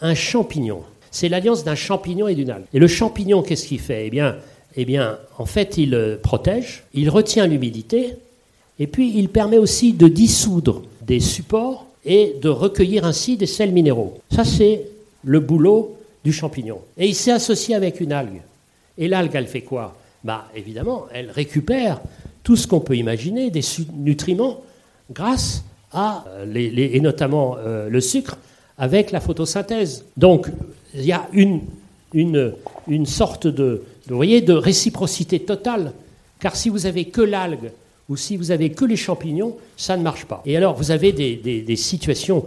un 0.00 0.14
champignon. 0.14 0.82
C'est 1.10 1.28
l'alliance 1.28 1.64
d'un 1.64 1.74
champignon 1.74 2.28
et 2.28 2.34
d'une 2.34 2.50
algue. 2.50 2.66
Et 2.72 2.78
le 2.78 2.86
champignon, 2.86 3.42
qu'est-ce 3.42 3.66
qu'il 3.66 3.80
fait? 3.80 4.06
Eh 4.06 4.10
bien, 4.10 4.36
eh 4.76 4.84
bien, 4.84 5.18
en 5.38 5.46
fait, 5.46 5.76
il 5.76 5.94
euh, 5.94 6.16
protège, 6.16 6.84
il 6.94 7.10
retient 7.10 7.46
l'humidité, 7.46 8.14
et 8.80 8.86
puis, 8.86 9.12
il 9.14 9.28
permet 9.28 9.58
aussi 9.58 9.92
de 9.92 10.08
dissoudre 10.08 10.82
des 11.02 11.20
supports 11.20 11.86
et 12.02 12.36
de 12.40 12.48
recueillir 12.48 13.04
ainsi 13.04 13.36
des 13.36 13.46
sels 13.46 13.72
minéraux. 13.72 14.18
Ça, 14.32 14.42
c'est 14.42 14.86
le 15.22 15.38
boulot 15.38 15.98
du 16.24 16.32
champignon. 16.32 16.78
Et 16.96 17.06
il 17.06 17.14
s'est 17.14 17.30
associé 17.30 17.74
avec 17.74 18.00
une 18.00 18.10
algue. 18.10 18.40
Et 18.96 19.06
l'algue, 19.06 19.32
elle 19.34 19.46
fait 19.46 19.60
quoi? 19.60 19.94
Bah, 20.24 20.48
Évidemment, 20.56 21.06
elle 21.12 21.30
récupère 21.30 22.00
tout 22.42 22.56
ce 22.56 22.66
qu'on 22.66 22.80
peut 22.80 22.96
imaginer, 22.96 23.50
des 23.50 23.60
nutriments, 23.94 24.62
grâce 25.10 25.62
à, 25.92 26.24
euh, 26.28 26.46
les, 26.46 26.72
et 26.94 27.00
notamment 27.00 27.56
euh, 27.58 27.90
le 27.90 28.00
sucre, 28.00 28.38
avec 28.78 29.10
la 29.10 29.20
photosynthèse. 29.20 30.06
Donc, 30.16 30.46
il 30.94 31.04
y 31.04 31.12
a 31.12 31.28
une, 31.34 31.60
une, 32.14 32.54
une 32.88 33.04
sorte 33.04 33.46
de, 33.46 33.82
voyez, 34.08 34.40
de 34.40 34.54
réciprocité 34.54 35.38
totale. 35.40 35.92
Car 36.38 36.56
si 36.56 36.70
vous 36.70 36.86
avez 36.86 37.04
que 37.04 37.20
l'algue 37.20 37.72
ou 38.10 38.16
si 38.16 38.36
vous 38.36 38.50
avez 38.50 38.70
que 38.70 38.84
les 38.84 38.96
champignons, 38.96 39.56
ça 39.76 39.96
ne 39.96 40.02
marche 40.02 40.24
pas. 40.24 40.42
Et 40.44 40.56
alors, 40.56 40.74
vous 40.74 40.90
avez 40.90 41.12
des, 41.12 41.76
situations 41.76 42.44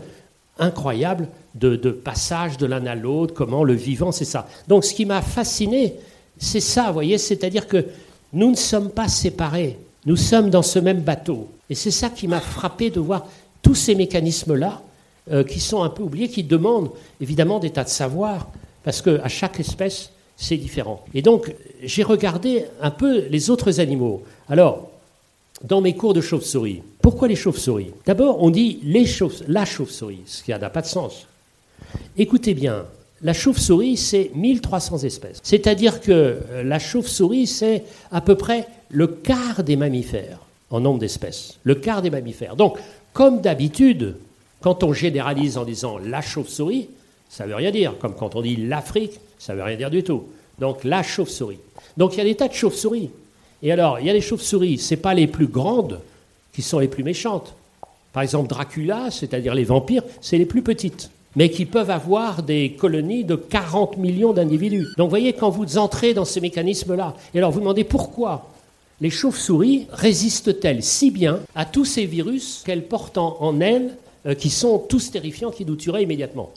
incroyables 0.60 1.30
de, 1.56 1.76
passage 1.90 2.58
de 2.58 2.66
l'un 2.66 2.86
à 2.86 2.96
l'autre, 2.96 3.34
comment 3.34 3.64
le 3.64 3.74
vivant, 3.74 4.12
c'est 4.12 4.26
ça. 4.26 4.48
Donc, 4.68 4.84
ce 4.84 4.94
qui 4.94 5.06
m'a 5.06 5.22
fasciné, 5.22 5.96
c'est 6.38 6.60
ça, 6.60 6.88
vous 6.88 6.94
voyez, 6.94 7.18
c'est-à-dire 7.18 7.68
que 7.68 7.86
nous 8.34 8.52
ne 8.52 8.56
sommes 8.56 8.90
pas 8.90 9.08
séparés, 9.08 9.80
nous 10.06 10.18
sommes 10.18 10.50
dans 10.50 10.64
ce 10.64 10.80
même 10.80 11.00
bateau. 11.00 11.48
Et 11.70 11.76
c'est 11.76 11.92
ça 11.92 12.10
qui 12.10 12.28
m'a 12.28 12.42
frappé 12.42 12.90
de 12.90 13.00
voir 13.00 13.26
tous 13.62 13.76
ces 13.76 13.96
mécanismes-là, 13.96 14.82
euh, 15.32 15.46
qui 15.46 15.62
sont 15.62 15.82
un 15.82 15.90
peu 15.90 16.04
oubliés, 16.04 16.28
qui 16.28 16.44
demandent 16.44 16.92
évidemment 17.22 17.60
des 17.60 17.70
tas 17.70 17.86
de 17.86 17.90
savoir, 17.90 18.50
parce 18.84 19.02
qu'à 19.02 19.30
chaque 19.30 19.62
espèce, 19.62 20.12
c'est 20.36 20.58
différent. 20.58 21.06
Et 21.14 21.22
donc, 21.22 21.56
j'ai 21.82 22.04
regardé 22.04 22.66
un 22.82 22.92
peu 22.92 23.28
les 23.28 23.50
autres 23.50 23.80
animaux. 23.80 24.24
Alors, 24.50 24.90
dans 25.64 25.82
mes 25.82 25.96
cours 25.96 26.14
de 26.14 26.22
chauve-souris. 26.22 26.82
Pourquoi 27.02 27.28
les 27.28 27.36
chauves-souris? 27.36 27.92
D'abord, 28.06 28.42
on 28.42 28.50
dit 28.50 28.80
les 28.84 29.06
la 29.48 29.66
chauve-souris, 29.66 30.22
ce 30.26 30.44
qui 30.44 30.52
n'a 30.52 30.70
pas 30.70 30.82
de 30.82 30.88
sens. 30.88 31.28
Écoutez 32.18 32.54
bien, 32.54 32.86
la 33.22 33.34
chauve-souris, 33.34 33.98
c'est 33.98 34.32
1300 34.36 35.00
espèces. 35.04 35.40
C'est-à-dire 35.44 36.02
que 36.02 36.12
euh, 36.12 36.64
la 36.64 36.78
chauve-souris, 36.78 37.48
c'est 37.48 37.84
à 38.12 38.20
peu 38.20 38.36
près 38.36 38.68
le 38.90 39.08
quart 39.08 39.64
des 39.64 39.78
mammifères 39.78 40.40
en 40.70 40.82
nombre 40.82 41.00
d'espèces. 41.00 41.58
Le 41.64 41.76
quart 41.76 42.02
des 42.02 42.10
mammifères. 42.10 42.56
Donc, 42.56 42.78
comme 43.14 43.42
d'habitude, 43.42 44.16
quand 44.62 44.84
on 44.84 44.92
généralise 44.92 45.58
en 45.58 45.66
disant 45.66 45.98
la 46.00 46.22
chauve-souris, 46.22 46.90
ça 47.30 47.46
ne 47.46 47.50
veut 47.50 47.56
rien 47.56 47.72
dire. 47.72 47.98
Comme 48.00 48.16
quand 48.16 48.36
on 48.36 48.42
dit 48.42 48.58
l'Afrique, 48.58 49.20
ça 49.40 49.54
ne 49.54 49.60
veut 49.60 49.64
rien 49.64 49.78
dire 49.78 49.90
du 49.90 50.04
tout. 50.04 50.24
Donc, 50.60 50.84
la 50.84 51.02
chauve-souris. 51.02 51.60
Donc, 51.96 52.14
il 52.14 52.18
y 52.18 52.22
a 52.22 52.26
des 52.26 52.36
tas 52.36 52.48
de 52.48 52.54
chauves-souris. 52.54 53.10
Et 53.64 53.72
alors, 53.72 54.00
il 54.02 54.06
y 54.06 54.10
a 54.10 54.14
les 54.14 54.22
chauves-souris, 54.22 54.78
ce 54.78 54.96
pas 54.96 55.14
les 55.14 55.26
plus 55.26 55.48
grandes 55.48 56.02
qui 56.54 56.62
sont 56.62 56.80
les 56.80 56.90
plus 56.90 57.04
méchantes. 57.04 57.56
Par 58.12 58.22
exemple, 58.22 58.50
Dracula, 58.50 59.10
c'est-à-dire 59.10 59.56
les 59.56 59.64
vampires, 59.64 60.04
c'est 60.22 60.38
les 60.38 60.46
plus 60.46 60.62
petites, 60.62 61.10
mais 61.38 61.50
qui 61.50 61.66
peuvent 61.66 61.90
avoir 61.90 62.44
des 62.44 62.74
colonies 62.74 63.24
de 63.24 63.36
40 63.36 63.98
millions 63.98 64.34
d'individus. 64.34 64.86
Donc 64.98 65.06
vous 65.06 65.10
voyez, 65.10 65.32
quand 65.32 65.50
vous 65.50 65.78
entrez 65.78 66.14
dans 66.14 66.26
ces 66.26 66.42
mécanismes-là, 66.42 67.16
et 67.34 67.38
alors 67.40 67.52
vous 67.52 67.62
demandez 67.62 67.86
pourquoi 67.86 68.50
les 69.00 69.10
chauves-souris 69.10 69.88
résistent-elles 69.92 70.84
si 70.84 71.10
bien 71.10 71.40
à 71.56 71.66
tous 71.66 71.86
ces 71.86 72.06
virus 72.06 72.64
qu'elles 72.66 72.86
portent 72.86 73.18
en, 73.18 73.60
elles, 73.62 73.96
euh, 74.26 74.36
qui 74.36 74.50
sont 74.50 74.78
tous 74.78 75.10
terrifiants, 75.10 75.52
qui 75.52 75.66
nous 75.66 75.76
tueraient 75.76 76.04
immédiatement 76.04 76.52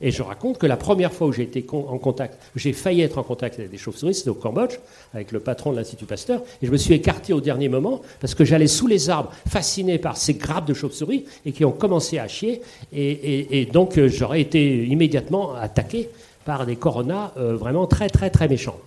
et 0.00 0.10
je 0.10 0.22
raconte 0.22 0.58
que 0.58 0.66
la 0.66 0.76
première 0.76 1.12
fois 1.12 1.26
où 1.26 1.32
j'ai 1.32 1.42
été 1.42 1.64
en 1.72 1.98
contact, 1.98 2.38
j'ai 2.54 2.72
failli 2.72 3.02
être 3.02 3.18
en 3.18 3.22
contact 3.22 3.58
avec 3.58 3.70
des 3.70 3.78
chauves-souris, 3.78 4.14
c'était 4.14 4.30
au 4.30 4.34
Cambodge, 4.34 4.78
avec 5.12 5.32
le 5.32 5.40
patron 5.40 5.72
de 5.72 5.76
l'Institut 5.76 6.06
Pasteur, 6.06 6.42
et 6.62 6.66
je 6.66 6.70
me 6.70 6.76
suis 6.76 6.94
écarté 6.94 7.32
au 7.32 7.40
dernier 7.40 7.68
moment 7.68 8.00
parce 8.20 8.34
que 8.34 8.44
j'allais 8.44 8.68
sous 8.68 8.86
les 8.86 9.10
arbres, 9.10 9.32
fasciné 9.48 9.98
par 9.98 10.16
ces 10.16 10.34
grappes 10.34 10.66
de 10.66 10.74
chauves-souris, 10.74 11.24
et 11.44 11.52
qui 11.52 11.64
ont 11.64 11.72
commencé 11.72 12.18
à 12.18 12.28
chier, 12.28 12.62
et, 12.92 13.66
donc 13.72 13.98
euh, 13.98 14.08
j'aurais 14.08 14.40
été 14.40 14.84
immédiatement 14.84 15.54
attaqué 15.54 16.08
par 16.44 16.64
des 16.64 16.76
coronas 16.76 17.32
euh, 17.36 17.56
vraiment 17.56 17.86
très 17.86 18.08
très 18.08 18.30
très 18.30 18.48
méchants. 18.48 18.78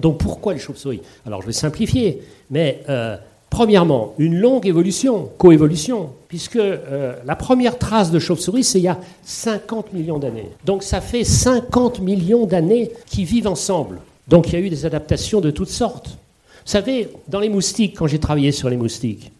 Donc 0.00 0.18
pourquoi 0.18 0.54
les 0.54 0.60
chauves-souris? 0.60 1.02
Alors 1.26 1.42
je 1.42 1.46
vais 1.46 1.52
simplifier, 1.52 2.22
mais 2.50 2.82
euh, 2.88 3.16
Premièrement, 3.50 4.14
une 4.18 4.38
longue 4.38 4.66
évolution, 4.66 5.30
coévolution, 5.38 6.10
puisque 6.28 6.56
euh, 6.56 7.14
la 7.24 7.34
première 7.34 7.78
trace 7.78 8.10
de 8.10 8.18
chauve-souris, 8.18 8.64
c'est 8.64 8.78
il 8.78 8.84
y 8.84 8.88
a 8.88 8.98
50 9.24 9.92
millions 9.94 10.18
d'années. 10.18 10.50
Donc 10.64 10.82
ça 10.82 11.00
fait 11.00 11.24
50 11.24 12.00
millions 12.00 12.46
d'années 12.46 12.90
qui 13.06 13.24
vivent 13.24 13.48
ensemble. 13.48 14.00
Donc 14.28 14.48
il 14.48 14.52
y 14.52 14.56
a 14.56 14.60
eu 14.60 14.68
des 14.68 14.84
adaptations 14.84 15.40
de 15.40 15.50
toutes 15.50 15.70
sortes. 15.70 16.08
Vous 16.08 16.72
savez, 16.72 17.08
dans 17.28 17.40
les 17.40 17.48
moustiques, 17.48 17.96
quand 17.96 18.06
j'ai 18.06 18.18
travaillé 18.18 18.52
sur 18.52 18.68
les 18.68 18.76
moustiques, 18.76 19.32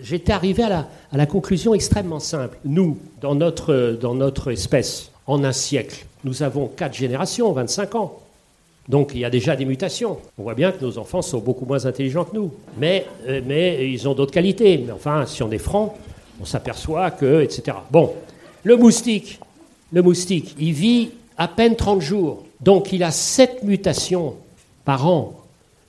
j'étais 0.00 0.32
arrivé 0.32 0.62
à 0.62 0.68
la, 0.68 0.88
à 1.10 1.16
la, 1.16 1.26
conclusion 1.26 1.74
extrêmement 1.74 2.20
simple. 2.20 2.56
Nous, 2.64 2.98
dans 3.20 3.34
notre, 3.34 3.98
dans 4.00 4.14
notre 4.14 4.52
espèce, 4.52 5.10
en 5.26 5.42
un 5.42 5.52
siècle, 5.52 6.06
nous 6.22 6.44
avons 6.44 6.68
quatre 6.68 6.94
générations, 6.94 7.50
25 7.52 7.94
ans. 7.96 8.20
Donc 8.88 9.12
il 9.14 9.20
y 9.20 9.24
a 9.24 9.30
déjà 9.30 9.54
des 9.54 9.64
mutations. 9.64 10.18
On 10.38 10.42
voit 10.42 10.54
bien 10.54 10.72
que 10.72 10.82
nos 10.82 10.98
enfants 10.98 11.22
sont 11.22 11.38
beaucoup 11.38 11.66
moins 11.66 11.84
intelligents 11.84 12.24
que 12.24 12.34
nous. 12.34 12.52
Mais, 12.78 13.06
euh, 13.28 13.86
ils 13.86 14.08
ont 14.08 14.14
d'autres 14.14 14.32
qualités. 14.32 14.78
Mais 14.78 14.92
enfin, 14.92 15.26
si 15.26 15.42
on 15.42 15.50
est 15.50 15.58
franc, 15.58 15.96
on 16.40 16.44
s'aperçoit 16.44 17.10
que, 17.10 17.42
etc. 17.42 17.76
Bon, 17.90 18.14
le 18.64 18.76
moustique, 18.76 19.40
le 19.92 20.02
moustique, 20.02 20.54
il 20.58 20.72
vit 20.72 21.10
à 21.36 21.48
peine 21.48 21.76
30 21.76 22.00
jours. 22.00 22.44
Donc 22.60 22.92
il 22.92 23.02
a 23.02 23.10
7 23.10 23.62
mutations 23.62 24.36
par 24.84 25.06
an. 25.06 25.34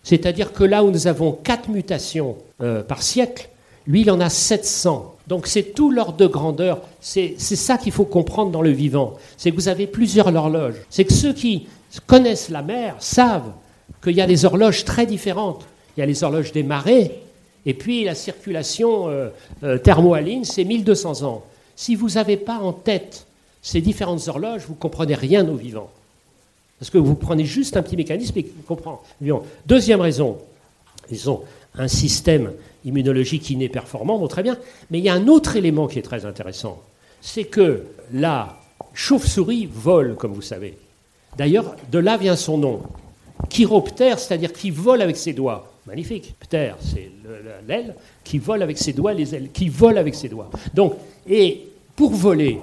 C'est-à-dire 0.03 0.53
que 0.53 0.63
là 0.63 0.83
où 0.83 0.91
nous 0.91 1.07
avons 1.07 1.31
4 1.31 1.69
mutations 1.69 2.37
euh, 2.61 2.83
par 2.83 3.01
siècle, 3.01 3.49
lui, 3.87 4.01
il 4.01 4.11
en 4.11 4.19
a 4.19 4.29
700. 4.29 5.15
Donc 5.29 5.45
c'est 5.45 5.75
tout 5.75 5.91
l'ordre 5.91 6.17
de 6.17 6.25
grandeur. 6.25 6.81
C'est 6.99 7.37
ça 7.37 7.77
qu'il 7.77 7.91
faut 7.91 8.03
comprendre 8.03 8.49
dans 8.49 8.63
le 8.63 8.71
vivant. 8.71 9.13
C'est 9.37 9.51
que 9.51 9.55
vous 9.55 9.67
avez 9.67 9.85
plusieurs 9.85 10.35
horloges. 10.35 10.81
C'est 10.89 11.05
que 11.05 11.13
ceux 11.13 11.33
qui 11.33 11.67
connaissent 12.07 12.49
la 12.49 12.63
mer 12.63 12.95
savent 12.97 13.51
qu'il 14.03 14.13
y 14.13 14.21
a 14.21 14.25
des 14.27 14.43
horloges 14.43 14.85
très 14.85 15.05
différentes. 15.05 15.65
Il 15.95 15.99
y 15.99 16.03
a 16.03 16.07
les 16.07 16.23
horloges 16.23 16.51
des 16.51 16.63
marées, 16.63 17.21
et 17.65 17.73
puis 17.75 18.05
la 18.05 18.15
circulation 18.15 19.09
euh, 19.09 19.29
euh 19.63 19.77
thermohaline, 19.77 20.45
c'est 20.45 20.63
1200 20.63 21.23
ans. 21.23 21.43
Si 21.75 21.95
vous 21.95 22.09
n'avez 22.09 22.37
pas 22.37 22.57
en 22.57 22.73
tête 22.73 23.27
ces 23.61 23.81
différentes 23.81 24.27
horloges, 24.27 24.63
vous 24.65 24.73
ne 24.73 24.79
comprenez 24.79 25.13
rien 25.13 25.47
au 25.47 25.55
vivant. 25.55 25.91
Parce 26.79 26.89
que 26.89 26.97
vous 26.97 27.15
prenez 27.15 27.45
juste 27.45 27.77
un 27.77 27.83
petit 27.83 27.97
mécanisme 27.97 28.39
et 28.39 28.43
vous 28.43 28.63
comprenez. 28.63 28.97
Deuxième 29.65 30.01
raison, 30.01 30.37
ils 31.11 31.29
ont 31.29 31.41
un 31.75 31.87
système 31.87 32.51
immunologique 32.85 33.49
n'est 33.55 33.69
performant, 33.69 34.17
bon, 34.17 34.27
très 34.27 34.43
bien. 34.43 34.57
Mais 34.89 34.99
il 34.99 35.03
y 35.03 35.09
a 35.09 35.13
un 35.13 35.27
autre 35.27 35.55
élément 35.55 35.87
qui 35.87 35.99
est 35.99 36.03
très 36.03 36.25
intéressant. 36.25 36.81
C'est 37.21 37.43
que 37.45 37.83
la 38.13 38.59
chauve-souris 38.93 39.67
vole, 39.71 40.15
comme 40.15 40.33
vous 40.33 40.41
savez. 40.41 40.77
D'ailleurs, 41.37 41.75
de 41.91 41.99
là 41.99 42.17
vient 42.17 42.35
son 42.35 42.57
nom. 42.57 42.81
Chiroptère, 43.49 44.19
c'est-à-dire 44.19 44.53
qui 44.53 44.71
vole 44.71 45.01
avec 45.01 45.17
ses 45.17 45.33
doigts. 45.33 45.71
Magnifique. 45.85 46.35
Ptère, 46.39 46.77
c'est 46.79 47.09
l'aile 47.67 47.95
qui 48.23 48.37
vole 48.37 48.61
avec 48.61 48.77
ses 48.77 48.93
doigts, 48.93 49.13
les 49.13 49.33
ailes 49.33 49.49
qui 49.51 49.69
volent 49.69 49.99
avec 49.99 50.13
ses 50.13 50.29
doigts. 50.29 50.49
Donc, 50.73 50.95
et 51.27 51.67
pour 51.95 52.11
voler, 52.11 52.59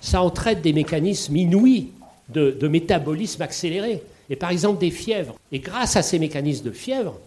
ça 0.00 0.22
entraîne 0.22 0.60
des 0.60 0.72
mécanismes 0.72 1.36
inouïs 1.36 1.88
de 2.30 2.68
métabolisme 2.68 3.42
accéléré. 3.42 4.02
Et 4.30 4.36
par 4.36 4.50
exemple 4.50 4.80
des 4.80 4.90
fièvres. 4.90 5.34
Et 5.52 5.60
grâce 5.60 5.96
à 5.96 6.02
ces 6.02 6.18
mécanismes 6.18 6.66
de 6.66 6.70
fièvre, 6.70 7.18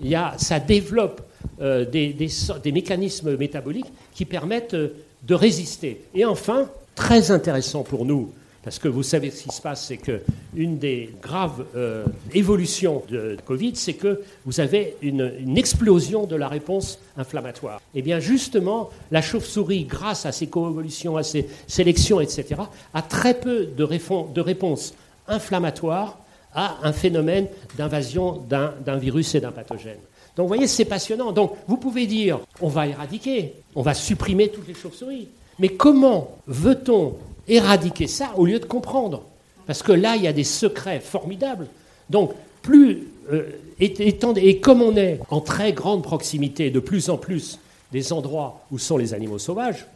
il 0.00 0.08
y 0.08 0.14
a, 0.14 0.34
ça 0.38 0.60
développe 0.60 1.22
euh, 1.60 1.84
des, 1.84 2.72
mécanismes 2.72 3.36
métaboliques 3.36 3.92
qui 4.14 4.24
permettent 4.24 4.74
euh, 4.74 4.94
de 5.26 5.34
résister. 5.34 6.02
Et 6.14 6.24
enfin, 6.24 6.68
très 6.94 7.30
intéressant 7.30 7.82
pour 7.82 8.04
nous, 8.04 8.32
parce 8.62 8.78
que 8.78 8.88
vous 8.88 9.02
savez 9.02 9.30
ce 9.30 9.44
qui 9.44 9.54
se 9.54 9.60
passe, 9.60 9.86
c'est 9.86 9.96
qu'une 9.96 10.78
des 10.78 11.10
graves 11.20 11.64
euh, 11.74 12.04
évolutions 12.32 13.02
de, 13.08 13.36
Covid, 13.44 13.74
c'est 13.74 13.94
que 13.94 14.20
vous 14.44 14.60
avez 14.60 14.96
une, 15.02 15.32
une, 15.40 15.58
explosion 15.58 16.26
de 16.26 16.36
la 16.36 16.48
réponse 16.48 16.98
inflammatoire. 17.16 17.80
Et 17.94 17.98
eh 17.98 18.02
bien 18.02 18.20
justement, 18.20 18.90
la 19.10 19.22
chauve-souris, 19.22 19.84
grâce 19.84 20.26
à 20.26 20.32
ses 20.32 20.46
coévolutions, 20.48 21.16
à 21.16 21.22
ses 21.22 21.48
sélections, 21.66 22.20
etc., 22.20 22.60
a 22.94 23.02
très 23.02 23.34
peu 23.34 23.66
de, 23.66 23.88
de 24.32 24.40
réponses 24.40 24.94
inflammatoires 25.26 26.18
à 26.54 26.78
un 26.82 26.92
phénomène 26.92 27.46
d'invasion 27.76 28.42
d'un 28.48 28.96
virus 28.96 29.34
et 29.34 29.40
d'un 29.40 29.52
pathogène. 29.52 29.98
Donc 30.36 30.44
vous 30.44 30.54
voyez, 30.54 30.66
c'est 30.66 30.84
passionnant. 30.84 31.32
Donc 31.32 31.54
vous 31.66 31.76
pouvez 31.76 32.06
dire, 32.06 32.40
on 32.60 32.68
va 32.68 32.86
éradiquer, 32.86 33.54
on 33.74 33.82
va 33.82 33.94
supprimer 33.94 34.48
toutes 34.48 34.68
les 34.68 34.74
chauves-souris. 34.74 35.28
Mais 35.58 35.68
comment 35.70 36.38
veut-on 36.46 37.16
éradiquer 37.48 38.06
ça 38.06 38.30
au 38.36 38.46
lieu 38.46 38.60
de 38.60 38.64
comprendre? 38.64 39.24
Parce 39.66 39.82
que 39.82 39.92
là, 39.92 40.16
il 40.16 40.22
y 40.22 40.28
a 40.28 40.32
des 40.32 40.44
secrets 40.44 41.00
formidables. 41.00 41.66
Donc 42.08 42.32
plus, 42.62 43.08
euh, 43.32 43.50
et 43.80 44.60
comme 44.60 44.82
on 44.82 44.96
est 44.96 45.20
en 45.30 45.40
très 45.40 45.72
grande 45.72 46.02
proximité 46.02 46.70
de 46.70 46.80
plus 46.80 47.10
en 47.10 47.18
plus 47.18 47.58
des 47.92 48.12
endroits 48.12 48.60
où 48.70 48.78
sont 48.78 48.96
les 48.96 49.14
animaux 49.14 49.38
sauvages, 49.38 49.86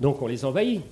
donc 0.00 0.20
on 0.20 0.26
les 0.26 0.44
envahit. 0.44 0.82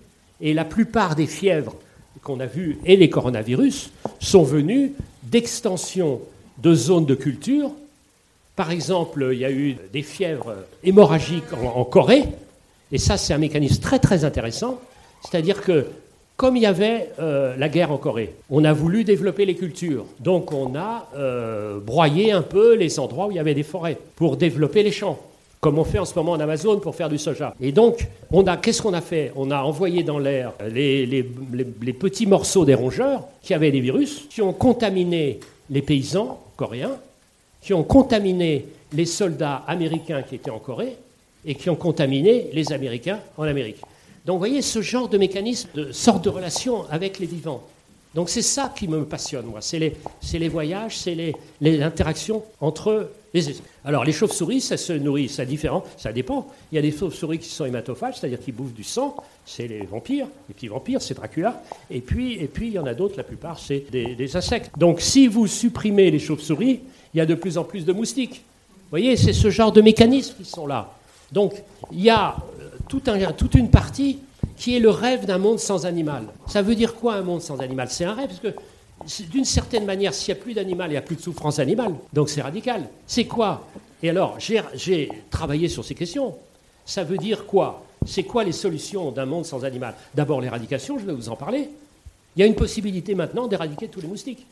Et 0.40 0.54
la 0.54 0.64
plupart 0.64 1.16
des 1.16 1.26
fièvres 1.26 1.74
qu'on 2.22 2.40
a 2.40 2.46
vues 2.46 2.78
et 2.84 2.96
les 2.96 3.10
coronavirus 3.10 3.90
sont 4.20 4.42
venus 4.42 4.92
d'extension 5.22 6.20
de 6.58 6.74
zones 6.74 7.06
de 7.06 7.14
culture. 7.14 7.70
Par 8.56 8.70
exemple, 8.70 9.30
il 9.32 9.38
y 9.38 9.44
a 9.44 9.50
eu 9.50 9.76
des 9.92 10.02
fièvres 10.02 10.54
hémorragiques 10.84 11.52
en, 11.52 11.84
Corée, 11.84 12.24
et 12.92 12.98
ça 12.98 13.16
c'est 13.16 13.32
un 13.32 13.38
mécanisme 13.38 13.80
très 13.80 13.98
très 13.98 14.24
intéressant, 14.24 14.80
c'est-à-dire 15.22 15.62
que 15.62 15.86
comme 16.36 16.56
il 16.56 16.62
y 16.62 16.66
avait 16.66 17.10
euh, 17.18 17.54
la 17.56 17.68
guerre 17.68 17.92
en 17.92 17.98
Corée, 17.98 18.34
on 18.48 18.64
a 18.64 18.72
voulu 18.72 19.04
développer 19.04 19.44
les 19.44 19.54
cultures. 19.54 20.06
Donc 20.20 20.52
on 20.52 20.74
a 20.74 21.08
euh, 21.14 21.78
broyé 21.80 22.32
un 22.32 22.42
peu 22.42 22.74
les 22.74 22.98
endroits 22.98 23.26
où 23.26 23.30
il 23.30 23.36
y 23.36 23.38
avait 23.38 23.54
des 23.54 23.62
forêts 23.62 23.98
pour 24.16 24.38
développer 24.38 24.82
les 24.82 24.90
champs 24.90 25.18
comme 25.60 25.78
on 25.78 25.84
fait 25.84 25.98
en 25.98 26.06
ce 26.06 26.14
moment 26.14 26.32
en 26.32 26.40
Amazon 26.40 26.78
pour 26.80 26.94
faire 26.94 27.08
du 27.08 27.18
soja. 27.18 27.54
Et 27.60 27.70
donc, 27.70 28.08
on 28.32 28.46
a, 28.46 28.56
qu'est-ce 28.56 28.80
qu'on 28.80 28.94
a 28.94 29.02
fait? 29.02 29.30
On 29.36 29.50
a 29.50 29.62
envoyé 29.62 30.02
dans 30.02 30.18
l'air 30.18 30.52
les, 30.66 31.22
petits 31.92 32.26
morceaux 32.26 32.64
des 32.64 32.74
rongeurs 32.74 33.24
qui 33.42 33.52
avaient 33.52 33.70
des 33.70 33.80
virus, 33.80 34.26
qui 34.30 34.40
ont 34.40 34.54
contaminé 34.54 35.38
les 35.68 35.82
paysans 35.82 36.40
coréens, 36.56 36.96
qui 37.60 37.74
ont 37.74 37.84
contaminé 37.84 38.66
les 38.92 39.04
soldats 39.04 39.62
américains 39.66 40.22
qui 40.22 40.36
étaient 40.36 40.50
en 40.50 40.58
Corée, 40.58 40.96
et 41.44 41.54
qui 41.54 41.70
ont 41.70 41.76
contaminé 41.76 42.48
les 42.52 42.72
Américains 42.72 43.20
en 43.36 43.44
Amérique. 43.44 43.78
Donc, 44.26 44.34
vous 44.34 44.40
voyez, 44.40 44.62
ce 44.62 44.82
genre 44.82 45.08
de 45.08 45.16
mécanisme, 45.16 45.68
de 45.74 45.92
sorte 45.92 46.24
de 46.24 46.28
relation 46.28 46.84
avec 46.90 47.18
les 47.18 47.26
vivants. 47.26 47.62
Donc, 48.14 48.28
c'est 48.28 48.42
ça 48.42 48.72
qui 48.76 48.88
me 48.88 49.04
passionne, 49.04 49.46
moi. 49.46 49.60
C'est 49.62 49.78
les, 49.78 49.94
les, 50.34 50.48
voyages, 50.48 50.98
c'est 50.98 51.14
les, 51.14 51.34
les 51.60 51.82
interactions 51.82 52.42
entre 52.60 53.10
alors, 53.84 54.04
les 54.04 54.12
chauves-souris, 54.12 54.60
ça 54.60 54.76
se 54.76 54.92
nourrit, 54.92 55.28
ça 55.28 55.44
différent, 55.44 55.84
ça 55.96 56.12
dépend. 56.12 56.48
Il 56.72 56.76
y 56.76 56.78
a 56.78 56.82
des 56.82 56.90
chauves-souris 56.90 57.38
qui 57.38 57.48
sont 57.48 57.64
hématophages, 57.64 58.18
c'est-à-dire 58.18 58.40
qui 58.40 58.50
bouffent 58.50 58.74
du 58.74 58.82
sang, 58.82 59.16
c'est 59.46 59.68
les 59.68 59.86
vampires, 59.86 60.26
les 60.48 60.54
petits 60.54 60.68
vampires, 60.68 61.00
c'est 61.00 61.14
Dracula. 61.14 61.62
Et 61.90 62.00
puis, 62.00 62.34
et 62.34 62.46
puis, 62.46 62.68
il 62.68 62.72
y 62.72 62.78
en 62.78 62.86
a 62.86 62.94
d'autres, 62.94 63.16
la 63.16 63.22
plupart, 63.22 63.58
c'est 63.58 63.84
des, 63.90 64.36
insectes. 64.36 64.72
Donc, 64.76 65.00
si 65.00 65.28
vous 65.28 65.46
supprimez 65.46 66.10
les 66.10 66.18
chauves-souris, 66.18 66.80
il 67.14 67.18
y 67.18 67.20
a 67.20 67.26
de 67.26 67.34
plus 67.34 67.56
en 67.56 67.64
plus 67.64 67.84
de 67.84 67.92
moustiques. 67.92 68.42
Vous 68.68 68.90
voyez, 68.90 69.16
c'est 69.16 69.32
ce 69.32 69.50
genre 69.50 69.70
de 69.70 69.80
mécanismes 69.80 70.34
qui 70.36 70.44
sont 70.44 70.66
là. 70.66 70.92
Donc, 71.30 71.54
il 71.92 72.00
y 72.00 72.10
a 72.10 72.36
euh, 72.60 72.68
tout 72.88 73.02
un, 73.06 73.32
toute 73.32 73.54
une 73.54 73.70
partie 73.70 74.18
qui 74.56 74.76
est 74.76 74.80
le 74.80 74.90
rêve 74.90 75.24
d'un 75.24 75.38
monde 75.38 75.60
sans 75.60 75.86
animal. 75.86 76.24
Ça 76.46 76.62
veut 76.62 76.74
dire 76.74 76.96
quoi 76.96 77.14
un 77.14 77.22
monde 77.22 77.40
sans 77.40 77.60
animal? 77.60 77.88
C'est 77.90 78.04
un 78.04 78.14
rêve, 78.14 78.26
parce 78.26 78.40
que 78.40 78.60
d'une 79.30 79.44
certaine 79.44 79.84
manière, 79.84 80.14
s'il 80.14 80.34
n'y 80.34 80.40
a 80.40 80.42
plus 80.42 80.54
d'animal, 80.54 80.90
il 80.90 80.92
n'y 80.92 80.98
a 80.98 81.02
plus 81.02 81.16
de 81.16 81.22
souffrance 81.22 81.58
animale. 81.58 81.94
Donc 82.12 82.28
c'est 82.28 82.42
radical. 82.42 82.88
C'est 83.06 83.24
quoi? 83.24 83.66
Et 84.02 84.10
alors, 84.10 84.38
j'ai 84.38 85.10
travaillé 85.30 85.68
sur 85.68 85.84
ces 85.84 85.94
questions. 85.94 86.34
Ça 86.84 87.04
veut 87.04 87.18
dire 87.18 87.46
quoi? 87.46 87.84
C'est 88.06 88.24
quoi 88.24 88.44
les 88.44 88.52
solutions 88.52 89.10
d'un 89.10 89.26
monde 89.26 89.44
sans 89.44 89.64
animal? 89.64 89.94
D'abord 90.14 90.40
l'éradication, 90.40 90.98
je 90.98 91.04
vais 91.04 91.12
vous 91.12 91.28
en 91.28 91.36
parler. 91.36 91.68
Il 92.36 92.40
y 92.40 92.42
a 92.42 92.46
une 92.46 92.54
possibilité 92.54 93.14
maintenant 93.14 93.46
d'éradiquer 93.46 93.88
tous 93.88 94.00
les 94.00 94.08
moustiques. 94.08 94.46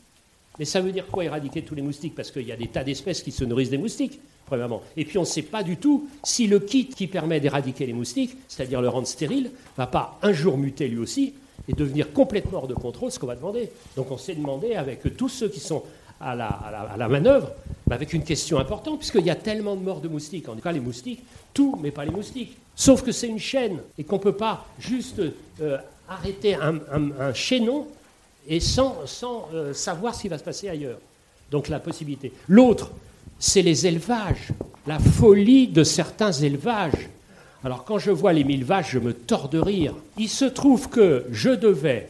Mais 0.57 0.65
ça 0.65 0.81
veut 0.81 0.91
dire 0.91 1.07
quoi 1.07 1.23
éradiquer 1.23 1.61
tous 1.61 1.73
les 1.73 1.81
moustiques? 1.81 2.15
Parce 2.15 2.31
qu'il 2.31 2.45
y 2.45 2.51
a 2.51 2.55
des 2.55 2.67
tas 2.67 2.83
d'espèces 2.83 3.23
qui 3.23 3.31
se 3.31 3.45
nourrissent 3.45 3.69
des 3.69 3.77
moustiques, 3.77 4.19
premièrement. 4.45 4.81
Et 4.97 5.05
puis 5.05 5.17
on 5.17 5.21
ne 5.21 5.25
sait 5.25 5.41
pas 5.41 5.63
du 5.63 5.77
tout 5.77 6.09
si 6.23 6.47
le 6.47 6.59
kit 6.59 6.87
qui 6.87 7.07
permet 7.07 7.39
d'éradiquer 7.39 7.85
les 7.85 7.93
moustiques, 7.93 8.35
c'est-à-dire 8.47 8.81
le 8.81 8.89
rendre 8.89 9.07
stérile, 9.07 9.51
va 9.77 9.87
pas 9.87 10.19
un 10.21 10.33
jour 10.33 10.57
muter 10.57 10.87
lui 10.87 10.97
aussi 10.97 11.33
et 11.67 11.73
devenir 11.73 12.13
complètement 12.13 12.59
hors 12.59 12.67
de 12.67 12.73
contrôle 12.73 13.11
ce 13.11 13.19
qu'on 13.19 13.27
va 13.27 13.35
demander. 13.35 13.69
Donc 13.95 14.11
on 14.11 14.17
s'est 14.17 14.35
demandé 14.35 14.75
avec 14.75 15.15
tous 15.17 15.29
ceux 15.29 15.49
qui 15.49 15.59
sont 15.59 15.83
à 16.21 16.35
la, 16.35 16.47
à 16.47 16.97
la, 16.97 17.07
manœuvre, 17.07 17.51
avec 17.89 18.13
une 18.13 18.23
question 18.23 18.59
importante, 18.59 18.99
puisqu'il 18.99 19.25
y 19.25 19.29
a 19.29 19.35
tellement 19.35 19.75
de 19.75 19.81
morts 19.81 20.01
de 20.01 20.09
moustiques. 20.09 20.49
En 20.49 20.55
tout 20.55 20.61
cas, 20.61 20.71
les 20.71 20.79
moustiques, 20.79 21.23
tout, 21.53 21.77
mais 21.81 21.91
pas 21.91 22.05
les 22.05 22.11
moustiques. 22.11 22.57
Sauf 22.75 23.03
que 23.03 23.11
c'est 23.11 23.27
une 23.27 23.39
chaîne 23.39 23.79
et 23.97 24.03
qu'on 24.03 24.17
ne 24.17 24.21
peut 24.21 24.35
pas 24.35 24.65
juste 24.79 25.21
euh, 25.61 25.77
arrêter 26.07 26.55
un, 26.55 27.33
chaînon 27.33 27.87
et 28.47 28.59
sans, 28.59 29.05
sans 29.05 29.47
euh, 29.53 29.73
savoir 29.73 30.15
ce 30.15 30.23
qui 30.23 30.27
va 30.27 30.37
se 30.37 30.43
passer 30.43 30.69
ailleurs. 30.69 30.99
Donc 31.51 31.67
la 31.67 31.79
possibilité. 31.79 32.31
L'autre, 32.47 32.91
c'est 33.37 33.61
les 33.61 33.87
élevages, 33.87 34.49
la 34.87 34.99
folie 34.99 35.67
de 35.67 35.83
certains 35.83 36.31
élevages. 36.31 37.09
Alors 37.63 37.83
quand 37.83 37.99
je 37.99 38.11
vois 38.11 38.31
les 38.31 38.45
mille 38.45 38.63
vaches, 38.63 38.91
je 38.91 38.99
me 38.99 39.13
tords 39.13 39.49
de 39.49 39.59
rire. 39.59 39.93
Il 40.17 40.29
se 40.29 40.45
trouve 40.45 40.87
que 40.87 41.25
je 41.31 41.49
devais, 41.49 42.07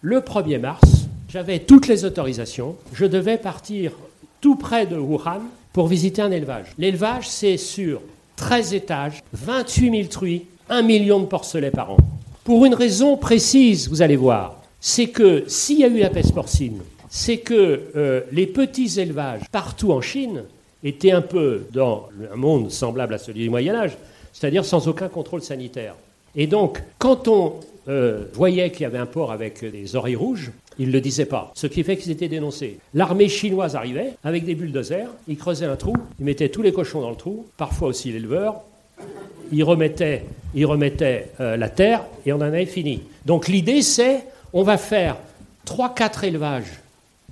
le 0.00 0.20
1er 0.20 0.60
mars, 0.60 1.08
j'avais 1.28 1.58
toutes 1.58 1.88
les 1.88 2.04
autorisations, 2.04 2.76
je 2.92 3.04
devais 3.04 3.36
partir 3.36 3.92
tout 4.40 4.54
près 4.54 4.86
de 4.86 4.96
Wuhan 4.96 5.42
pour 5.72 5.88
visiter 5.88 6.22
un 6.22 6.30
élevage. 6.30 6.66
L'élevage, 6.78 7.28
c'est 7.28 7.56
sur 7.56 8.00
13 8.36 8.74
étages, 8.74 9.22
28 9.32 9.90
000 9.90 10.08
truies, 10.08 10.46
1 10.68 10.82
million 10.82 11.18
de 11.18 11.26
porcelets 11.26 11.72
par 11.72 11.90
an. 11.90 11.96
Pour 12.44 12.64
une 12.64 12.74
raison 12.74 13.16
précise, 13.16 13.88
vous 13.88 14.02
allez 14.02 14.16
voir, 14.16 14.62
c'est 14.80 15.08
que 15.08 15.44
s'il 15.48 15.80
y 15.80 15.84
a 15.84 15.88
eu 15.88 15.98
la 15.98 16.10
peste 16.10 16.32
porcine, 16.32 16.80
c'est 17.08 17.38
que 17.38 17.90
euh, 17.96 18.20
les 18.30 18.46
petits 18.46 19.00
élevages 19.00 19.42
partout 19.50 19.92
en 19.92 20.00
Chine 20.00 20.44
étaient 20.84 21.10
un 21.10 21.22
peu 21.22 21.66
dans 21.72 22.08
un 22.32 22.36
monde 22.36 22.70
semblable 22.70 23.14
à 23.14 23.18
celui 23.18 23.42
du 23.42 23.50
Moyen 23.50 23.74
Âge, 23.74 23.98
c'est-à-dire 24.32 24.64
sans 24.64 24.88
aucun 24.88 25.08
contrôle 25.08 25.42
sanitaire. 25.42 25.94
Et 26.36 26.46
donc, 26.46 26.82
quand 26.98 27.28
on 27.28 27.54
euh, 27.88 28.24
voyait 28.32 28.70
qu'il 28.70 28.82
y 28.82 28.84
avait 28.84 28.98
un 28.98 29.06
port 29.06 29.32
avec 29.32 29.64
des 29.64 29.96
oreilles 29.96 30.16
rouges, 30.16 30.52
ils 30.78 30.88
ne 30.88 30.92
le 30.92 31.00
disaient 31.00 31.26
pas, 31.26 31.50
ce 31.54 31.66
qui 31.66 31.82
fait 31.82 31.96
qu'ils 31.96 32.12
étaient 32.12 32.28
dénoncés. 32.28 32.78
L'armée 32.94 33.28
chinoise 33.28 33.76
arrivait 33.76 34.12
avec 34.24 34.44
des 34.44 34.54
bulldozers, 34.54 35.08
ils 35.28 35.36
creusaient 35.36 35.66
un 35.66 35.76
trou, 35.76 35.94
ils 36.18 36.24
mettaient 36.24 36.48
tous 36.48 36.62
les 36.62 36.72
cochons 36.72 37.00
dans 37.00 37.10
le 37.10 37.16
trou, 37.16 37.46
parfois 37.56 37.88
aussi 37.88 38.12
l'éleveur, 38.12 38.62
ils 39.52 39.64
remettaient, 39.64 40.24
ils 40.54 40.66
remettaient 40.66 41.30
euh, 41.40 41.56
la 41.56 41.68
terre 41.68 42.04
et 42.24 42.32
on 42.32 42.36
en 42.36 42.42
avait 42.42 42.66
fini. 42.66 43.02
Donc 43.26 43.48
l'idée 43.48 43.82
c'est, 43.82 44.24
on 44.52 44.62
va 44.62 44.78
faire 44.78 45.16
3-4 45.66 46.24
élevages 46.24 46.80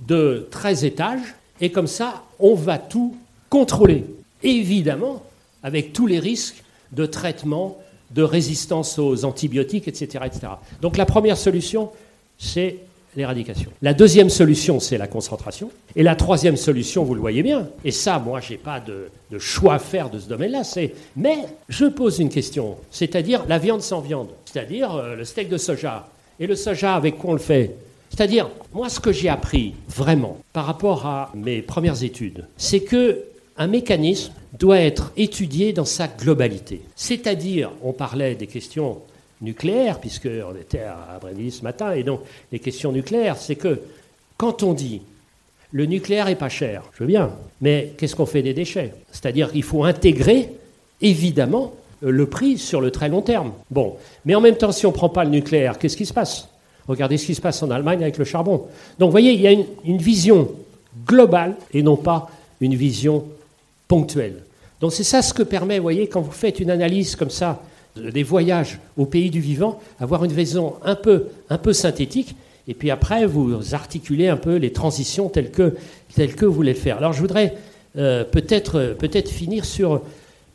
de 0.07 0.47
13 0.51 0.85
étages 0.85 1.35
et 1.61 1.71
comme 1.71 1.87
ça, 1.87 2.23
on 2.39 2.55
va 2.55 2.77
tout 2.77 3.15
contrôler. 3.49 4.05
Évidemment, 4.43 5.23
avec 5.63 5.91
tous 5.91 6.07
les 6.07 6.19
risques 6.19 6.63
de 6.91 7.05
traitement, 7.05 7.77
de 8.11 8.23
résistance 8.23 8.97
aux 8.99 9.25
antibiotiques, 9.25 9.87
etc. 9.87 10.25
etc. 10.25 10.47
Donc 10.81 10.97
la 10.97 11.05
première 11.05 11.37
solution, 11.37 11.91
c'est 12.37 12.77
l'éradication. 13.15 13.71
La 13.81 13.93
deuxième 13.93 14.29
solution, 14.29 14.79
c'est 14.79 14.97
la 14.97 15.07
concentration. 15.07 15.71
Et 15.95 16.03
la 16.03 16.15
troisième 16.15 16.57
solution, 16.57 17.03
vous 17.03 17.15
le 17.15 17.21
voyez 17.21 17.43
bien, 17.43 17.67
et 17.83 17.91
ça, 17.91 18.19
moi, 18.19 18.39
je 18.39 18.51
n'ai 18.51 18.57
pas 18.57 18.79
de, 18.79 19.09
choix 19.39 19.75
à 19.75 19.79
faire 19.79 20.09
de 20.09 20.19
ce 20.19 20.27
domaine-là, 20.27 20.63
c'est... 20.63 20.93
Mais 21.15 21.37
je 21.67 21.85
pose 21.85 22.19
une 22.19 22.29
question, 22.29 22.77
c'est-à-dire 22.91 23.43
la 23.47 23.57
viande 23.57 23.81
sans 23.81 24.01
viande, 24.01 24.29
c'est-à-dire 24.45 24.95
euh, 24.95 25.15
le 25.15 25.25
steak 25.25 25.49
de 25.49 25.57
soja. 25.57 26.07
Et 26.39 26.47
le 26.47 26.55
soja, 26.55 26.95
avec 26.95 27.17
quoi 27.17 27.31
on 27.31 27.33
le 27.33 27.39
fait? 27.39 27.75
C'est-à-dire, 28.09 28.49
moi, 28.73 28.89
ce 28.89 28.99
que 28.99 29.11
j'ai 29.11 29.29
appris 29.29 29.75
vraiment 29.87 30.37
par 30.53 30.65
rapport 30.65 31.05
à 31.05 31.31
mes 31.35 31.61
premières 31.61 32.03
études, 32.03 32.45
c'est 32.57 32.81
que 32.81 33.23
un 33.57 33.67
mécanisme 33.67 34.33
doit 34.57 34.79
être 34.79 35.11
étudié 35.15 35.73
dans 35.73 35.85
sa 35.85 36.07
globalité. 36.07 36.81
C'est-à-dire, 36.95 37.71
on 37.83 37.93
parlait 37.93 38.35
des 38.35 38.47
questions 38.47 38.99
nucléaires, 39.41 39.99
puisqu'on 39.99 40.55
était 40.59 40.81
à 40.81 41.17
Brenny 41.21 41.51
ce 41.51 41.63
matin, 41.63 41.93
et 41.93 42.03
donc 42.03 42.21
les 42.51 42.59
questions 42.59 42.91
nucléaires, 42.91 43.37
c'est 43.37 43.55
que 43.55 43.79
quand 44.37 44.63
on 44.63 44.73
dit 44.73 45.01
le 45.71 45.85
nucléaire 45.85 46.27
est 46.27 46.35
pas 46.35 46.49
cher, 46.49 46.83
je 46.93 47.03
veux 47.03 47.07
bien, 47.07 47.31
mais 47.61 47.93
qu'est-ce 47.97 48.15
qu'on 48.15 48.25
fait 48.25 48.41
des 48.41 48.53
déchets? 48.53 48.93
C'est-à-dire 49.11 49.51
qu'il 49.51 49.63
faut 49.63 49.83
intégrer, 49.83 50.49
évidemment, 50.99 51.73
le 52.01 52.25
prix 52.25 52.57
sur 52.57 52.81
le 52.81 52.91
très 52.91 53.09
long 53.09 53.21
terme. 53.21 53.51
Bon, 53.69 53.95
mais 54.25 54.33
en 54.33 54.41
même 54.41 54.55
temps, 54.55 54.71
si 54.71 54.85
on 54.85 54.89
ne 54.89 54.95
prend 54.95 55.09
pas 55.09 55.23
le 55.23 55.29
nucléaire, 55.29 55.77
qu'est-ce 55.77 55.97
qui 55.97 56.05
se 56.05 56.13
passe? 56.13 56.47
Regardez 56.87 57.17
ce 57.17 57.27
qui 57.27 57.35
se 57.35 57.41
passe 57.41 57.61
en 57.61 57.69
Allemagne 57.69 58.01
avec 58.01 58.17
le 58.17 58.25
charbon. 58.25 58.65
Donc, 58.97 59.07
vous 59.07 59.11
voyez, 59.11 59.33
il 59.33 59.41
y 59.41 59.47
a 59.47 59.51
une, 59.51 59.65
une 59.85 59.97
vision 59.97 60.49
globale 61.05 61.55
et 61.71 61.83
non 61.83 61.97
pas 61.97 62.31
une 62.61 62.73
vision 62.73 63.25
Donc 63.89 64.93
c'est 64.93 65.03
ça 65.03 65.21
ce 65.21 65.33
que 65.33 65.43
permet, 65.43 65.77
vous 65.77 65.83
voyez, 65.83 66.07
quand 66.07 66.21
vous 66.21 66.31
faites 66.31 66.59
une 66.59 66.69
analyse 66.69 67.15
comme 67.15 67.29
ça 67.29 67.61
des 67.95 68.23
voyages 68.23 68.79
au 68.97 69.05
pays 69.05 69.29
du 69.29 69.41
vivant, 69.41 69.79
avoir 69.99 70.23
une 70.23 70.31
vision 70.31 70.75
un 70.83 70.95
peu, 70.95 71.25
un 71.49 71.57
peu 71.57 71.73
synthétique, 71.73 72.35
et 72.67 72.73
puis 72.73 72.91
après 72.91 73.25
vous 73.25 73.73
articulez 73.73 74.27
un 74.27 74.37
peu 74.37 74.55
les 74.55 74.71
transitions 74.71 75.27
telles 75.27 75.51
que, 75.51 75.75
telles 76.15 76.35
que 76.35 76.45
vous 76.45 76.53
voulez 76.53 76.73
le 76.73 76.79
faire. 76.79 76.97
Alors 76.97 77.13
je 77.13 77.19
voudrais 77.19 77.55
euh, 77.97 78.23
peut-être 78.23 78.93
peut 78.93 79.09
finir 79.27 79.65
sur, 79.65 80.01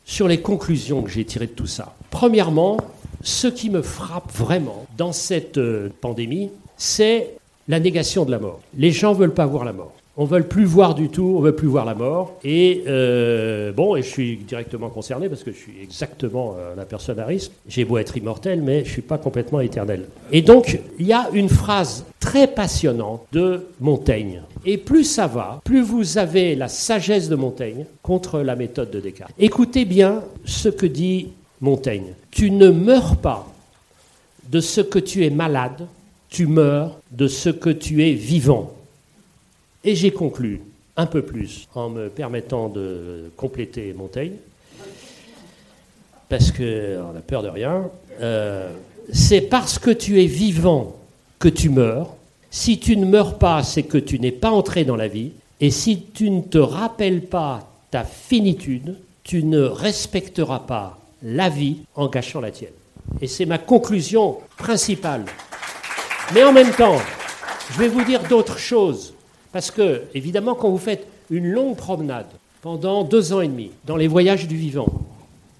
sur 0.04 0.28
les 0.28 0.40
conclusions 0.40 1.02
que 1.02 1.10
j'ai 1.10 1.24
tirées 1.24 1.48
de 1.48 1.52
tout 1.52 1.66
ça. 1.66 1.94
Premièrement, 2.10 2.76
ce 3.22 3.48
qui 3.48 3.68
me 3.68 3.82
frappe 3.82 4.30
vraiment 4.32 4.86
dans 4.96 5.12
cette 5.12 5.58
euh, 5.58 5.88
pandémie, 6.00 6.50
c'est 6.76 7.30
la 7.66 7.80
négation 7.80 8.24
de 8.24 8.30
la 8.30 8.38
mort. 8.38 8.60
Les 8.76 8.92
gens 8.92 9.12
ne 9.12 9.18
veulent 9.18 9.34
pas 9.34 9.46
voir 9.46 9.64
la 9.64 9.72
mort. 9.72 9.92
On 10.16 10.24
ne 10.24 10.28
veut 10.28 10.42
plus 10.44 10.64
voir 10.64 10.94
du 10.94 11.08
tout, 11.08 11.34
on 11.36 11.40
ne 11.40 11.46
veut 11.46 11.56
plus 11.56 11.66
voir 11.66 11.84
la 11.84 11.96
mort. 11.96 12.38
Et 12.44 12.84
euh, 12.86 13.72
bon, 13.72 13.96
et 13.96 14.02
je 14.02 14.08
suis 14.08 14.36
directement 14.36 14.88
concerné 14.88 15.28
parce 15.28 15.42
que 15.42 15.50
je 15.50 15.56
suis 15.56 15.74
exactement 15.82 16.54
euh, 16.56 16.76
la 16.76 16.84
personne 16.84 17.18
à 17.18 17.26
risque. 17.26 17.50
J'ai 17.66 17.84
beau 17.84 17.98
être 17.98 18.16
immortel, 18.16 18.62
mais 18.62 18.80
je 18.80 18.88
ne 18.88 18.92
suis 18.92 19.02
pas 19.02 19.18
complètement 19.18 19.58
éternel. 19.58 20.04
Et 20.30 20.42
donc, 20.42 20.78
il 21.00 21.06
y 21.06 21.12
a 21.12 21.28
une 21.32 21.48
phrase 21.48 22.04
très 22.20 22.46
passionnante 22.46 23.22
de 23.32 23.66
Montaigne. 23.80 24.42
Et 24.64 24.78
plus 24.78 25.02
ça 25.02 25.26
va, 25.26 25.60
plus 25.64 25.82
vous 25.82 26.16
avez 26.16 26.54
la 26.54 26.68
sagesse 26.68 27.28
de 27.28 27.34
Montaigne 27.34 27.84
contre 28.02 28.40
la 28.40 28.54
méthode 28.54 28.92
de 28.92 29.00
Descartes. 29.00 29.32
Écoutez 29.38 29.84
bien 29.84 30.22
ce 30.44 30.68
que 30.68 30.86
dit 30.86 31.32
Montaigne. 31.60 32.14
Tu 32.30 32.52
ne 32.52 32.70
meurs 32.70 33.16
pas 33.16 33.48
de 34.48 34.60
ce 34.60 34.80
que 34.80 35.00
tu 35.00 35.24
es 35.24 35.30
malade, 35.30 35.86
tu 36.28 36.46
meurs 36.46 37.00
de 37.10 37.26
ce 37.26 37.50
que 37.50 37.70
tu 37.70 38.04
es 38.04 38.12
vivant. 38.12 38.72
Et 39.84 39.94
j'ai 39.94 40.10
conclu 40.10 40.62
un 40.96 41.06
peu 41.06 41.22
plus 41.22 41.68
en 41.74 41.90
me 41.90 42.08
permettant 42.08 42.68
de 42.68 43.30
compléter 43.36 43.92
Montaigne, 43.92 44.36
parce 46.28 46.50
qu'on 46.50 47.16
a 47.16 47.20
peur 47.26 47.42
de 47.42 47.48
rien. 47.48 47.90
Euh, 48.20 48.72
c'est 49.12 49.42
parce 49.42 49.78
que 49.78 49.90
tu 49.90 50.22
es 50.22 50.26
vivant 50.26 50.96
que 51.38 51.48
tu 51.48 51.68
meurs. 51.68 52.14
Si 52.50 52.78
tu 52.78 52.96
ne 52.96 53.04
meurs 53.04 53.38
pas, 53.38 53.62
c'est 53.62 53.82
que 53.82 53.98
tu 53.98 54.18
n'es 54.18 54.32
pas 54.32 54.50
entré 54.50 54.84
dans 54.84 54.96
la 54.96 55.08
vie. 55.08 55.32
Et 55.60 55.70
si 55.70 56.02
tu 56.14 56.30
ne 56.30 56.40
te 56.40 56.58
rappelles 56.58 57.22
pas 57.22 57.68
ta 57.90 58.04
finitude, 58.04 58.96
tu 59.22 59.44
ne 59.44 59.60
respecteras 59.60 60.60
pas 60.60 60.98
la 61.22 61.48
vie 61.48 61.78
en 61.94 62.08
gâchant 62.08 62.40
la 62.40 62.50
tienne. 62.50 62.72
Et 63.20 63.26
c'est 63.26 63.46
ma 63.46 63.58
conclusion 63.58 64.38
principale. 64.56 65.24
Mais 66.32 66.42
en 66.42 66.52
même 66.52 66.70
temps, 66.70 66.98
je 67.72 67.78
vais 67.78 67.88
vous 67.88 68.04
dire 68.04 68.22
d'autres 68.28 68.58
choses 68.58 69.13
parce 69.54 69.70
que, 69.70 70.02
évidemment, 70.14 70.56
quand 70.56 70.68
vous 70.68 70.78
faites 70.78 71.06
une 71.30 71.46
longue 71.46 71.76
promenade 71.76 72.26
pendant 72.60 73.04
deux 73.04 73.32
ans 73.32 73.40
et 73.40 73.46
demi 73.46 73.70
dans 73.84 73.94
les 73.94 74.08
voyages 74.08 74.48
du 74.48 74.56
vivant, 74.56 74.88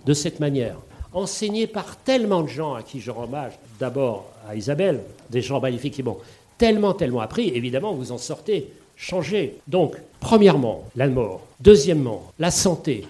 de 0.04 0.12
cette 0.12 0.40
manière, 0.40 0.78
enseigné 1.12 1.68
par 1.68 1.96
tellement 1.98 2.42
de 2.42 2.48
gens 2.48 2.74
à 2.74 2.82
qui 2.82 3.00
je 3.00 3.12
rends 3.12 3.22
hommage, 3.22 3.52
d'abord 3.78 4.26
à 4.48 4.56
Isabelle, 4.56 5.00
des 5.30 5.42
gens 5.42 5.60
magnifiques 5.60 5.94
qui 5.94 6.02
m'ont 6.02 6.18
tellement, 6.58 6.92
tellement 6.92 7.20
appris, 7.20 7.50
évidemment, 7.50 7.92
vous 7.92 8.10
en 8.10 8.18
sortez 8.18 8.66
changé. 8.96 9.58
Donc, 9.68 9.94
premièrement, 10.18 10.82
la 10.96 11.06
mort. 11.06 11.42
Deuxièmement, 11.60 12.32
la 12.40 12.50
santé 12.50 13.06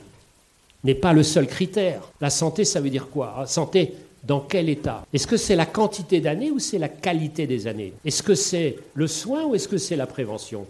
n'est 0.84 0.94
pas 0.94 1.14
le 1.14 1.22
seul 1.22 1.46
critère. 1.46 2.02
La 2.20 2.28
santé, 2.28 2.66
ça 2.66 2.82
veut 2.82 2.90
dire 2.90 3.08
quoi? 3.08 3.36
La 3.38 3.46
santé, 3.46 3.94
dans 4.26 4.40
quel 4.40 4.68
état. 4.68 5.06
Est-ce 5.12 5.26
que 5.26 5.36
c'est 5.36 5.56
la 5.56 5.66
quantité 5.66 6.20
d'années 6.20 6.50
ou 6.50 6.58
c'est 6.58 6.78
la 6.78 6.88
qualité 6.88 7.46
des 7.46 7.66
années? 7.66 7.92
Est-ce 8.04 8.22
que 8.22 8.34
c'est 8.34 8.76
le 8.94 9.06
soin 9.06 9.44
ou 9.44 9.54
est-ce 9.54 9.68
que 9.68 9.78
c'est 9.78 9.96
la 9.96 10.06
prévention? 10.06 10.66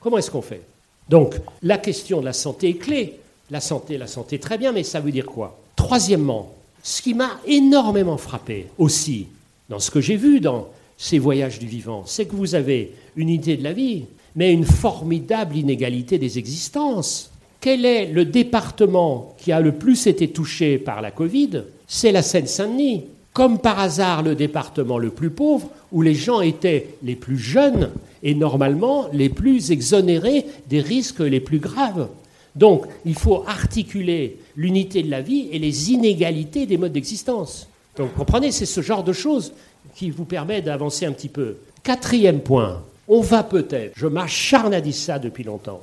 Comment 0.00 0.18
est-ce 0.18 0.30
qu'on 0.30 0.42
fait? 0.42 0.62
Donc, 1.08 1.36
la 1.62 1.78
question 1.78 2.20
de 2.20 2.26
la 2.26 2.32
santé 2.32 2.70
est 2.70 2.74
clé. 2.74 3.18
La 3.50 3.60
santé, 3.60 3.96
la 3.96 4.06
santé, 4.06 4.38
très 4.38 4.58
bien, 4.58 4.72
mais 4.72 4.84
ça 4.84 5.00
veut 5.00 5.10
dire 5.10 5.24
quoi? 5.24 5.58
Troisièmement, 5.74 6.54
ce 6.82 7.00
qui 7.00 7.14
m'a 7.14 7.40
énormément 7.46 8.18
frappé 8.18 8.66
aussi 8.76 9.28
dans 9.70 9.78
ce 9.78 9.90
que 9.90 10.02
j'ai 10.02 10.16
vu 10.16 10.40
dans 10.40 10.68
ces 10.98 11.18
voyages 11.18 11.58
du 11.58 11.66
vivant, 11.66 12.02
c'est 12.04 12.26
que 12.26 12.36
vous 12.36 12.54
avez 12.54 12.92
une 13.16 13.30
idée 13.30 13.56
de 13.56 13.64
la 13.64 13.72
vie, 13.72 14.04
mais 14.36 14.52
une 14.52 14.64
formidable 14.64 15.56
inégalité 15.56 16.18
des 16.18 16.38
existences. 16.38 17.30
Quel 17.60 17.84
est 17.84 18.06
le 18.06 18.24
département 18.24 19.34
qui 19.38 19.50
a 19.50 19.60
le 19.60 19.72
plus 19.72 20.06
été 20.06 20.28
touché 20.28 20.78
par 20.78 21.02
la 21.02 21.10
Covid? 21.10 21.64
C'est 21.88 22.12
la 22.12 22.22
Seine-Saint-Denis. 22.22 23.04
Comme 23.32 23.58
par 23.58 23.78
hasard, 23.78 24.22
le 24.22 24.34
département 24.34 24.98
le 24.98 25.10
plus 25.10 25.30
pauvre, 25.30 25.68
où 25.92 26.02
les 26.02 26.14
gens 26.14 26.40
étaient 26.40 26.88
les 27.02 27.16
plus 27.16 27.38
jeunes 27.38 27.90
et 28.22 28.34
normalement 28.34 29.08
les 29.12 29.28
plus 29.28 29.70
exonérés 29.70 30.44
des 30.68 30.80
risques 30.80 31.20
les 31.20 31.40
plus 31.40 31.58
graves. 31.58 32.08
Donc, 32.56 32.86
il 33.04 33.14
faut 33.14 33.44
articuler 33.46 34.38
l'unité 34.56 35.02
de 35.02 35.10
la 35.10 35.20
vie 35.20 35.48
et 35.52 35.58
les 35.58 35.92
inégalités 35.92 36.66
des 36.66 36.76
modes 36.76 36.92
d'existence. 36.92 37.68
Donc, 37.96 38.14
comprenez, 38.14 38.50
c'est 38.50 38.66
ce 38.66 38.80
genre 38.80 39.04
de 39.04 39.12
choses 39.12 39.52
qui 39.94 40.10
vous 40.10 40.24
permet 40.24 40.62
d'avancer 40.62 41.06
un 41.06 41.12
petit 41.12 41.28
peu. 41.28 41.56
Quatrième 41.82 42.40
point, 42.40 42.82
on 43.06 43.20
va 43.20 43.42
peut-être, 43.42 43.92
je 43.96 44.06
m'acharne 44.06 44.74
à 44.74 44.80
dire 44.80 44.94
ça 44.94 45.18
depuis 45.18 45.44
longtemps, 45.44 45.82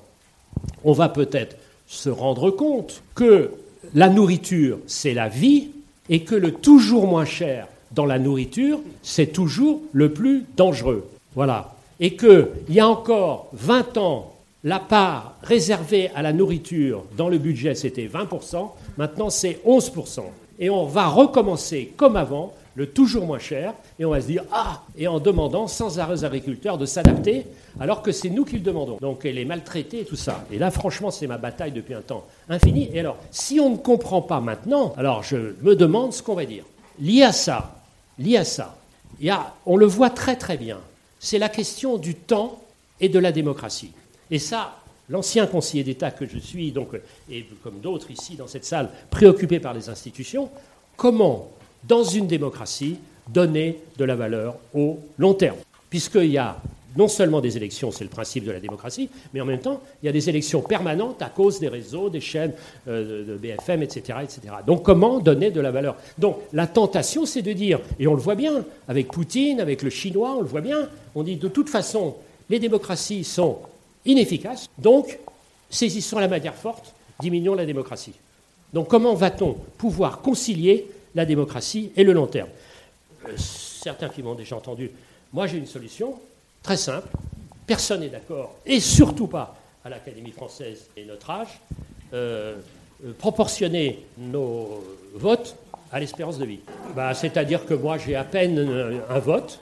on 0.84 0.94
va 0.94 1.10
peut-être 1.10 1.56
se 1.88 2.10
rendre 2.10 2.52
compte 2.52 3.02
que 3.14 3.52
la 3.94 4.10
nourriture, 4.10 4.80
c'est 4.88 5.14
la 5.14 5.30
vie, 5.30 5.70
et 6.10 6.24
que 6.24 6.36
le 6.36 6.52
toujours 6.52 7.08
moins 7.08 7.26
cher 7.26 7.68
dans 7.92 8.06
la 8.06 8.20
nourriture, 8.20 8.80
c'est 9.02 9.32
toujours 9.32 9.82
le 9.94 10.12
plus 10.12 10.46
dangereux. 10.56 11.08
Voilà. 11.36 11.76
Et 12.00 12.16
qu'il 12.16 12.48
y 12.70 12.80
a 12.80 12.88
encore 12.88 13.50
20 13.54 13.98
ans, 13.98 14.34
la 14.64 14.80
part 14.80 15.36
réservée 15.44 16.10
à 16.16 16.22
la 16.22 16.34
nourriture 16.34 17.04
dans 17.18 17.30
le 17.30 17.38
budget, 17.38 17.76
c'était 17.76 18.08
20%, 18.08 18.70
maintenant 18.98 19.30
c'est 19.30 19.60
11%. 19.66 20.22
Et 20.60 20.70
on 20.70 20.86
va 20.86 21.08
recommencer 21.08 21.94
comme 21.96 22.16
avant 22.16 22.54
le 22.76 22.88
toujours 22.88 23.26
moins 23.26 23.40
cher, 23.40 23.74
et 23.98 24.06
on 24.06 24.12
va 24.12 24.22
se 24.22 24.28
dire 24.28 24.44
Ah 24.52 24.84
Et 24.98 25.08
en 25.08 25.20
demandant 25.20 25.68
sans 25.68 26.00
arrêt 26.00 26.14
aux 26.14 26.26
agriculteurs 26.26 26.78
de 26.78 26.86
s'adapter, 26.86 27.46
alors 27.80 28.02
que 28.02 28.12
c'est 28.12 28.30
nous 28.30 28.46
qui 28.46 28.56
le 28.56 28.62
demandons. 28.62 28.98
Donc 29.02 29.26
elle 29.26 29.38
est 29.38 29.46
maltraitée 29.46 30.02
et 30.02 30.06
tout 30.06 30.18
ça. 30.18 30.46
Et 30.52 30.60
là, 30.60 30.72
franchement, 30.72 31.10
c'est 31.10 31.28
ma 31.28 31.38
bataille 31.38 31.72
depuis 31.72 31.94
un 31.94 32.02
temps 32.02 32.26
infini. 32.50 32.90
Et 32.94 33.00
alors, 33.00 33.18
si 33.32 33.60
on 33.60 33.72
ne 33.72 33.78
comprend 33.78 34.22
pas 34.22 34.42
maintenant, 34.42 34.94
alors 34.98 35.24
je 35.24 35.56
me 35.62 35.76
demande 35.76 36.14
ce 36.14 36.22
qu'on 36.22 36.36
va 36.36 36.46
dire. 36.46 36.66
Lié 37.00 37.24
à 37.24 37.32
ça, 37.32 37.82
lié 38.20 38.38
à 38.38 38.46
ça, 38.46 38.76
on 39.66 39.78
le 39.78 39.86
voit 39.86 40.10
très 40.10 40.36
très 40.36 40.58
bien, 40.58 40.80
c'est 41.20 41.40
la 41.40 41.50
question 41.50 41.98
du 41.98 42.16
temps 42.16 42.62
et 43.00 43.10
de 43.10 43.20
la 43.20 43.32
démocratie. 43.32 43.92
Et 44.32 44.40
ça, 44.40 44.76
l'ancien 45.10 45.48
conseiller 45.48 45.84
d'État 45.84 46.12
que 46.12 46.26
je 46.26 46.40
suis, 46.40 46.72
donc, 46.72 46.90
et 47.30 47.46
comme 47.64 47.80
d'autres 47.80 48.12
ici 48.12 48.36
dans 48.36 48.48
cette 48.48 48.66
salle, 48.66 48.90
préoccupé 49.10 49.60
par 49.60 49.74
les 49.74 49.90
institutions, 49.90 50.50
comment 50.98 51.52
dans 51.88 52.04
une 52.04 52.28
démocratie, 52.28 52.98
donner 53.28 53.80
de 53.98 54.06
la 54.06 54.16
valeur 54.16 54.56
au 54.74 55.00
long 55.18 55.34
terme. 55.34 55.58
Puisqu'il 55.90 56.32
y 56.32 56.38
a 56.38 56.58
non 56.96 57.08
seulement 57.08 57.42
des 57.42 57.58
élections, 57.58 57.92
c'est 57.92 58.04
le 58.04 58.10
principe 58.10 58.46
de 58.46 58.52
la 58.52 58.60
démocratie, 58.60 59.10
mais 59.34 59.42
en 59.42 59.46
même 59.46 59.60
temps, 59.60 59.82
il 60.02 60.06
y 60.06 60.10
a 60.10 60.12
des 60.12 60.30
élections 60.30 60.62
permanentes 60.62 61.22
à 61.22 61.30
cause 61.30 61.60
des 61.60 61.68
réseaux, 61.68 62.10
des 62.10 62.22
chaînes 62.22 62.54
euh, 62.88 63.26
de 63.26 63.38
BFM, 63.38 63.84
etc., 63.84 64.20
etc. 64.24 64.42
Donc 64.66 64.84
comment 64.84 65.20
donner 65.20 65.52
de 65.52 65.60
la 65.60 65.72
valeur? 65.72 65.98
Donc 66.18 66.38
la 66.54 66.68
tentation, 66.68 67.26
c'est 67.26 67.42
de 67.42 67.54
dire, 67.54 67.80
et 68.00 68.08
on 68.08 68.14
le 68.14 68.22
voit 68.22 68.36
bien, 68.36 68.64
avec 68.88 69.08
Poutine, 69.08 69.60
avec 69.60 69.82
le 69.82 69.90
chinois, 69.90 70.36
on 70.38 70.42
le 70.42 70.48
voit 70.48 70.62
bien, 70.62 70.88
on 71.16 71.24
dit 71.24 71.36
de 71.36 71.48
toute 71.50 71.70
façon, 71.70 72.16
les 72.50 72.60
démocraties 72.60 73.24
sont 73.24 73.60
inefficaces, 74.06 74.70
donc 74.78 75.20
saisissons 75.70 76.20
la 76.20 76.28
matière 76.28 76.56
forte, 76.56 76.94
diminuons 77.20 77.56
la 77.56 77.66
démocratie. 77.66 78.14
Donc 78.74 78.88
comment 78.88 79.16
va-t-on 79.16 79.56
pouvoir 79.78 80.22
concilier 80.22 80.88
la 81.16 81.26
démocratie 81.26 81.92
et 81.96 82.04
le 82.04 82.14
long 82.14 82.28
terme. 82.28 82.50
Euh, 83.28 83.32
certains 83.38 84.10
qui 84.10 84.22
m'ont 84.22 84.36
déjà 84.36 84.56
entendu, 84.56 84.92
moi 85.34 85.48
j'ai 85.48 85.58
une 85.58 85.66
solution 85.66 86.20
très 86.62 86.78
simple, 86.78 87.08
personne 87.66 88.02
n'est 88.02 88.10
d'accord, 88.10 88.56
et 88.66 88.80
surtout 88.80 89.28
pas 89.28 89.56
à 89.84 89.90
l'Académie 89.90 90.32
française 90.32 90.90
et 90.96 91.06
notre 91.06 91.30
âge, 91.30 91.60
euh, 92.14 92.56
euh, 93.06 93.14
proportionner 93.18 94.06
nos 94.18 94.84
votes 95.14 95.56
à 95.92 96.00
l'espérance 96.00 96.38
de 96.38 96.46
vie. 96.46 96.60
Bah, 96.96 97.14
C'est-à-dire 97.14 97.66
que 97.66 97.74
moi 97.74 97.98
j'ai 97.98 98.16
à 98.16 98.24
peine 98.24 99.02
un 99.10 99.20
vote 99.20 99.60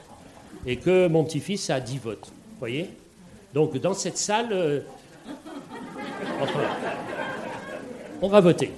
et 0.66 0.76
que 0.76 1.08
mon 1.08 1.24
petit-fils 1.24 1.70
a 1.70 1.80
10 1.80 1.98
votes. 1.98 2.32
Voyez? 2.58 2.90
Donc 3.52 3.76
dans 3.78 3.94
cette 3.94 4.18
salle, 4.18 4.82
on 8.22 8.28
va 8.28 8.40
voter. 8.40 8.72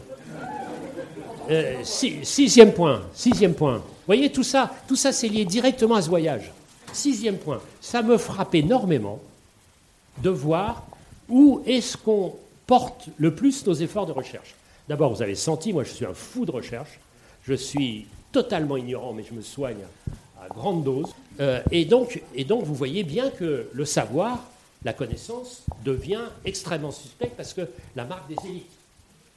Euh, 1.50 1.82
sixième 1.84 2.72
point, 2.72 3.02
sixième 3.14 3.54
point. 3.54 3.76
Vous 3.76 4.06
voyez, 4.06 4.30
tout 4.30 4.42
ça, 4.42 4.72
tout 4.88 4.96
ça, 4.96 5.12
c'est 5.12 5.28
lié 5.28 5.44
directement 5.44 5.94
à 5.94 6.02
ce 6.02 6.08
voyage. 6.08 6.52
Sixième 6.92 7.36
point, 7.36 7.60
ça 7.80 8.02
me 8.02 8.16
frappe 8.16 8.54
énormément 8.54 9.20
de 10.22 10.30
voir 10.30 10.86
où 11.28 11.62
est-ce 11.66 11.96
qu'on 11.96 12.34
porte 12.66 13.06
le 13.18 13.34
plus 13.34 13.66
nos 13.66 13.74
efforts 13.74 14.06
de 14.06 14.12
recherche. 14.12 14.54
D'abord, 14.88 15.12
vous 15.12 15.22
avez 15.22 15.34
senti, 15.34 15.72
moi 15.72 15.84
je 15.84 15.90
suis 15.90 16.04
un 16.04 16.14
fou 16.14 16.44
de 16.46 16.52
recherche, 16.52 16.98
je 17.44 17.54
suis 17.54 18.06
totalement 18.32 18.76
ignorant, 18.76 19.12
mais 19.12 19.24
je 19.28 19.34
me 19.34 19.42
soigne 19.42 19.84
à 20.40 20.48
grande 20.48 20.84
dose. 20.84 21.12
Euh, 21.40 21.60
et, 21.70 21.84
donc, 21.84 22.22
et 22.34 22.44
donc, 22.44 22.64
vous 22.64 22.74
voyez 22.74 23.04
bien 23.04 23.30
que 23.30 23.68
le 23.72 23.84
savoir, 23.84 24.42
la 24.84 24.92
connaissance, 24.92 25.62
devient 25.84 26.24
extrêmement 26.44 26.92
suspect 26.92 27.30
parce 27.36 27.52
que 27.52 27.68
la 27.94 28.04
marque 28.04 28.28
des 28.28 28.36
élites. 28.48 28.66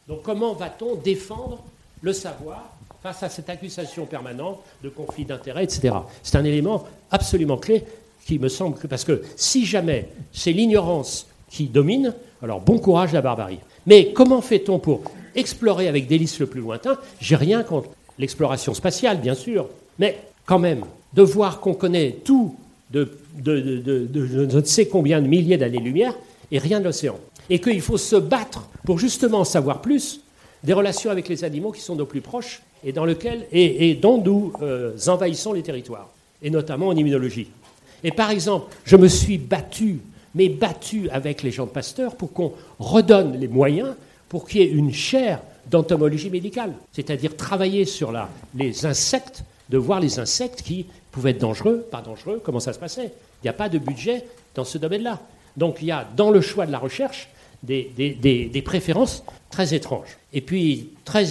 Donc 0.08 0.24
comment 0.24 0.54
va-t-on 0.54 0.96
défendre 0.96 1.64
le 2.02 2.14
savoir 2.14 2.76
face 3.02 3.24
à 3.24 3.30
cette 3.30 3.50
accusation 3.50 4.06
permanente 4.06 4.60
de 4.84 4.90
conflit 4.90 5.26
d'intérêts, 5.26 5.64
etc. 5.64 5.96
C'est 6.22 6.38
un 6.38 6.44
élément 6.44 6.84
absolument 7.12 7.58
clé 7.58 7.84
qui 8.26 8.40
me 8.40 8.50
semble 8.50 8.78
que, 8.78 8.88
parce 8.88 9.06
que 9.06 9.24
si 9.36 9.66
jamais 9.66 10.10
c'est 10.34 10.52
l'ignorance 10.52 11.28
qui 11.50 11.66
domine, 11.66 12.14
alors 12.44 12.62
bon 12.62 12.78
courage 12.78 13.14
la 13.14 13.22
barbarie. 13.22 13.60
Mais 13.88 14.12
comment 14.14 14.42
fait-on 14.42 14.80
pour 14.80 15.02
explorer 15.36 15.88
avec 15.88 16.08
délice 16.08 16.40
le 16.40 16.46
plus 16.46 16.62
lointain? 16.62 16.98
J'ai 17.20 17.36
rien 17.36 17.64
contre 17.64 17.90
l'exploration 18.18 18.74
spatiale, 18.74 19.20
bien 19.20 19.34
sûr, 19.34 19.70
mais 19.98 20.20
quand 20.46 20.60
même, 20.60 20.84
de 21.14 21.22
voir 21.22 21.60
qu'on 21.60 21.74
connaît 21.74 22.18
tout 22.24 22.56
de, 22.92 23.10
je 23.46 24.58
ne 24.58 24.64
sais 24.64 24.88
combien 24.88 25.22
de 25.22 25.28
milliers 25.28 25.58
d'années-lumière 25.58 26.14
et 26.52 26.60
rien 26.60 26.80
de 26.80 26.86
l'océan. 26.86 27.18
Et 27.50 27.60
qu'il 27.60 27.82
faut 27.82 27.98
se 27.98 28.16
battre 28.16 28.68
pour 28.86 29.00
justement 29.00 29.44
savoir 29.44 29.82
plus, 29.82 30.22
des 30.64 30.74
relations 30.74 31.12
avec 31.12 31.28
les 31.28 31.44
animaux 31.44 31.72
qui 31.72 31.82
sont 31.82 31.96
nos 31.96 32.06
plus 32.06 32.22
proches 32.22 32.62
et, 32.84 32.92
dans 32.92 33.06
lequel, 33.06 33.48
et, 33.52 33.94
dont 33.96 34.22
nous 34.22 34.54
euh, 34.62 34.96
envahissons 35.08 35.54
les 35.54 35.64
territoires, 35.64 36.10
et 36.42 36.50
notamment 36.50 36.88
en 36.88 36.96
immunologie. 36.96 37.48
Et 38.04 38.12
par 38.12 38.30
exemple, 38.32 38.74
je 38.86 38.96
me 38.96 39.08
suis 39.08 39.38
battu, 39.38 40.00
mais 40.36 40.50
battu 40.50 41.10
avec 41.10 41.44
les 41.44 41.52
gens 41.52 41.66
de 41.66 41.72
Pasteur 41.72 42.16
pour 42.16 42.32
qu'on 42.34 42.54
redonne 42.80 43.38
les 43.40 43.48
moyens 43.48 43.96
pour 44.30 44.48
qu'il 44.48 44.62
y 44.62 44.64
ait 44.64 44.70
une 44.70 44.94
chaire 44.94 45.42
d'entomologie 45.70 46.30
médicale, 46.30 46.74
c'est-à-dire 46.94 47.36
travailler 47.36 47.86
sur 47.86 48.14
les 48.56 48.86
insectes, 48.86 49.44
de 49.70 49.78
voir 49.78 50.00
les 50.00 50.20
insectes 50.20 50.62
qui 50.62 50.86
pouvaient 51.12 51.32
être 51.32 51.40
dangereux, 51.40 51.86
pas 51.92 52.02
dangereux, 52.02 52.42
comment 52.44 52.60
ça 52.60 52.74
se 52.74 52.80
passait. 52.80 53.12
Il 53.42 53.46
n'y 53.46 53.50
a 53.50 53.54
pas 53.54 53.70
de 53.70 53.78
budget 53.78 54.26
dans 54.56 54.64
ce 54.64 54.78
domaine-là. 54.78 55.20
Donc 55.58 55.78
il 55.82 55.88
y 55.88 55.92
a 55.92 56.08
dans 56.16 56.32
le 56.32 56.42
choix 56.42 56.66
de 56.66 56.72
la 56.72 56.78
recherche 56.80 57.30
des, 57.64 58.62
préférences 58.64 59.24
très 59.50 59.74
étranges. 59.74 60.18
Et 60.34 60.42
puis, 60.42 60.90
très, 61.06 61.26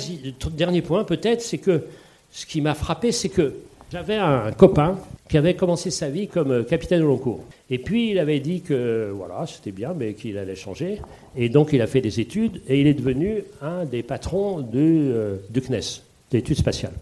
dernier 0.52 0.82
point 0.82 1.04
peut-être, 1.04 1.42
c'est 1.42 1.58
que 1.58 1.84
ce 2.30 2.46
qui 2.46 2.60
m'a 2.60 2.74
frappé, 2.74 3.12
c'est 3.12 3.28
que 3.28 3.54
j'avais 3.90 4.16
un 4.16 4.52
copain 4.52 4.98
qui 5.28 5.38
avait 5.38 5.54
commencé 5.54 5.90
sa 5.90 6.08
vie 6.08 6.28
comme 6.28 6.50
euh, 6.50 6.62
capitaine 6.62 7.00
de 7.00 7.06
long 7.06 7.16
cours. 7.16 7.40
Et 7.70 7.78
puis 7.78 8.10
il 8.10 8.18
avait 8.18 8.40
dit 8.40 8.60
que 8.60 9.10
voilà, 9.14 9.46
c'était 9.46 9.72
bien, 9.72 9.94
mais 9.94 10.14
qu'il 10.14 10.36
allait 10.36 10.54
changer. 10.54 11.00
Et 11.36 11.48
donc 11.48 11.70
il 11.72 11.80
a 11.80 11.86
fait 11.86 12.00
des 12.00 12.20
études 12.20 12.60
et 12.68 12.80
il 12.80 12.86
est 12.86 12.94
devenu 12.94 13.44
un 13.62 13.84
des 13.84 14.02
patrons 14.02 14.60
du, 14.60 15.10
euh, 15.10 15.36
du 15.50 15.60
CNES, 15.60 16.02
d'études 16.30 16.56
spatiales. 16.56 16.92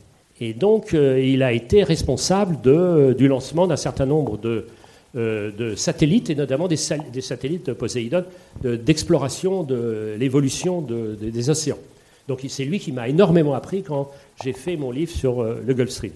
Et 0.40 0.52
donc 0.52 0.92
euh, 0.92 1.20
il 1.20 1.42
a 1.42 1.52
été 1.52 1.82
responsable 1.82 2.60
de, 2.60 3.14
du 3.16 3.28
lancement 3.28 3.66
d'un 3.66 3.76
certain 3.76 4.06
nombre 4.06 4.36
de 4.36 4.48
euh, 4.48 4.66
de 5.16 5.74
satellites, 5.76 6.30
et 6.30 6.34
notamment 6.34 6.68
des, 6.68 6.76
satellites 6.76 7.66
de 7.66 7.72
Poséidon, 7.72 8.24
d'exploration 8.62 9.62
de, 9.62 10.14
l'évolution 10.18 10.82
des 10.82 11.50
océans. 11.50 11.78
Donc 12.28 12.40
c'est 12.48 12.64
lui 12.64 12.78
qui 12.78 12.92
m'a 12.92 13.08
énormément 13.08 13.54
appris 13.54 13.82
quand 13.82 14.10
j'ai 14.42 14.52
fait 14.52 14.76
mon 14.76 14.90
livre 14.90 15.12
sur 15.12 15.42
euh, 15.42 15.62
le 15.64 15.74
Gulf 15.74 15.90
Stream. 15.90 16.12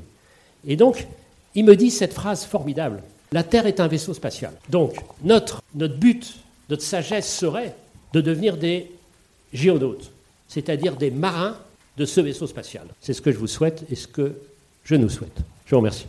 Et 0.66 0.76
donc, 0.76 1.06
il 1.54 1.64
me 1.64 1.76
dit 1.76 1.90
cette 1.90 2.12
phrase 2.12 2.44
formidable. 2.44 3.02
La 3.32 3.42
Terre 3.42 3.66
est 3.66 3.80
un 3.80 3.86
vaisseau 3.86 4.12
spatial. 4.12 4.52
Donc, 4.68 4.96
notre, 5.22 5.62
notre 5.74 5.96
but, 5.96 6.40
notre 6.68 6.82
sagesse 6.82 7.32
serait 7.32 7.74
de 8.12 8.20
devenir 8.20 8.56
des 8.56 8.90
géonautes, 9.52 10.10
c'est-à-dire 10.48 10.96
des 10.96 11.10
marins 11.10 11.56
de 11.96 12.04
ce 12.04 12.20
vaisseau 12.20 12.46
spatial. 12.46 12.86
C'est 13.00 13.12
ce 13.12 13.22
que 13.22 13.30
je 13.30 13.38
vous 13.38 13.46
souhaite 13.46 13.84
et 13.90 13.94
ce 13.94 14.08
que 14.08 14.34
je 14.84 14.96
nous 14.96 15.08
souhaite. 15.08 15.36
Je 15.66 15.70
vous 15.70 15.78
remercie. 15.78 16.06